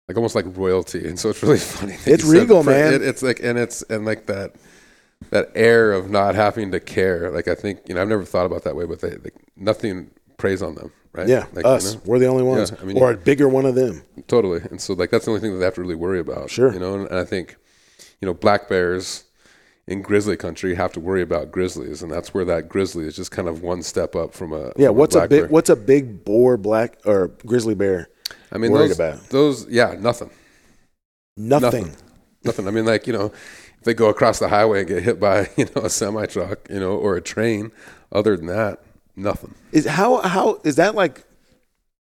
[0.07, 1.95] like almost like royalty, and so it's really funny.
[2.05, 2.93] It's regal, man.
[2.93, 4.53] It, it's like and it's and like that
[5.31, 7.31] that air of not having to care.
[7.31, 10.11] Like I think you know I've never thought about that way, but they like, nothing
[10.43, 11.25] preys on them, right?
[11.25, 11.95] Yeah, like, you us.
[11.95, 12.01] know?
[12.03, 14.03] We're the only ones, Yeah, I mean- or a bigger one of them.
[14.27, 14.59] Totally.
[14.69, 16.49] And so like that's the only thing that they have to really worry about.
[16.49, 16.73] Sure.
[16.73, 17.55] You know, and, and I think,
[18.19, 19.23] you know, black bears
[19.87, 23.31] in grizzly country have to worry about grizzlies, and that's where that grizzly is just
[23.31, 25.49] kind of one step up from a Yeah, from what's a black big bear.
[25.49, 28.09] what's a big boar black or grizzly bear?
[28.51, 29.29] I mean worried those, about?
[29.29, 30.29] those yeah, nothing.
[31.37, 31.61] Nothing.
[31.85, 31.95] Nothing.
[32.43, 32.67] Nothing.
[32.67, 33.27] I mean like, you know,
[33.77, 36.67] if they go across the highway and get hit by, you know, a semi truck,
[36.69, 37.71] you know, or a train,
[38.11, 38.82] other than that,
[39.15, 39.53] nothing.
[39.71, 41.23] Is how how is that like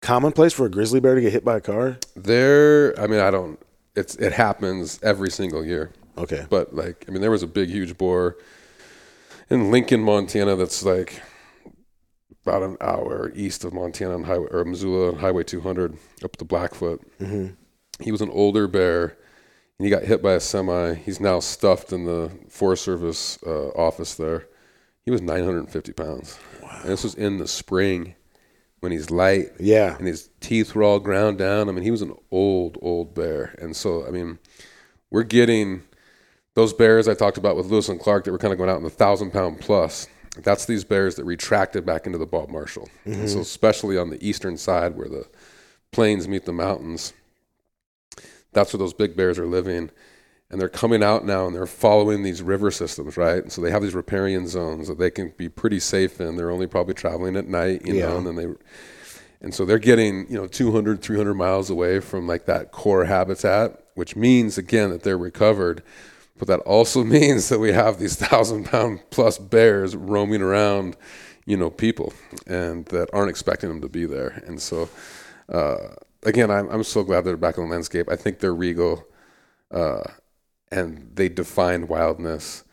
[0.02, 1.98] commonplace for a grizzly bear to get hit by a car?
[2.15, 3.60] There I mean I don't
[3.95, 5.91] it's it happens every single year.
[6.18, 6.45] Okay.
[6.49, 8.36] But like, I mean, there was a big, huge boar
[9.49, 10.56] in Lincoln, Montana.
[10.56, 11.22] That's like
[12.45, 16.45] about an hour east of Montana on highway or Missoula on Highway 200 up to
[16.45, 17.02] Blackfoot.
[17.19, 17.56] Mhm.
[18.02, 19.18] He was an older bear,
[19.77, 20.94] and he got hit by a semi.
[20.94, 24.48] He's now stuffed in the Forest Service uh, office there.
[25.03, 26.38] He was 950 pounds,
[26.69, 28.15] and this was in the spring
[28.79, 29.97] when he's light Yeah.
[29.97, 31.67] and his teeth were all ground down.
[31.69, 33.55] I mean, he was an old, old bear.
[33.59, 34.39] And so, I mean,
[35.09, 35.83] we're getting
[36.55, 38.77] those bears I talked about with Lewis and Clark that were kind of going out
[38.77, 40.07] in the thousand pound plus.
[40.37, 42.87] That's these bears that retracted back into the Bob Marshall.
[43.03, 43.41] And so, mm-hmm.
[43.41, 45.27] especially on the eastern side where the
[45.91, 47.13] plains meet the mountains,
[48.53, 49.89] that's where those big bears are living.
[50.51, 53.43] And they're coming out now and they're following these river systems, right?
[53.43, 56.38] And so they have these riparian zones that they can be pretty safe in.
[56.38, 58.07] They're only probably traveling at night, you Yeah.
[58.07, 58.47] know, and then they
[59.41, 63.81] and so they're getting, you know, 200, 300 miles away from like that core habitat,
[63.95, 65.81] which means again that they're recovered.
[66.38, 70.97] But that also means that we have these thousand pound plus bears roaming around,
[71.45, 72.11] you know, people
[72.47, 74.41] and that aren't expecting them to be there.
[74.47, 74.89] And so,
[75.47, 78.09] uh, again, I'm, I'm so glad they're back in the landscape.
[78.11, 79.05] I think they're regal
[79.71, 80.03] uh,
[80.71, 82.63] and they define wildness.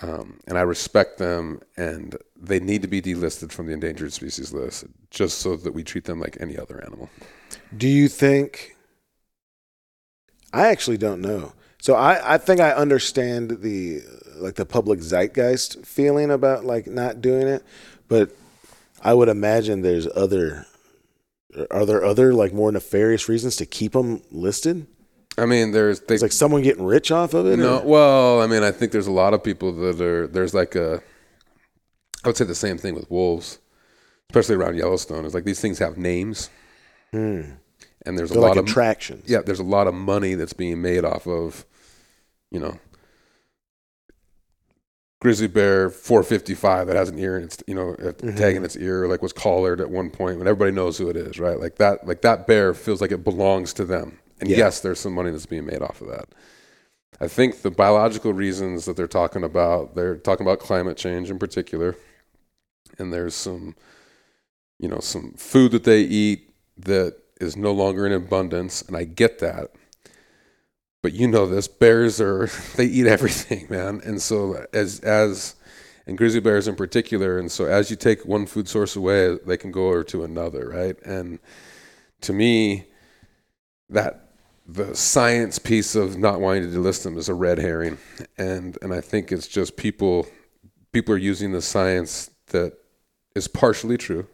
[0.00, 4.52] Um, and I respect them, and they need to be delisted from the endangered species
[4.52, 7.10] list, just so that we treat them like any other animal.
[7.76, 8.74] Do you think?
[10.52, 11.52] I actually don't know.
[11.80, 14.02] So I, I think I understand the
[14.36, 17.64] like the public zeitgeist feeling about like not doing it,
[18.08, 18.30] but
[19.02, 20.66] I would imagine there's other.
[21.70, 24.86] Are there other like more nefarious reasons to keep them listed?
[25.38, 27.58] I mean, there's they, It's like someone getting rich off of it.
[27.58, 27.78] no.
[27.78, 30.74] or- Well, I mean, I think there's a lot of people that are there's like
[30.74, 31.02] a.
[32.24, 33.58] I would say the same thing with wolves,
[34.30, 35.24] especially around Yellowstone.
[35.24, 36.50] It's like these things have names,
[37.12, 37.42] Hmm.
[38.06, 39.24] and there's a They're lot like of attractions.
[39.28, 41.64] yeah, there's a lot of money that's being made off of,
[42.50, 42.78] you know,
[45.20, 48.36] grizzly bear 455 that has an ear and it's you know a Mhm.
[48.36, 51.16] tag in its ear like was collared at one point when everybody knows who it
[51.16, 54.58] is right like that like that bear feels like it belongs to them and Yeah.
[54.58, 56.28] yes there's some money that's being made off of that.
[57.20, 61.38] I think the biological reasons that they're talking about they're talking about climate change in
[61.38, 61.94] particular.
[62.98, 63.76] And there's some
[64.78, 68.82] you know some food that they eat that is no longer in abundance.
[68.82, 69.70] And i get that.
[71.02, 74.00] But you know this bears are they eat everything man.
[74.04, 75.54] And so as as
[76.06, 79.56] and grizzly bears in particular and so as you take one food source away they
[79.56, 80.96] can go over to another right?
[81.04, 81.38] And
[82.22, 82.86] to me
[83.90, 84.31] that
[84.66, 87.98] the science piece of not wanting to delist them is a red herring
[88.38, 90.26] and and i think it's just people
[90.92, 92.72] people are using the science that
[93.34, 94.26] is partially true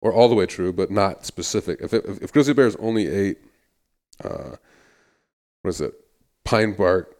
[0.00, 3.38] or all the way true but not specific if, if, if grizzly bears only ate
[4.24, 4.56] uh,
[5.62, 5.94] what is it?
[6.44, 7.16] Pine bark,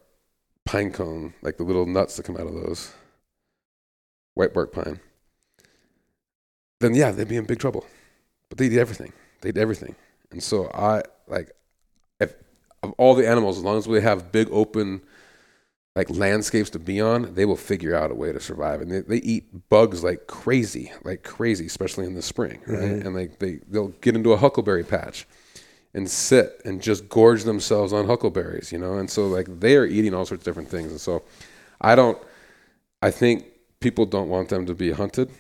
[0.65, 2.93] pine cone, like the little nuts that come out of those.
[4.35, 5.01] White bark pine.
[6.81, 7.85] Then yeah, they'd be in big trouble.
[8.49, 9.13] But they eat everything.
[9.41, 9.97] They eat everything.
[10.31, 11.51] And so I like
[12.21, 12.35] if
[12.83, 15.03] of all the animals, as long as we have big open
[15.95, 18.83] like landscapes to be on, they will figure out a way to survive.
[18.83, 22.81] And they, they eat bugs like crazy, like crazy, especially in the spring, right?
[22.81, 23.07] Mhm.
[23.07, 25.27] And like they they'll get into a huckleberry patch
[25.95, 28.95] and sit and just gorge themselves on huckleberries, you know?
[28.99, 30.91] And so like they are eating all sorts of different things.
[30.91, 31.23] And so
[31.81, 32.19] I don't
[33.01, 33.47] I think
[33.81, 35.31] people don't want them to be hunted.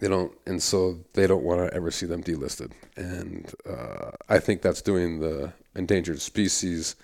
[0.00, 2.72] They don't, and so they don't want to ever see them delisted.
[2.96, 6.96] And uh, I think that's doing the Endangered Species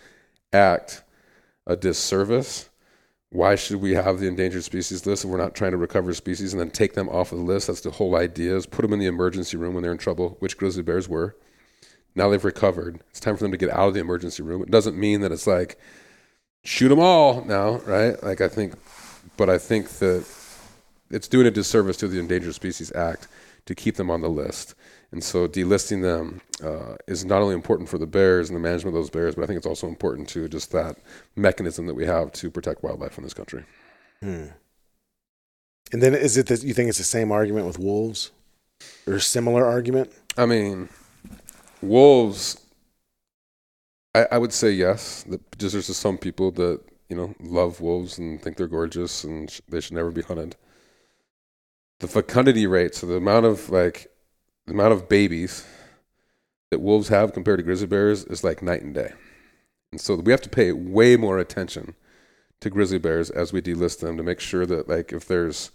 [0.52, 1.02] Act
[1.66, 2.70] a disservice.
[3.30, 6.54] Why should we have the endangered species list if we're not trying to recover species
[6.54, 7.66] and then take them off of the list?
[7.66, 8.56] That's the whole idea.
[8.56, 11.36] Is put them in the emergency room when they're in trouble, which grizzly bears were.
[12.14, 13.02] Now they've recovered.
[13.10, 14.62] It's time for them to get out of the emergency room.
[14.62, 15.78] It doesn't mean that it's like
[16.64, 18.20] shoot them all now, right?
[18.22, 18.74] Like I think,
[19.36, 20.24] but I think that
[21.10, 23.28] it's doing a disservice to the Endangered Species Act
[23.66, 24.74] to keep them on the list.
[25.10, 28.94] And so delisting them uh, is not only important for the bears and the management
[28.96, 30.96] of those bears, but I think it's also important to just that
[31.34, 33.64] mechanism that we have to protect wildlife in this country.
[34.20, 34.46] Hmm.
[35.92, 38.32] And then is it that you think it's the same argument with wolves
[39.06, 40.12] or a similar argument?
[40.36, 40.90] I mean,
[41.80, 42.60] wolves,
[44.14, 45.24] I, I would say yes.
[45.56, 49.50] Just there's just some people that, you know, love wolves and think they're gorgeous and
[49.50, 50.56] sh- they should never be hunted.
[52.00, 54.08] The fecundity rate, so the amount of like
[54.66, 55.66] the amount of babies
[56.70, 59.12] that wolves have compared to grizzly bears is like night and day.
[59.90, 61.94] And so we have to pay way more attention
[62.60, 65.70] to grizzly bears as we delist them to make sure that like if there's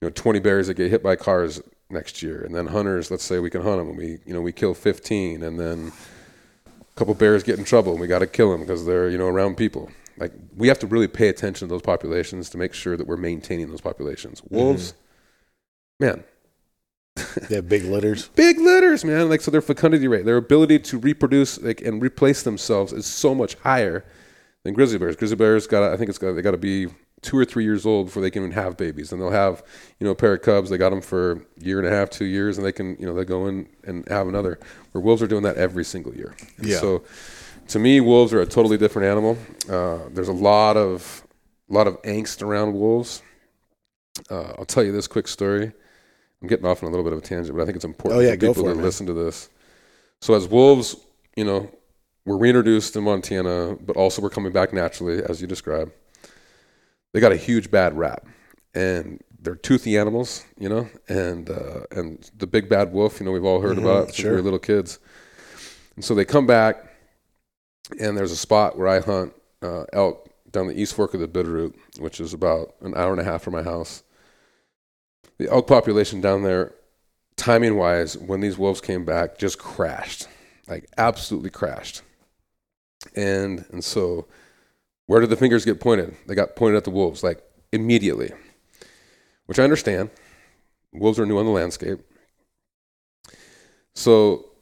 [0.00, 1.60] you know 20 bears that get hit by cars
[1.90, 4.40] next year and then hunters let's say we can hunt them and we you know
[4.40, 5.92] we kill 15 and then
[6.66, 9.18] a couple bears get in trouble and we got to kill them because they're you
[9.18, 12.72] know around people like we have to really pay attention to those populations to make
[12.72, 15.01] sure that we're maintaining those populations wolves mm-hmm.
[16.02, 16.24] Man
[17.48, 18.28] they have big litters.
[18.34, 19.28] big litters, man.
[19.28, 23.34] Like so, their fecundity rate, their ability to reproduce like, and replace themselves is so
[23.34, 24.04] much higher
[24.64, 25.16] than grizzly bears.
[25.16, 26.88] Grizzly bears got, I think it's got, they got to be
[27.20, 29.62] two or three years old before they can even have babies, and they'll have,
[30.00, 30.70] you know, a pair of cubs.
[30.70, 33.06] They got them for a year and a half, two years, and they can, you
[33.06, 34.58] know, they go in and have another.
[34.92, 36.34] Where wolves are doing that every single year.
[36.58, 36.78] And yeah.
[36.78, 37.04] So,
[37.68, 39.38] to me, wolves are a totally different animal.
[39.70, 41.22] Uh, there's a lot of,
[41.70, 43.22] a lot of angst around wolves.
[44.30, 45.72] Uh, I'll tell you this quick story.
[46.42, 48.20] I'm getting off on a little bit of a tangent, but I think it's important
[48.20, 49.48] oh, yeah, for people for to it, listen to this.
[50.20, 50.96] So as wolves,
[51.36, 51.70] you know,
[52.24, 55.92] were reintroduced in Montana, but also were coming back naturally, as you described.
[57.12, 58.26] They got a huge bad rap,
[58.74, 63.32] and they're toothy animals, you know, and uh, and the big bad wolf, you know,
[63.32, 64.30] we've all heard mm-hmm, about since sure.
[64.30, 64.98] we were little kids.
[65.94, 66.76] And so they come back,
[68.00, 71.28] and there's a spot where I hunt uh, elk down the east fork of the
[71.28, 74.02] Bitterroot, which is about an hour and a half from my house
[75.38, 76.74] the elk population down there,
[77.36, 80.28] timing wise, when these wolves came back, just crashed,
[80.68, 82.02] like absolutely crashed.
[83.16, 84.26] And and so,
[85.06, 86.14] where did the fingers get pointed?
[86.26, 87.42] They got pointed at the wolves, like
[87.72, 88.32] immediately,
[89.46, 90.10] which I understand.
[90.92, 92.00] Wolves are new on the landscape.
[93.94, 94.52] So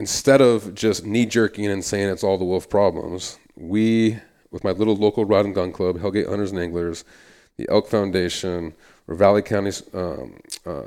[0.00, 4.18] instead of just knee jerking and saying it's all the wolf problems, we,
[4.50, 7.04] with my little local rod and gun club, Hellgate Hunters and Anglers,
[7.56, 8.74] the Elk Foundation,
[9.06, 10.82] or Ravalli County um, uh,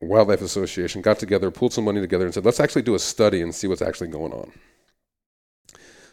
[0.00, 3.42] Wildlife Association got together, pulled some money together, and said, let's actually do a study
[3.42, 4.52] and see what's actually going on.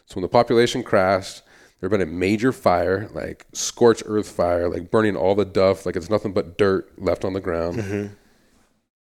[0.06, 1.42] So when the population crashed,
[1.80, 5.84] there had been a major fire, like scorched earth fire, like burning all the duff,
[5.84, 7.78] like it's nothing but dirt left on the ground.
[7.78, 8.14] Mm-hmm.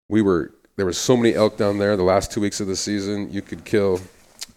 [0.09, 1.97] We were there were so many elk down there.
[1.97, 4.01] The last two weeks of the season, you could kill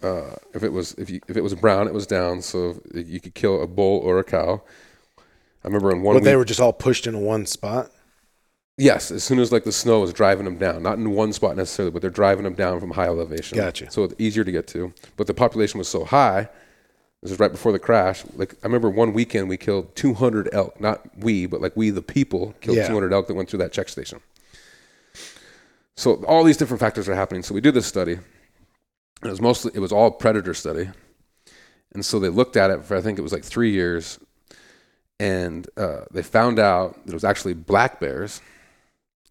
[0.02, 2.40] uh, if it was if you if it was brown, it was down.
[2.40, 4.62] So you could kill a bull or a cow.
[5.64, 6.14] I remember in one.
[6.14, 7.90] But week, they were just all pushed into one spot.
[8.76, 11.56] Yes, as soon as like the snow was driving them down, not in one spot
[11.56, 13.56] necessarily, but they're driving them down from high elevation.
[13.56, 13.90] Gotcha.
[13.90, 14.92] So it's easier to get to.
[15.16, 16.48] But the population was so high.
[17.22, 18.24] This is right before the crash.
[18.34, 20.80] Like I remember one weekend we killed 200 elk.
[20.80, 22.88] Not we, but like we, the people, killed yeah.
[22.88, 24.20] 200 elk that went through that check station.
[25.96, 27.44] So all these different factors are happening.
[27.44, 28.18] So we do this study.
[29.22, 30.90] It was mostly it was all predator study,
[31.94, 34.18] and so they looked at it for I think it was like three years
[35.24, 38.42] and uh, they found out that it was actually black bears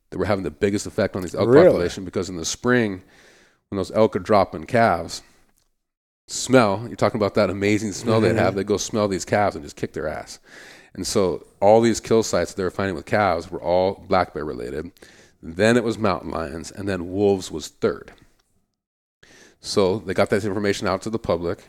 [0.10, 1.68] that were having the biggest effect on these elk really?
[1.68, 3.04] population because in the spring,
[3.70, 5.22] when those elk are dropping calves,
[6.28, 8.36] smell, you're talking about that amazing smell mm-hmm.
[8.36, 10.40] they have, they go smell these calves and just kick their ass.
[10.96, 14.46] And so all these kill sites they were finding with calves were all black bear
[14.46, 14.92] related.
[15.44, 18.14] Then it was mountain lions, and then wolves was third.
[19.60, 21.66] So they got that information out to the public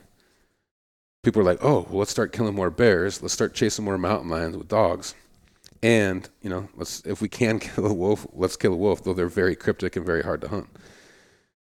[1.25, 3.23] people are like, oh, well, let's start killing more bears.
[3.23, 5.15] Let's start chasing more mountain lions with dogs.
[5.83, 9.15] And, you know, let's if we can kill a wolf, let's kill a wolf, though
[9.15, 10.69] they're very cryptic and very hard to hunt.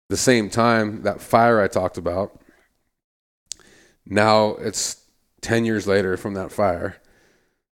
[0.09, 2.41] The same time, that fire I talked about,
[4.05, 5.05] now it's
[5.43, 6.97] 10 years later from that fire.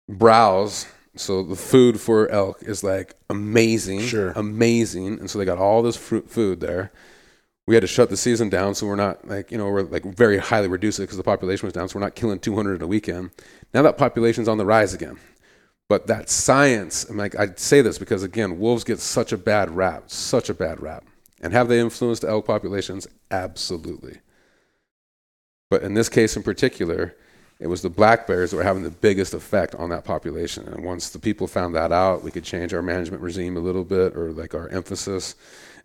[0.08, 0.86] Browse,
[1.16, 4.32] so the food for elk is like amazing, sure.
[4.32, 5.18] amazing.
[5.18, 6.92] And so they got all this fruit food there
[7.66, 10.04] we had to shut the season down, so we're not like you know we're like
[10.04, 12.86] very highly reduced because the population was down, so we're not killing 200 in a
[12.86, 13.30] weekend.
[13.74, 15.18] Now that population's on the rise again,
[15.88, 19.70] But that science, and like I say this because again, wolves get such a bad
[19.70, 21.04] rap, such a bad rap.
[21.40, 23.06] And have they influenced elk populations?
[23.30, 24.18] Absolutely.
[25.70, 27.16] But in this case in particular,
[27.60, 30.68] it was the black bears that were having the biggest effect on that population.
[30.68, 33.84] And once the people found that out, we could change our management regime a little
[33.84, 35.34] bit or like our emphasis.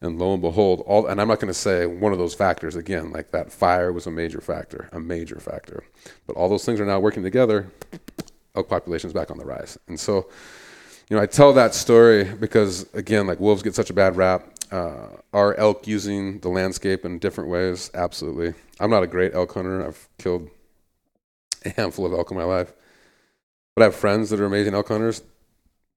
[0.02, 2.76] And lo and behold, all and I'm not going to say one of those factors
[2.76, 5.84] again, like that fire was a major factor, a major factor.
[6.26, 7.72] But all those things are now working together.
[8.56, 9.78] Elk population is back on the rise.
[9.88, 10.28] And so,
[11.08, 14.48] you know, I tell that story because again, like wolves get such a bad rap.
[14.72, 17.92] Uh, are elk using the landscape in different ways?
[17.94, 18.56] Absolutely.
[18.80, 19.86] I'm not a great elk hunter.
[19.86, 20.50] I've killed
[21.64, 22.74] a handful of elk in my life.
[23.76, 25.22] But I have friends that are amazing elk hunters.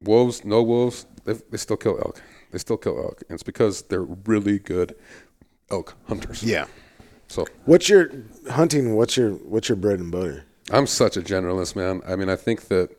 [0.02, 2.20] Wolves, no wolves, they still kill elk.
[2.54, 3.24] They still kill elk.
[3.28, 4.94] And it's because they're really good
[5.72, 6.40] elk hunters.
[6.44, 6.66] Yeah.
[7.26, 8.10] So What's your
[8.48, 8.94] hunting?
[8.94, 10.44] What's your what's your bread and butter?
[10.70, 12.00] I'm such a generalist, man.
[12.06, 12.90] I mean, I think that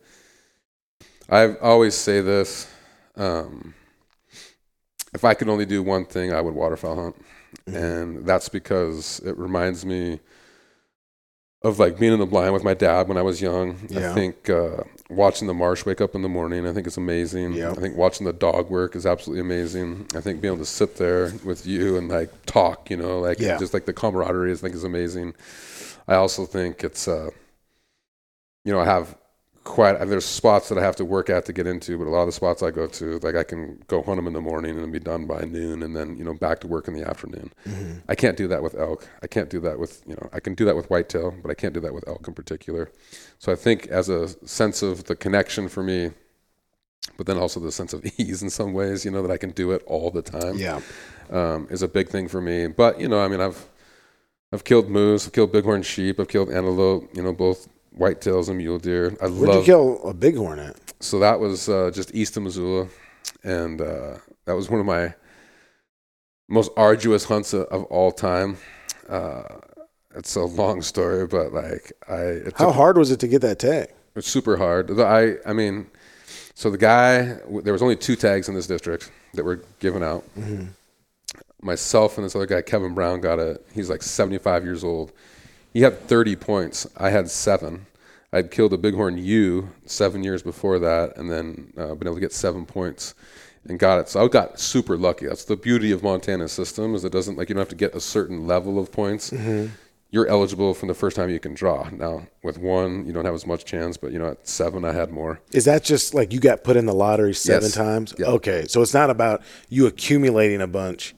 [1.30, 2.70] I always say this.
[3.16, 3.74] Um,
[5.14, 7.16] if I could only do one thing, I would waterfowl hunt.
[7.66, 7.78] Mm-hmm.
[7.78, 10.20] And that's because it reminds me
[11.66, 13.78] of like being in the blind with my dad when I was young.
[13.90, 14.12] Yeah.
[14.12, 17.54] I think uh, watching the marsh wake up in the morning, I think it's amazing.
[17.54, 17.72] Yeah.
[17.72, 20.06] I think watching the dog work is absolutely amazing.
[20.16, 23.40] I think being able to sit there with you and like talk, you know, like
[23.40, 23.58] Yeah.
[23.58, 25.34] just like the camaraderie, I think is amazing.
[26.08, 27.32] I also think it's, uh,
[28.64, 29.18] you know, I have
[29.66, 32.22] quite, there's spots that I have to work at to get into, but a lot
[32.22, 34.80] of the spots I go to, like I can go hunt them in the morning
[34.80, 37.52] and be done by noon and then, you know, back to work in the afternoon.
[38.08, 39.08] I can't do that with elk.
[39.22, 41.56] I can't do that with, you know, I can do that with whitetail, but I
[41.56, 42.92] can't do that with elk in particular.
[43.40, 46.12] So I think as a sense of the connection for me,
[47.18, 49.52] but then also the sense of ease in some ways, you know, that I can
[49.52, 50.80] do it all the time Yeah.
[51.32, 52.68] um, is a big thing for me.
[52.68, 53.68] But you know, I mean, I've
[54.54, 57.10] I've killed moose, I've killed bighorn sheep, I've killed antelope.
[57.16, 57.68] You know, both
[57.98, 59.16] whitetails and mule deer.
[59.22, 59.56] I Where'd love.
[59.60, 60.76] you kill a bighorn at?
[61.00, 62.88] so that was uh, just east of Missoula,
[63.44, 64.16] and uh,
[64.46, 65.14] that was one of my
[66.48, 68.58] most arduous hunts of, of all time.
[69.10, 69.44] Uh,
[70.16, 72.16] it's a long story, but like I,
[72.48, 73.90] it How took- hard was it to get that tag?
[74.16, 74.98] it's super hard.
[75.00, 75.88] I I mean,
[76.54, 80.24] so the guy there was only two tags in this district that were given out.
[81.62, 83.66] Myself and this other guy, Kevin Brown, got it.
[83.74, 85.12] He's like 75 years old.
[85.76, 86.88] He had 30 points.
[86.96, 87.86] I had seven.
[88.32, 92.22] I'd killed a bighorn ewe seven years before that, and then uh, been able to
[92.22, 93.14] get seven points
[93.68, 94.08] and got it.
[94.08, 95.26] So I got super lucky.
[95.26, 97.94] That's the beauty of Montana's system is it doesn't like you don't have to get
[97.94, 99.34] a certain level of points
[100.12, 101.90] you're eligible from the first time you can draw.
[101.90, 104.94] Now, with one, you don't have as much chance, but you know, at seven, I
[104.94, 105.42] had more.
[105.52, 107.74] Is that just like you got put in the lottery seven Yes.
[107.74, 108.14] times?
[108.18, 108.28] Yeah.
[108.28, 111.14] Okay, so it's not about you accumulating a bunch.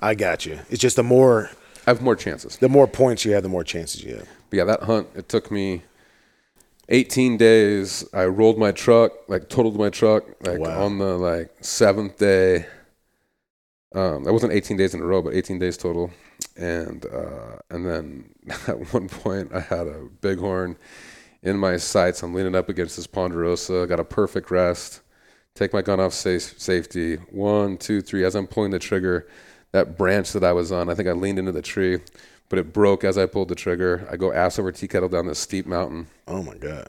[0.00, 0.60] I got you.
[0.70, 1.50] It's just the more
[1.88, 2.58] I have more chances.
[2.58, 4.28] the more points you have, the more chances you have.
[4.50, 5.84] But yeah, that hunt, it took me
[6.90, 8.06] 18 days.
[8.12, 10.84] I rolled my truck, like totaled my truck, like Wow.
[10.84, 12.66] on the like seventh day.
[13.94, 16.10] Um, that wasn't 18 days in a row, but 18 days total.
[16.58, 18.34] And uh, and then
[18.68, 20.76] at one point, I had a bighorn
[21.42, 22.22] in my sights.
[22.22, 23.86] I'm leaning up against this ponderosa.
[23.88, 25.00] Got a perfect rest.
[25.54, 27.16] Take my gun off safe, safety.
[27.30, 28.24] One, two, three.
[28.26, 29.26] As I'm pulling the trigger,
[29.72, 31.98] that branch that I was on, I think I leaned into the tree,
[32.48, 34.06] but it broke as I pulled the trigger.
[34.10, 36.88] I go ass over tea kettle down this steep mountain Oh my god.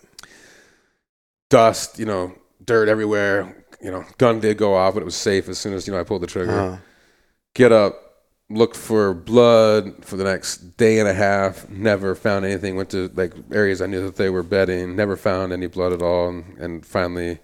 [1.50, 2.34] dust, you know,
[2.64, 3.56] dirt everywhere.
[3.82, 6.00] You know, gun did go off, but it was safe as soon as you know
[6.00, 6.52] I pulled the trigger.
[6.52, 6.78] Uh-huh.
[7.54, 7.96] Get up,
[8.50, 11.70] look for blood for the next day and a half.
[11.70, 12.76] Never found anything.
[12.76, 14.96] Went to like areas I knew that they were bedding.
[14.96, 17.40] Never found any blood at all, and, and finally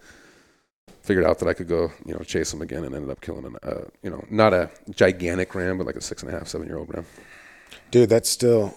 [1.05, 3.45] figured out that I could go, you know, chase them again, and ended up killing
[3.45, 6.47] an, uh, you know, not a gigantic ram, but like a six and a half,
[6.47, 7.05] seven year old ram.
[7.91, 8.75] Dude, that's still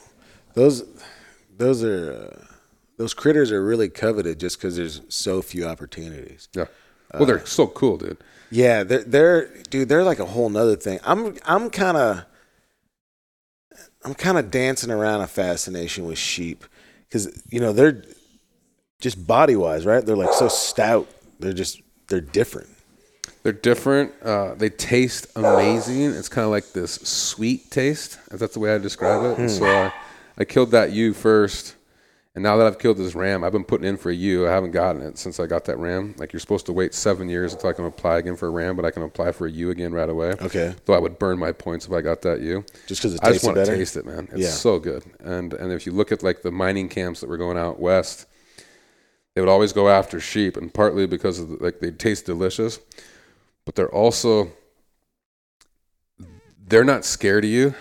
[0.55, 0.85] those
[1.57, 2.45] those are uh,
[2.99, 6.49] those critters are really coveted just because there's so few opportunities.
[6.55, 6.67] Yeah.
[7.15, 8.19] Well, they're so cool, dude.
[8.51, 11.01] Yeah, they're they're dude, they're like a whole nother thing.
[11.05, 12.25] I'm I'm kind of
[14.05, 16.65] I'm kind of dancing around a fascination with sheep
[17.09, 18.03] because you know they're
[19.01, 20.05] just body wise, right?
[20.05, 21.09] They're like so stout.
[21.39, 22.69] They're just they're different.
[23.43, 24.13] They're different.
[24.23, 26.03] Uh, they taste amazing.
[26.15, 29.39] It's kind of like this sweet taste, if that's the way I describe it.
[29.39, 29.93] And so I,
[30.37, 31.77] I killed that ewe first,
[32.35, 34.47] and now that I've killed this ram, I've been putting in for a ewe.
[34.47, 36.15] I haven't gotten it since I got that ram.
[36.19, 38.77] Like you're supposed to wait seven years until I can apply again for a ram,
[38.77, 40.35] but I can apply for a ewe again right away.
[40.43, 42.65] Okay, Though I would burn my points if I got that ewe.
[42.87, 44.29] just because it I just want to taste it, man.
[44.33, 44.51] It's Yeah.
[44.51, 45.05] so good.
[45.21, 48.27] And and if you look at like the mining camps that were going out west,
[49.39, 52.81] they would always go after sheep, and partly because of the, like they taste delicious,
[53.65, 54.51] but they're also
[56.67, 57.73] they're not scared of you.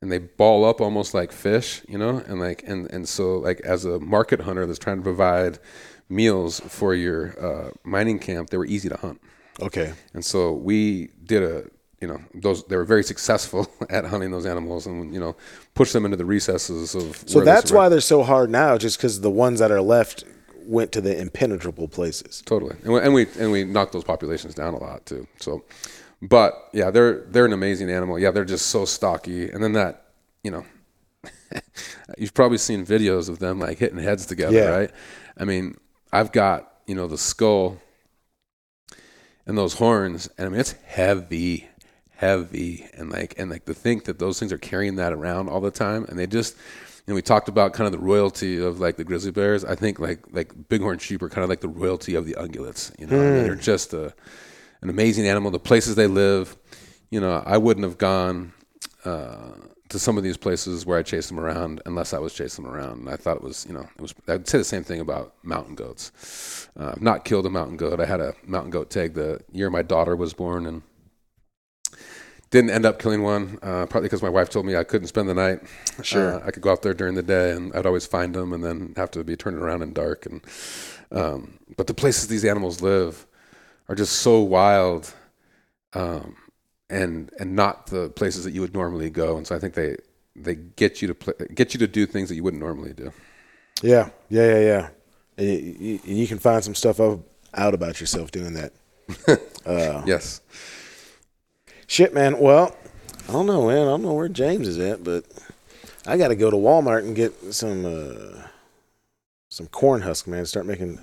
[0.00, 3.60] and they ball up almost like fish, you know, and like and and so like
[3.62, 5.58] as a market hunter that's trying to provide
[6.08, 9.20] meals for your uh, mining camp, they were easy to hunt.
[9.60, 9.94] Okay.
[10.14, 11.64] And so we did a,
[12.00, 15.34] you know, those they were very successful at hunting those animals, and you know,
[15.74, 17.16] push them into the recesses of.
[17.26, 20.22] So that's why they're so hard now, just because the ones that are left
[20.68, 22.42] went to the impenetrable places.
[22.44, 25.26] totally, and we, and we and we knocked those populations down a lot too.
[25.38, 25.64] So,
[26.22, 28.18] but yeah, they're they're an amazing animal.
[28.18, 30.12] Yeah, they're just so stocky, and then that,
[30.44, 30.64] you know,
[32.18, 34.68] you've probably seen videos of them like hitting heads together, Yeah.
[34.68, 34.90] right?
[35.36, 35.76] I mean,
[36.12, 37.78] I've got you know the skull
[39.46, 41.66] and those horns, and I mean it's heavy,
[42.10, 45.60] heavy, and like and like to think that those things are carrying that around all
[45.60, 46.56] the time, and they just.
[47.08, 49.64] And we talked about kind of the royalty of like the grizzly bears.
[49.64, 52.92] I think like like bighorn sheep are kind of like the royalty of the ungulates.
[53.00, 54.12] You know, I mean, they're just a,
[54.82, 55.50] an amazing animal.
[55.50, 56.54] The places they live,
[57.08, 58.52] you know, I wouldn't have gone
[59.06, 59.52] uh,
[59.88, 62.74] to some of these places where I chased them around unless I was chasing them
[62.74, 63.00] around.
[63.00, 64.14] And I thought it was, you know, it was.
[64.28, 66.68] I'd say the same thing about mountain goats.
[66.78, 68.00] Uh, I've not killed a mountain goat.
[68.00, 70.82] I had a mountain goat tag the year my daughter was born, and
[72.50, 73.58] didn't end up killing one.
[73.62, 75.60] Uh, partly because my wife told me I couldn't spend the night.
[76.02, 76.34] Sure.
[76.40, 78.64] Uh, I could go out there during the day, and I'd always find them, and
[78.64, 80.26] then have to be turning around in dark.
[80.26, 80.40] And
[81.12, 83.26] um, but the places these animals live
[83.88, 85.12] are just so wild,
[85.94, 86.36] um,
[86.90, 89.36] and and not the places that you would normally go.
[89.36, 89.96] And so I think they
[90.36, 93.12] they get you to play, get you to do things that you wouldn't normally do.
[93.82, 94.88] Yeah, yeah, yeah, yeah.
[95.36, 97.22] And you, you, you can find some stuff out
[97.54, 98.72] out about yourself doing that.
[99.66, 100.40] Uh, Yes.
[101.88, 102.38] Shit, man.
[102.38, 102.76] Well,
[103.28, 103.78] I don't know, man.
[103.82, 105.24] I don't know where James is at, but
[106.06, 108.42] I got to go to Walmart and get some uh,
[109.50, 110.46] some corn husk, man.
[110.46, 110.98] Start making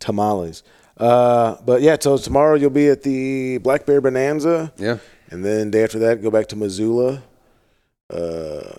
[0.00, 0.62] tamales.
[0.96, 4.98] Uh, but yeah, so tomorrow you'll be at the Black Bear Bonanza, Yeah.
[5.30, 7.22] and then day after that, go back to Missoula.
[8.12, 8.74] Uh,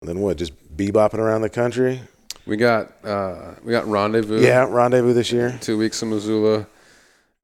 [0.00, 0.36] and then what?
[0.36, 2.00] Just bebopping around the country.
[2.46, 4.40] We got uh, we got rendezvous.
[4.42, 5.56] Yeah, rendezvous this year.
[5.60, 6.66] two weeks in Missoula.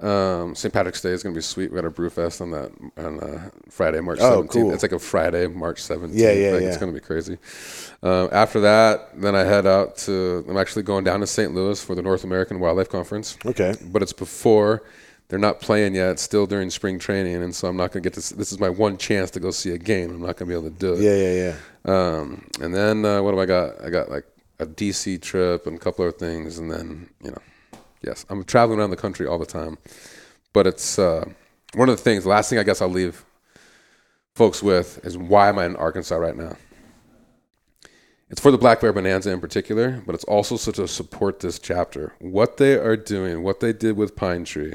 [0.01, 0.73] Um, St.
[0.73, 1.73] Patrick's Day is gonna be sweet.
[1.73, 4.51] We got a brew fest on that on uh, Friday, March Oh, seventeenth.
[4.53, 4.73] cool.
[4.73, 6.21] It's like a Friday, March seventeenth.
[6.21, 6.69] Yeah, yeah, like, yeah.
[6.69, 7.37] It's gonna be crazy.
[8.05, 10.45] Um, after that, then I head out to.
[10.49, 11.53] I'm actually going down to St.
[11.53, 13.75] Louis for the North American Wildlife Conference, Okay.
[13.87, 14.85] but it's before.
[15.31, 16.13] They're not playing yet.
[16.13, 18.35] It's still during spring training, and so I'm not gonna get to.
[18.37, 20.11] This is my one chance to go see a game.
[20.11, 21.01] I'm not gonna be able to do it.
[21.01, 21.53] Yeah, yeah,
[21.85, 22.17] yeah.
[22.19, 23.85] Um, and then uh, what do I got?
[23.85, 24.25] I got like
[24.61, 27.39] a DC trip and a couple other things, and then you know,
[28.03, 29.79] yes, I'm traveling around the country all the time.
[30.53, 31.25] But it's uh,
[31.75, 32.25] one of the things.
[32.25, 33.25] The last thing I guess I'll leave
[34.35, 36.57] folks with is why am I in Arkansas right now?
[38.31, 41.59] It's for the Black Bear Bonanza in particular, but it's also so to support this
[41.59, 42.13] chapter.
[42.21, 44.75] What they are doing, what they did with Pine Tree,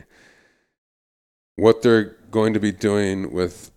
[1.55, 3.71] what they're going to be doing with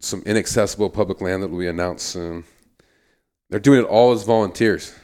[0.00, 2.44] some inaccessible public land that will be announced soon.
[3.50, 4.94] They're doing it all as volunteers.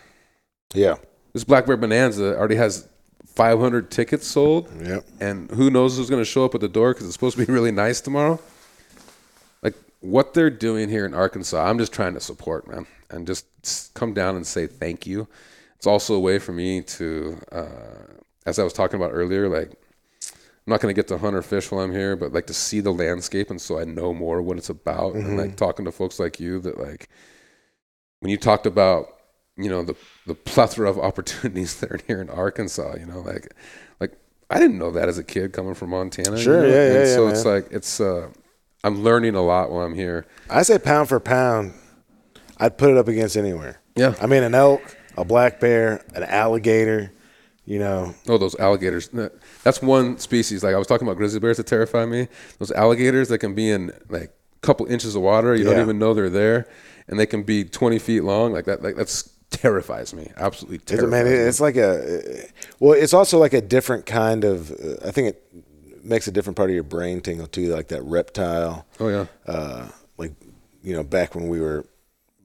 [0.73, 0.97] Yeah.
[1.33, 2.89] This Black Bear Bonanza already has
[3.37, 5.05] 500 tickets sold, Yep.
[5.21, 7.45] and who knows who's going to show up at the door because it's supposed to
[7.47, 8.41] be really nice tomorrow.
[9.63, 13.47] Like what they're doing here in Arkansas, I'm just trying to support, man, and just
[13.95, 15.27] come down and say thank you.
[15.77, 17.67] It's also a way for me to, uh,
[18.47, 19.71] as I was talking about earlier, like
[20.67, 22.55] I'm not going to get to hunt or fish while I'm here, but like to
[22.55, 25.93] see the landscape, and so I know more what it's about, and like talking to
[25.93, 27.09] folks like you that like
[28.21, 29.09] when you talked about
[29.57, 29.95] you know the
[30.27, 33.53] the plethora of opportunities that are here in Arkansas, you know, like
[34.01, 34.13] like
[34.51, 36.37] I didn't know that as a kid coming from Montana.
[36.37, 36.69] you Sure, know?
[36.69, 37.55] yeah, and yeah, So yeah, it's man.
[37.55, 38.29] like it's uh,
[38.83, 40.27] I'm learning a lot while I'm here.
[40.51, 41.73] I say pound for pound,
[42.59, 43.81] I'd put it up against anywhere.
[43.97, 44.15] Yeah.
[44.21, 47.11] I mean, an elk, a black bear, an alligator.
[47.67, 49.09] You know, Oh, those alligators.
[49.63, 50.63] That's one species.
[50.63, 52.29] Like I was talking about grizzly bears that terrify me.
[52.59, 54.25] Those alligators that can be in like
[54.63, 55.71] a couple inches of water, you Yeah.
[55.71, 56.69] don't even know they're there,
[57.09, 58.53] and they can be 20 feet long.
[58.53, 58.83] Like that.
[58.83, 60.31] Like that's terrifies me.
[60.37, 61.31] Absolutely terrifies man, me.
[61.31, 62.49] it's like a.
[62.81, 64.71] Well, it's also like a different kind of.
[64.71, 68.03] Uh, I think it makes a different part of your brain tingle too, like that
[68.03, 68.87] reptile.
[69.01, 69.27] oh yeah.
[69.47, 70.33] Uh, like
[70.83, 71.87] you know, back when we were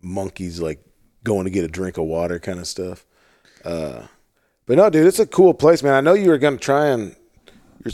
[0.01, 0.83] monkeys, like
[1.23, 3.05] going to get a drink of water, kind of stuff.
[3.65, 4.03] Uh,
[4.65, 5.93] but no, dude, it's a cool place, man.
[5.93, 7.15] I know you were gonna try and.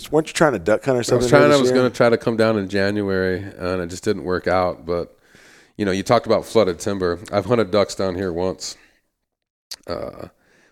[0.09, 1.21] Weren't you trying to duck hunt or something?
[1.21, 1.51] I was trying.
[1.51, 4.47] I was going to try to come down in January, and it just didn't work
[4.47, 4.83] out.
[4.83, 5.15] But
[5.77, 7.19] you know, you talked about flooded timber.
[7.31, 8.77] I've hunted ducks down here once.
[9.87, 10.27] Uh,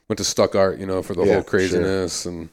[0.07, 2.49] went to Stuttgart, you know, for the Yeah, whole craziness and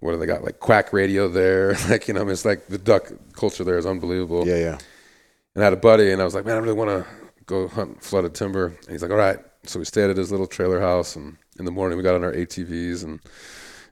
[0.00, 0.44] what do they got?
[0.44, 1.74] Like quack radio there.
[1.88, 4.46] like you know, I mean, it's like the duck culture there is unbelievable.
[4.46, 4.78] Yeah, yeah.
[5.54, 7.06] And I had a buddy, and I was like, man, I really want to
[7.46, 8.66] go hunt flooded timber.
[8.66, 9.38] And he's like, all right.
[9.64, 12.24] So we stayed at his little trailer house, and in the morning we got on
[12.24, 13.20] our ATVs, and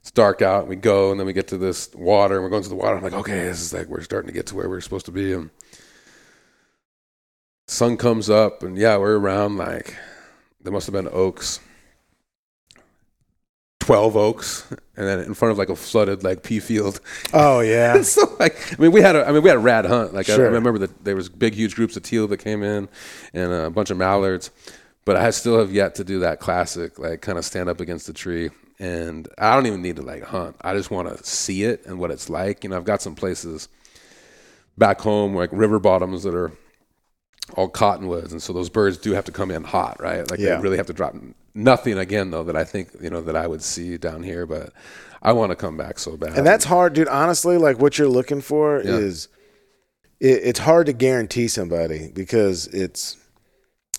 [0.01, 0.61] it's dark out.
[0.63, 2.75] And we go, and then we get to this water, and we're going to the
[2.75, 2.97] water.
[2.97, 5.13] I'm like, okay, this is like we're starting to get to where we're supposed to
[5.13, 5.33] be.
[5.33, 5.51] And
[7.67, 9.97] sun comes up, and yeah, we're around like
[10.61, 11.61] there must have been oaks,
[13.83, 14.65] twelve oaks,
[14.97, 17.01] and then in front of like a flooded like pea field.
[17.35, 18.01] Oh yeah.
[18.03, 20.15] so like, I mean, we had a, I mean, we had a rad hunt.
[20.15, 22.89] Like, I, I remember that there was big, huge groups of teal that came in,
[23.35, 24.51] and a bunch of mallards.
[25.05, 28.07] But I still have yet to do that classic, like, kind of stand up against
[28.07, 28.51] the tree.
[28.79, 30.57] And I don't even need to like hunt.
[30.61, 32.63] I just want to see it and what it's like.
[32.63, 33.69] You know, I've got some places
[34.79, 36.53] back home, like river bottoms that are
[37.55, 40.29] all cottonwoods, and so those birds do have to come in hot, right?
[40.31, 40.57] Like Yeah.
[40.57, 41.15] they really have to drop.
[41.55, 44.73] Nothing again though that I think you know that I would see down here, but
[45.21, 46.37] I want to come back so bad.
[46.39, 47.09] And that's hard, dude.
[47.09, 48.97] Honestly, like what you're looking for Yeah.
[48.97, 49.29] is
[50.21, 53.17] it, it's hard to guarantee somebody because it's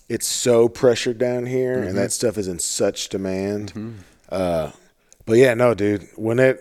[0.10, 1.88] it's so pressured down here, Mm-hmm.
[1.90, 3.74] and that stuff is in such demand.
[4.30, 4.72] Uh,
[5.26, 6.08] but yeah, no, dude.
[6.16, 6.60] When it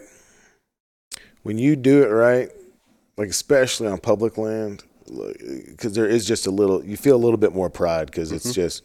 [1.42, 2.50] when you do it right,
[3.16, 4.84] like especially on public land,
[5.68, 8.36] because there is just a little, you feel a little bit more pride because Mm-hmm.
[8.36, 8.82] it's just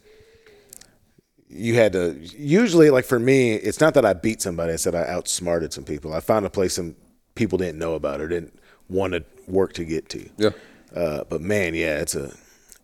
[1.50, 4.94] you had to usually like for me it's not that i beat somebody i said
[4.94, 6.94] i outsmarted some people i found a place some
[7.36, 8.54] people didn't know about or didn't
[8.90, 10.50] want to work to get to yeah.
[10.94, 12.30] uh, but man yeah it's a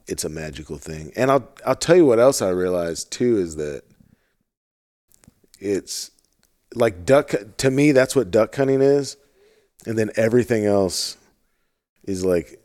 [0.07, 3.57] it's a magical thing and i'll i'll tell you what else i realized too is
[3.57, 3.83] that
[5.61, 6.11] it's
[6.75, 9.19] like duck to me that's what duck hunting is
[9.87, 11.19] and then everything else
[12.05, 12.61] is like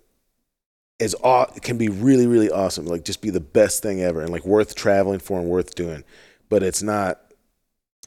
[0.99, 4.31] is aw- can be really really awesome like just be the best thing ever and
[4.31, 6.03] like worth traveling for and worth doing
[6.49, 7.21] but it's not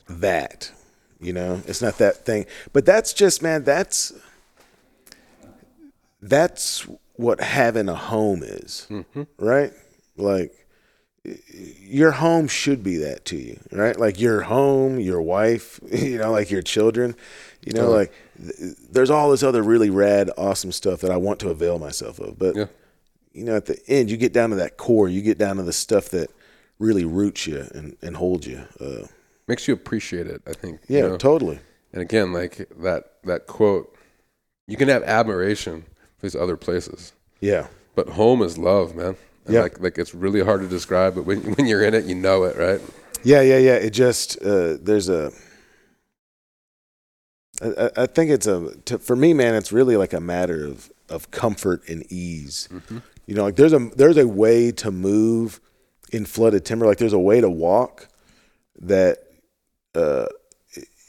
[0.08, 0.70] that
[1.20, 4.12] you know it's not that thing but that's just man that's
[6.20, 9.22] that's what having a home is mm-hmm.
[9.38, 9.72] right
[10.16, 10.62] like
[11.24, 13.96] your home should be that to you, right?
[13.98, 17.14] Like your home, your wife, you know, like your children,
[17.64, 21.38] you know, like th- there's all this other really rad, awesome stuff that I want
[21.40, 22.38] to avail myself of.
[22.38, 22.66] But, Yeah.
[23.32, 25.62] You know, at the end, you get down to that core, you get down to
[25.62, 26.30] the stuff that
[26.78, 28.62] really roots you and, and holds you.
[28.80, 29.06] Uh,
[29.48, 30.42] makes you appreciate it.
[30.46, 30.80] I think.
[30.88, 31.16] you yeah, know?
[31.16, 31.58] totally.
[31.92, 33.96] And again, like that that quote,
[34.66, 35.82] you can have admiration
[36.18, 37.66] for these other places, Yeah.
[37.94, 39.16] but home is love, man.
[39.44, 39.62] And Yeah.
[39.62, 42.44] Like like it's really hard to describe, but when when you're in it, you know
[42.44, 42.80] it, right?
[43.24, 43.74] Yeah, yeah, yeah.
[43.74, 45.30] It just uh, there's a.
[47.62, 49.54] I, I- think it's a to, for me, man.
[49.54, 52.68] It's really like a matter of of comfort and ease.
[53.26, 55.60] You know, like there's a there's a way to move
[56.12, 56.86] in flooded timber.
[56.86, 58.08] Like there's a way to walk
[58.80, 59.18] that
[59.94, 60.26] uh,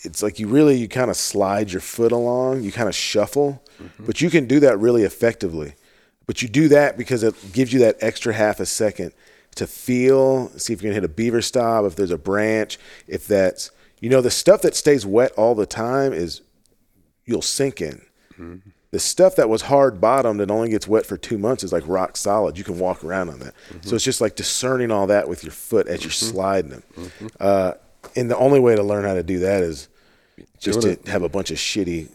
[0.03, 2.61] it's like you really you kind of slide your foot along.
[2.63, 3.63] You kind of shuffle,
[3.99, 5.75] but you can do that really effectively.
[6.25, 9.11] But you do that because it gives you that extra half a second
[9.55, 13.27] to feel, see if you can hit a beaver stop, if there's a branch, if
[13.27, 16.41] that's, you know, the stuff that stays wet all the time is
[17.25, 18.01] you'll sink in.
[18.93, 21.83] The stuff that was hard bottomed and only gets wet for two months is like
[21.87, 22.59] rock solid.
[22.59, 23.55] You can walk around on that.
[23.81, 26.83] So it's just like discerning all that with your foot as you're sliding them.
[27.39, 27.71] Uh,
[28.15, 29.87] and the only way to learn how to do that is
[30.59, 32.09] just to have a bunch of shitty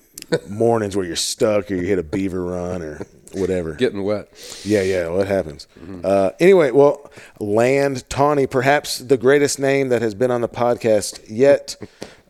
[0.49, 3.75] mornings where you're stuck or you hit a beaver run or whatever.
[3.75, 4.29] Getting wet.
[4.65, 5.67] Yeah, yeah, what happens?
[6.05, 7.11] Uh, anyway, well,
[7.41, 11.75] Land Tawney, perhaps the greatest name that has been on the podcast yet.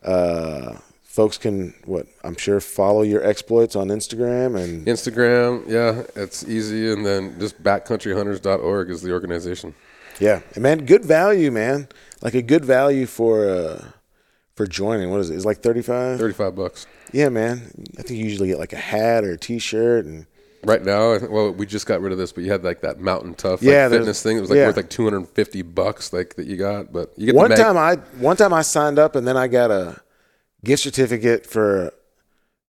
[0.03, 0.77] Uh,
[1.19, 6.93] folks can, what, I'm sure, follow your exploits on Instagram and Instagram, yeah, it's easy,
[6.93, 9.75] and then just backcountryhunters.org is the organization.
[10.21, 11.89] yeah, and man, good value, man.
[12.21, 13.83] Like a good value for uh,
[14.55, 15.09] for joining.
[15.11, 15.35] What is it?
[15.35, 16.19] It's like 35?
[16.19, 16.87] Thirty-five bucks.
[17.11, 17.69] Yeah, man.
[17.97, 20.25] I think you usually get like a hat or a T-shirt and
[20.63, 23.35] Right now, well, we just got rid of this, but you had like that Mountain
[23.35, 24.37] Tough like, there's- fitness thing.
[24.37, 24.67] It was like yeah.
[24.67, 26.93] worth like two hundred and fifty bucks, like that you got.
[26.93, 29.47] But you get one mag- time I one time I signed up and then I
[29.47, 30.01] got a
[30.63, 31.93] gift certificate for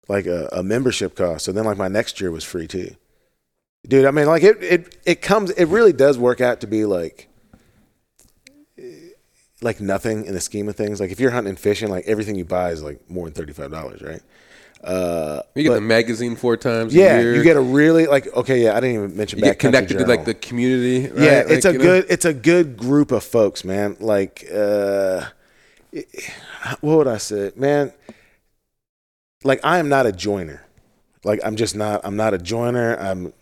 [0.08, 1.46] like a, a membership cost.
[1.46, 2.96] So then like my next year was free too.
[3.88, 6.86] Dude, I mean like it it it comes it really does work out to be
[6.86, 7.30] like
[9.62, 11.00] like nothing in the scheme of things.
[11.00, 13.54] Like if you're hunting and fishing, like everything you buy is like more than thirty
[13.54, 14.22] five dollars, right?
[14.84, 16.94] Uh, You get but- the magazine four times.
[16.94, 17.36] a yeah, year.
[17.36, 20.06] you get a really like okay, yeah, I didn't even mention you get connected to
[20.06, 21.08] like the community.
[21.10, 21.20] Right?
[21.22, 21.84] Yeah, Like, it's a you know?
[21.84, 23.98] good it's a good group of folks, man.
[24.00, 25.26] Like uh
[25.92, 26.08] it-
[26.82, 27.52] what would I say?
[27.56, 27.92] Man,
[29.44, 30.64] like I am not a joiner.
[31.24, 32.96] Like I'm just not I'm not a joiner.
[32.96, 33.34] I'm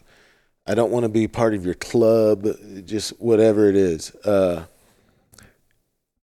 [0.68, 2.48] I don't want to be part of your club,
[2.86, 4.14] just whatever it is.
[4.26, 4.66] Uh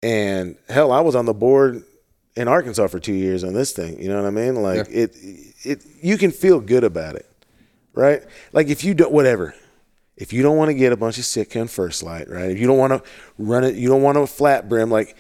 [0.04, 1.84] and hell, I was on the board
[2.36, 4.56] in Arkansas for 2 years on this thing, you know what I mean?
[4.56, 5.04] Like Yeah.
[5.04, 5.16] it
[5.64, 7.28] it you can feel good about it.
[7.94, 8.24] Right?
[8.54, 9.54] Like if you don't whatever
[10.22, 12.52] if you don't want to get a bunch of Sitka and First Lite, right?
[12.52, 13.02] If you don't want to
[13.40, 14.92] run it, you don't want a flat brim.
[14.92, 15.16] Like,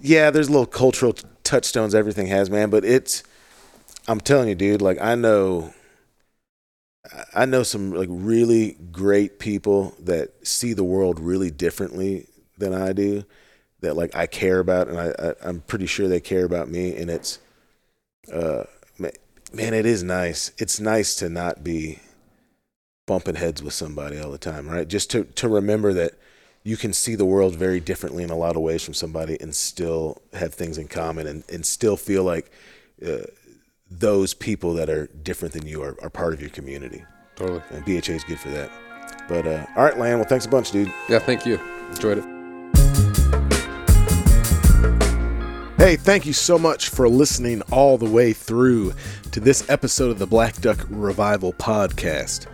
[0.00, 1.14] yeah, there's little cultural
[1.44, 2.70] touchstones everything has, man.
[2.70, 3.22] But it's,
[4.08, 4.82] I'm telling you, dude.
[4.82, 5.72] Like, I know,
[7.34, 12.26] I know some like really great people that see the world really differently
[12.58, 13.24] than I do.
[13.80, 15.12] That like I care about, and I,
[15.44, 16.96] I am pretty sure they care about me.
[16.96, 17.38] And it's,
[18.32, 18.64] uh,
[18.98, 20.52] man, it is nice.
[20.58, 22.00] It's nice to not be
[23.06, 24.88] bumping heads with somebody all the time, right?
[24.88, 26.14] Just to to remember that
[26.66, 29.54] you can see the world very differently in a lot of ways from somebody, and
[29.54, 32.50] still have things in common, and and still feel like.
[33.04, 33.18] Uh,
[33.88, 37.04] those people that are different than you are, are part of your community.
[37.36, 37.62] Totally.
[37.70, 38.68] And BHA is good for that.
[39.28, 40.18] But uh, all right, Lan.
[40.18, 40.92] Well, thanks a bunch, dude.
[41.08, 41.60] Yeah, thank you.
[41.90, 42.24] Enjoyed it.
[45.78, 48.94] Hey, thank you so much for listening all the way through
[49.30, 52.46] to this episode of the Black Duck Revival podcast.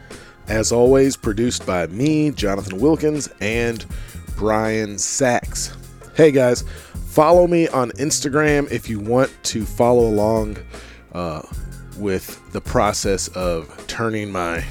[0.48, 3.85] As always, produced by me, Jonathan Wilkins, and
[4.36, 5.77] Brian Sachs.
[6.14, 6.62] Hey guys,
[7.06, 10.59] follow me on Instagram if you want to follow along
[11.12, 11.43] uh,
[11.97, 14.64] with the process of turning my,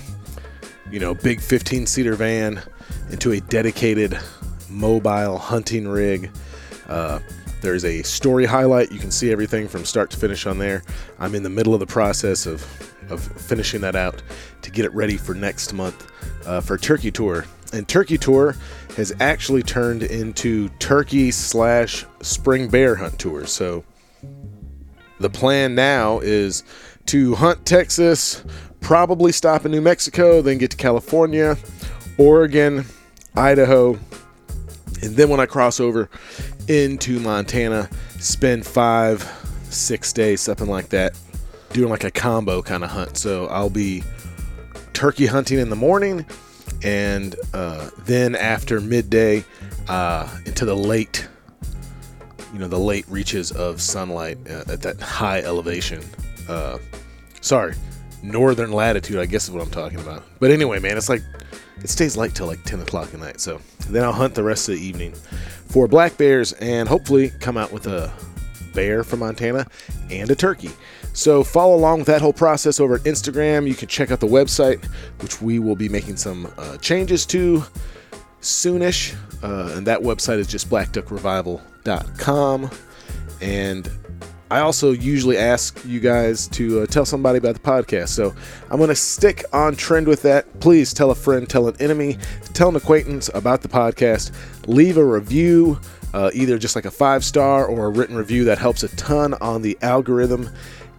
[0.91, 2.61] you know, big 15 seater van
[3.09, 4.17] into a dedicated
[4.69, 6.31] mobile hunting rig.
[6.87, 7.19] Uh,
[7.61, 8.91] there's a story highlight.
[8.91, 10.83] You can see everything from start to finish on there.
[11.19, 12.65] I'm in the middle of the process of,
[13.11, 14.21] of finishing that out
[14.61, 16.11] to get it ready for next month
[16.45, 17.45] uh, for Turkey Tour.
[17.73, 18.55] And Turkey Tour
[18.97, 23.45] has actually turned into Turkey slash Spring Bear Hunt Tour.
[23.45, 23.83] So
[25.19, 26.63] the plan now is
[27.07, 28.43] to hunt Texas,
[28.79, 31.57] probably stop in New Mexico, then get to California,
[32.17, 32.85] Oregon,
[33.35, 33.97] Idaho,
[35.01, 36.09] and then when I cross over
[36.67, 37.89] into Montana,
[38.19, 39.23] spend five,
[39.63, 41.17] six days, something like that,
[41.73, 43.17] doing like a combo kind of hunt.
[43.17, 44.03] So I'll be
[44.93, 46.25] turkey hunting in the morning,
[46.83, 49.43] and uh, then after midday
[49.87, 51.27] uh, into the late
[52.53, 56.03] you know the late reaches of sunlight uh, at that high elevation.
[56.49, 56.77] Uh,
[57.39, 57.75] sorry,
[58.23, 60.23] northern latitude, I guess is what I'm talking about.
[60.39, 61.23] But anyway, man, it's like
[61.83, 63.39] it stays light till like 10 o'clock at night.
[63.39, 67.57] So then I'll hunt the rest of the evening for black bears and hopefully come
[67.57, 68.11] out with a
[68.73, 69.67] bear from Montana
[70.09, 70.71] and a turkey.
[71.13, 73.67] So follow along with that whole process over at Instagram.
[73.67, 74.83] You can check out the website,
[75.21, 77.63] which we will be making some uh, changes to
[78.41, 79.15] soonish.
[79.43, 82.71] Uh, and that website is just blackduckrevival.com.
[83.41, 83.91] And
[84.51, 88.09] I also usually ask you guys to uh, tell somebody about the podcast.
[88.09, 88.35] So
[88.69, 90.59] I'm going to stick on trend with that.
[90.59, 92.17] Please tell a friend, tell an enemy,
[92.53, 94.31] tell an acquaintance about the podcast.
[94.67, 95.79] Leave a review,
[96.13, 98.43] uh, either just like a five star or a written review.
[98.43, 100.49] That helps a ton on the algorithm.